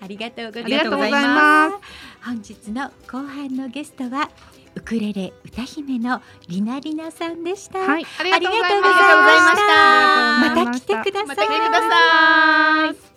[0.00, 0.16] あり。
[0.16, 1.76] がとうございます。
[2.24, 4.30] 本日の後半のゲストは
[4.74, 7.78] ウクレレ歌姫のりなりなさんでした。
[7.80, 13.11] はいありありがとうございまありがとうございましたまた来てください。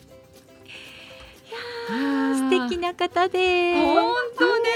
[1.88, 3.82] 素敵な方です。
[3.82, 4.70] 本当で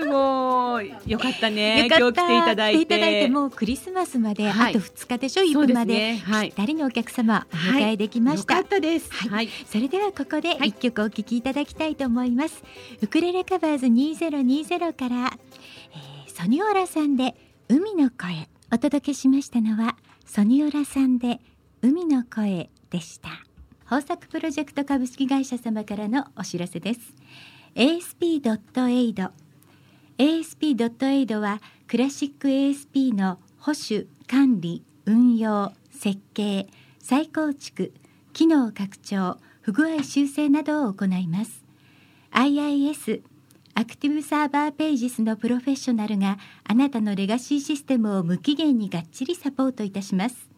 [0.00, 0.06] す。
[0.06, 1.86] もうよかったね。
[1.86, 3.28] 今日来ていただいて。
[3.28, 6.18] もうクリスマスまであはいと2日でしょ、行くまで。
[6.42, 8.56] ぴったりのお客様お迎えできました。
[8.56, 9.12] よかったです。
[9.12, 9.48] はいはい。
[9.66, 12.62] それではここではい一曲お聴きいただきたいと思います、
[13.02, 15.36] ウクレレカバーズ2020から、
[15.92, 17.34] えーソニオラさんで
[17.68, 21.38] 海の声お届けしましたのはソニオラさんで
[21.82, 23.28] 海の声でした
[23.90, 27.00] 豊作プロジェクト株式会社様からのお知らせです。
[27.74, 29.30] ASP.AID
[30.16, 36.68] ASP.AID はクラシック ASP の保守管理運用設計
[37.00, 37.92] 再構築
[38.32, 41.64] 機能拡張不具合修正などを行います。
[42.30, 43.22] IIS
[43.74, 50.49] アクティブサーバーページスのプロフェッショナルがあなたのレガシーシステムを無期限にがっちりサポートいたします。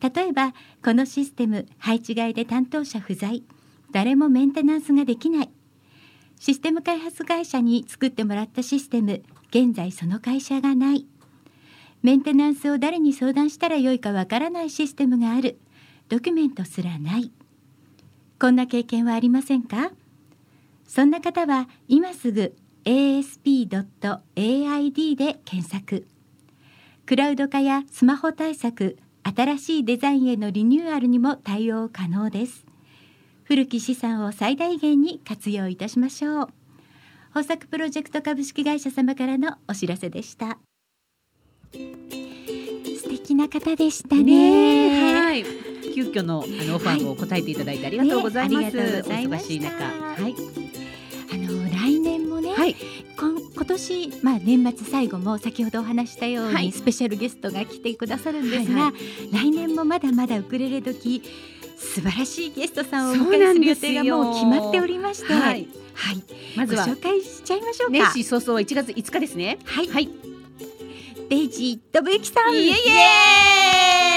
[0.00, 0.54] 例えば
[0.84, 3.42] このシステム配置外で担当者不在。
[3.90, 5.50] 誰もメンテナンスができない。
[6.38, 11.06] システム開発会社に作ってもらったシステム現在その会社がない。
[12.02, 15.58] メンテナンスを誰に相談したらよいかわからないシステムがある。
[16.08, 17.30] ドキュメントすらない。
[18.38, 19.92] こんな経験はありませんか？
[20.86, 22.54] そんな方は今すぐ
[22.84, 23.70] asp.aid
[25.16, 26.06] で検索。
[27.06, 32.64] クラウド化やスマホ対策新しいデザインへのリニューアルにも対応可能です
[33.44, 36.48] 古き資産を最大限に活用いたしましょう
[37.28, 40.58] 豊作プロジェクト株式会社様からのお知らせでした
[41.72, 45.44] 素敵な方でしたねねはい。
[45.94, 48.58] 急遽のあのオファーを答えていただいてありがとうございます。
[48.60, 49.84] ねありがとうございましたお忙しい中。
[49.84, 50.28] は
[50.60, 50.63] い。
[52.54, 52.76] はい。
[53.16, 58.92] 今年まあ年末最後も先ほどお話したように、はいスペシャルゲストが来てくださるんですが、はいは
[59.32, 61.22] 来年もまだまだウクレレ時
[61.76, 65.68] 素晴らしいゲストさんをお迎えする予定がもう決まっておりまして、ははい、い。
[66.56, 67.92] まごずは紹介しちゃいましょうか。
[67.92, 69.58] 年始早々1月5日ですね。
[69.64, 70.08] はい、はい。
[71.28, 72.54] デイジー信之さん。
[72.54, 74.13] イエイエーイ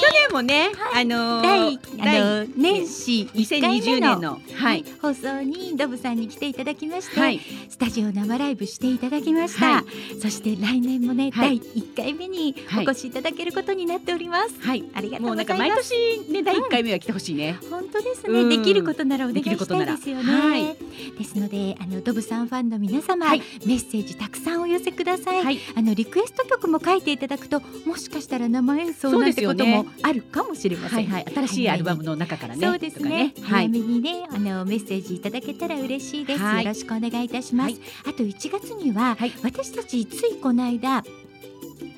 [0.00, 4.84] 去年もね、あの第ーあの年始1回2020目の年のはい。
[5.00, 7.40] 放送にドブさんに来ていただきまして、はい。
[7.68, 9.84] スタジオ生ライブしていただきました、は
[10.20, 11.60] そして来年もね、はい。
[11.60, 14.84] 第1回目にはいお越しいただけることになっております、はい。
[14.94, 15.58] ありがとうもうございます。
[15.58, 17.58] なんか毎年ね第1回目は来てほしいね。
[17.70, 18.48] 本当ですね、うん。
[18.48, 19.96] できることならお願いできることなら。
[19.96, 20.76] したいですよね、はい。
[21.18, 23.42] ですのであのドブさんファンの皆様、はい。
[23.66, 25.58] メッセージたくさんお寄せください、はい。
[25.76, 31.34] あのリクエスト曲も書いていただくともしかしたら生演奏なんてこともあるかもしれません、はいはい。
[31.34, 32.66] 新しいアルバムの中からね。
[32.66, 33.30] そうですね。
[33.30, 33.68] とかはい。
[33.68, 36.64] 早めにねあのメッセージいただけたら嬉しいです、はい。
[36.64, 37.80] よろしくお願いいたします、はい。
[38.08, 39.32] あと1月には、はい。
[39.42, 41.04] 私たちついこの間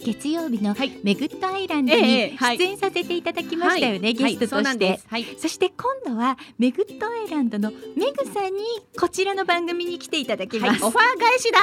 [0.04, 0.92] 月曜日のはい。
[1.02, 4.14] メグッドアイランドえに出演させていただきましたよね、はい。
[4.14, 5.06] ゲストそうなんとして、です。
[5.08, 5.26] はい。
[5.38, 8.62] そして今度はメグッドアイランドのメグさんに
[8.98, 11.58] こちらの番組に来ていただきはい、ます、オファー返しだ。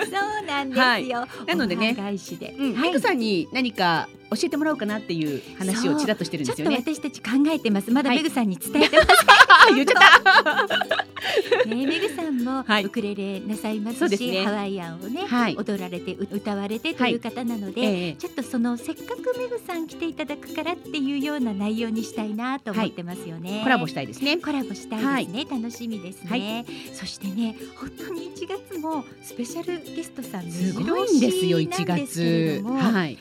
[0.04, 1.46] そうなんですよ、はい。
[1.46, 2.88] なのでね返しで、うん、はい。
[2.88, 6.76] メグさんに何か教えてもらおうかなっていう話をちらっとしてるんですよね。
[6.76, 7.90] 私たち考えてます。
[7.90, 8.18] まだはい。
[8.18, 9.08] メグさんに伝えてます、
[9.48, 11.66] あ、 言っちゃった。
[11.66, 12.84] ね、メグさんもはい。
[12.84, 15.56] ウクレレなさいますし、ハワイアンをね、はい。
[15.56, 18.12] 踊られてう歌われてという方なので、ええ。
[18.14, 23.60] ちょっとそのせっかくメグさん来ていただくからっていうような内容にしたいなと思ってますよね。
[23.62, 24.38] コラボしたいですね。
[24.38, 32.68] コラボしたいですね、楽しみですね、はそしてね本当に1月もスペシャルゲストさんすごいんですよ、1目白押しなんですけれ月。
[32.68, 32.92] はい。
[32.92, 33.18] はい、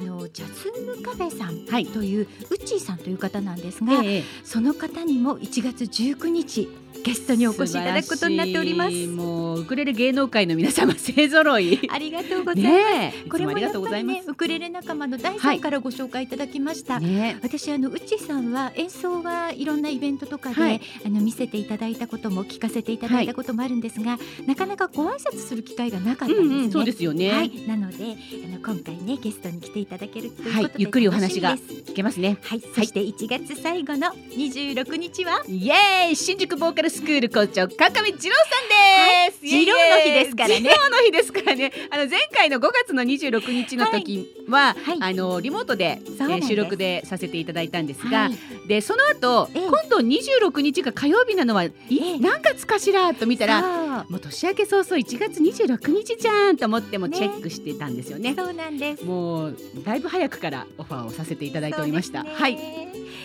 [0.00, 0.70] あのジャズ
[1.02, 1.86] カフェさんはい。
[1.86, 4.24] というウッチーさんという方なんですが、ええ。
[4.44, 6.68] その方にも1月19日
[7.04, 9.06] ゲストにお越しいただくことになっております。
[9.06, 11.80] もうウクレレ芸能界の皆様勢ぞろい。
[11.90, 14.16] ありがとうございます、これもつもありがやっぱりとうございます。
[14.16, 20.80] ねウクレレ仲間の大さんからご紹介いただきました、ね私あのうちさんは演奏はいろんなイベントとかで、はい。
[21.04, 26.46] あの見せていただいたことも聞かせていただいたこともあるんですが、なかなかご挨拶する機会がなかったんですね。
[26.46, 27.30] うんうんそうですよね。
[27.30, 30.72] はい、なのであの今回ねゲストに来ていただけるということで、はい。
[30.78, 31.90] ゆっくりお話が楽しみです。
[31.92, 32.36] いけますね。
[32.42, 35.42] はい、そして1月最後の26日は？
[35.48, 36.16] イエーイ。
[36.16, 40.60] 新宿ボーカルスクール校長川上二郎さんです、は郎の日ですからね。
[40.60, 41.72] の日ですからね。
[41.90, 44.98] あの前回の5月の26日の時は、はい。
[45.00, 48.68] あのリモートで、えー収録でさせていただいたんですが、はい。
[48.68, 49.66] でその後、ええ。
[49.66, 52.18] 今度26日が火曜日なのは、いええ。
[52.18, 58.34] 何月かしらと見たららもう年明け早々1月26日じゃんと思ってもチェックしてたんですよね。
[58.36, 59.04] そうなんです。
[59.04, 62.24] もうだいぶ早くからオファーをさせていただいておりました。
[62.24, 62.58] はい、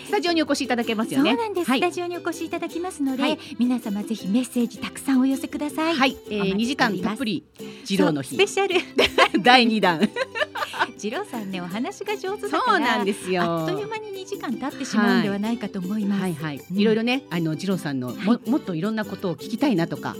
[0.06, 1.32] スタジオにお越しいただけますよね。
[1.32, 1.80] そうなんです、はい。
[1.80, 3.38] スタジオにお越しいただきますので、はい。
[3.58, 5.96] 皆様ぜひメッセージたくさんお寄せください。
[5.96, 7.44] はい、えー、お待2時間たっぷり
[7.88, 8.36] 二郎の日。
[8.36, 8.74] スペシャル。
[9.42, 10.00] 第2弾。
[10.96, 13.42] 次郎さんねお話が上手だからそうなんですよ。
[13.42, 16.22] あっという間に2時間経ってしまうんではないかと思います。
[16.22, 16.34] はい。
[16.34, 16.78] はい、うん。
[16.78, 20.16] いろいろねあの二郎さんのも,、はもっといろんなことを聞きたいなとか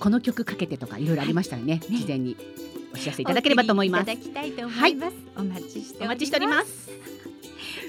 [0.00, 1.98] この曲かけてとかいろいろありましたらね,、ね。
[1.98, 2.36] 事前に
[2.94, 4.02] お知らせいただければと思います。
[4.02, 5.16] いただきたいと思います。
[5.36, 6.04] お待ちしております。
[6.04, 7.17] お待ちしております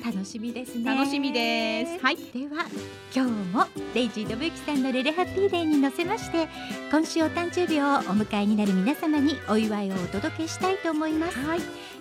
[0.03, 0.85] 楽しみですね。
[0.85, 2.65] 楽しみですはいでは
[3.13, 6.47] 今日もデイジー信之さんのレレハッピーデーに乗せまして
[6.91, 11.38] 今週お誕生日をお迎えになる皆様にお祝いをお届けしたいと思います。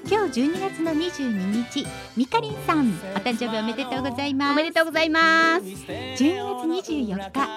[0.08, 4.52] 今日12月の22日みかりんさんお誕生日おめでとうございます。
[4.52, 7.48] おめでとうございます12月24日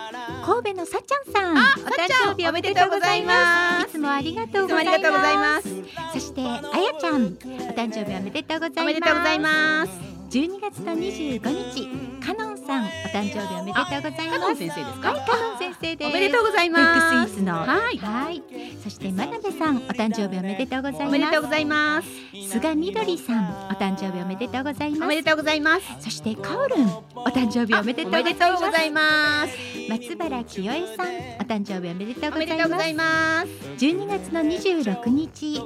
[0.46, 3.84] 神戸のさっちゃんさんおさ誕生日おめでとうございます。
[3.84, 4.98] いすつもありがとうございます。
[4.98, 5.70] りがとうございます
[6.14, 7.28] そしてあやちゃんお
[7.74, 10.21] 誕生日おめでとうございます。
[10.32, 11.42] 12月の25
[11.74, 11.90] 日
[12.26, 14.32] カノンさんお誕生日おめでとうございます。
[14.32, 15.12] カノン先生ですか？
[15.12, 16.10] はい、カノン先生です。
[16.10, 18.42] おめでとうございますクスイーツのはいはい。
[18.84, 21.08] そして真鍋さんお誕生日おめでとうございます。
[21.08, 22.08] おめでとうございます
[22.50, 25.04] 菅みどりさんお誕生日おめでとうございます。
[25.04, 28.78] おめでとうございますそしてカオルンお誕生日おめでとうございおめでとうごます。
[28.78, 29.58] ざいます
[29.90, 35.62] 松原清江さんお誕生日おめでとうおございますめでとうございます12月の26日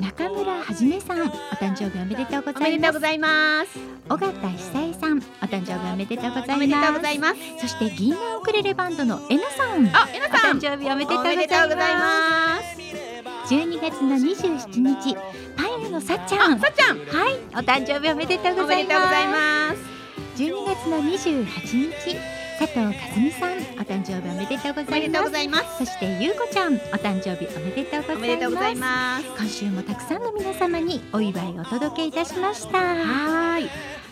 [0.00, 3.78] 中村はじめさんお誕生日おめでとうごおざいますめでとうございます
[4.08, 7.36] 尾形久恵さんお誕生日おめでとうございますございます。
[7.60, 9.86] そして銀杏ウクレレバンドのえなさん。
[9.94, 10.58] あえなさん。
[10.58, 11.48] お誕生日おめでとうございます。
[11.48, 15.16] でとうございます12月の27日
[15.56, 16.58] パン屋のさっちゃん。
[16.58, 16.98] さっちゃん。
[16.98, 17.36] はい。
[17.54, 18.96] お誕生日おめでとうございます。
[19.26, 20.42] ます。
[20.42, 21.46] 12月の28
[21.92, 22.16] 日
[22.58, 25.24] 佐藤和美さんお誕生日おめでとうございます。
[25.24, 25.78] ございます。
[25.78, 28.16] そしてゆうこちゃんお誕生日おめでとうございます。
[28.16, 29.26] おめでとうございます。
[29.26, 32.78] 今週もたくさんの皆様にお祝いをお届けいたしました。
[32.78, 33.64] はーい。
[33.64, 33.70] は
[34.02, 34.05] あ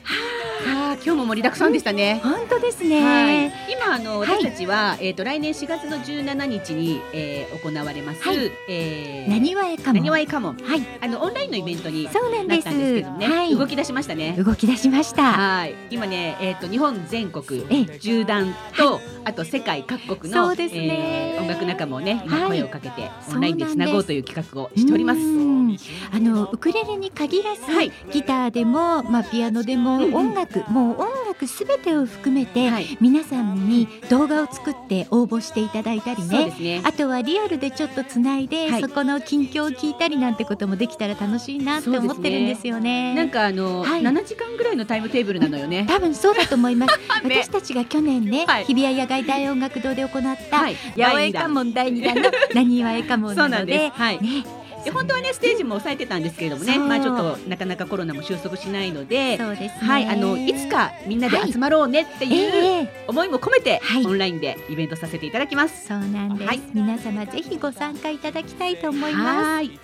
[0.94, 2.20] 今日も盛りだくさんでしたね。
[2.22, 4.28] 本当ですね、はい、今あのはい。
[4.28, 8.50] 私たちは、えっ、と来年4月の17日に、えー、行われます、はい。
[8.68, 9.94] えー、なにわえかも。
[9.94, 10.54] なにわいかも。
[10.62, 10.82] はい。
[11.00, 12.68] あのオンラインのイベントにそうなんです。
[12.68, 13.56] けどね、はい。
[13.56, 14.32] 動き出しましたね。
[14.32, 15.32] 動き出しました。
[15.32, 17.84] はい、今ね、えっ、と日本全国ええ。
[17.98, 21.36] 縦断と、あと世界各国の、そうですね。
[21.36, 22.48] えー音楽仲間をね、今はい。
[22.48, 25.20] 声をかけて、オンラインでつなごうという企画をしております。
[25.20, 25.76] うん。
[26.12, 27.92] あのウクレレに限らず、はい。
[28.12, 36.82] ギターでも、まあ、ピアノでも、音楽もう音楽すべてを含めて、はい、皆さんに動画を作って応募していただいたりねね。
[36.85, 43.15] あとはリアルでちょっとつないで、はいそこの近況を聞いたりなんてこともできたら楽しいなって思ってるんですよね。
[43.15, 45.86] なんかあの、はい7時間ぐらいのタイムテーブルなのよね。
[45.89, 46.98] 多分そうだと思います。
[47.27, 53.93] ね私たちが去年ね、はい日比谷野外大音楽堂で行った、はい、八百屋家紋第二弾の何わえ家紋そうななんのでです。
[53.93, 54.20] はい。
[54.20, 54.44] ね、
[54.85, 59.69] で本当はねステージも抑えてたんですけれどもね、まあちょっとなかなかコロナも収束しないので、そうですね。
[59.81, 65.86] はいあのいつかみんなで集まろうねっていうええ思いも込めて、はいオンラインでイベントさせていただきます。
[65.86, 69.24] そうなんです、はい皆様ぜひご参加いただきたいと思います。
[69.24, 69.81] はーい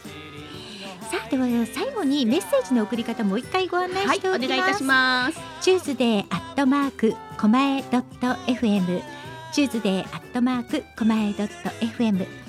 [1.11, 4.47] さあでは最後にメッセージの送り方もう一回ご案内はいしておきます。
[4.47, 5.41] お願いいたします。
[5.61, 9.03] Tuesday アットマークコマエドット FM
[9.53, 12.40] Tuesday アットマークコマエドット FM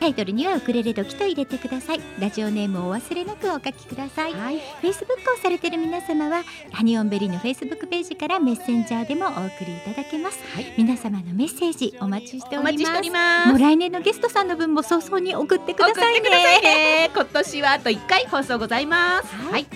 [0.00, 2.00] タイトルにはウクレレドキと入れてください。
[2.18, 4.32] ラジオネームをお忘れなくお書きください。
[4.32, 4.58] はい。
[4.82, 10.72] Facebook をされている皆様はハニオンベリーの Facebook ページからメッセンジャーでもお送りいただけます、はい。
[10.78, 13.48] 皆様のメッセージお待ちしております。
[13.48, 17.10] もう来年のゲストさんの分も早々に送ってくださいね。
[17.14, 19.34] 今年はあと1回放送ございます。
[19.34, 19.52] はい。
[19.52, 19.66] はい、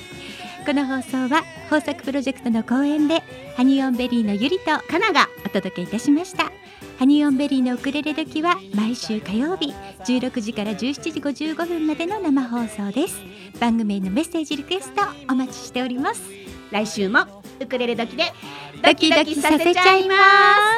[0.65, 3.23] この放送は豊作プロジェクトの後援で
[3.57, 6.51] ハニオンベリーのゆりとカナがお届けいたしました
[6.99, 9.73] ハニオンベリーのウクレレ時は毎週火曜日
[10.07, 10.77] 16時から17
[11.13, 13.21] 時55分までの生放送です。
[13.61, 16.23] 番組へのメッセージリクエストお待ちしております。
[16.71, 17.21] 来週も
[17.61, 18.25] ウウクレレ時で
[18.83, 20.15] ドキドキさせちゃいま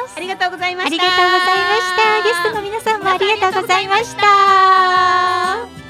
[0.07, 0.17] す。
[0.17, 0.95] ありがとうございまあした。
[0.95, 2.23] りがとうございました。
[2.23, 5.86] ゲストの皆さんもありがとうございました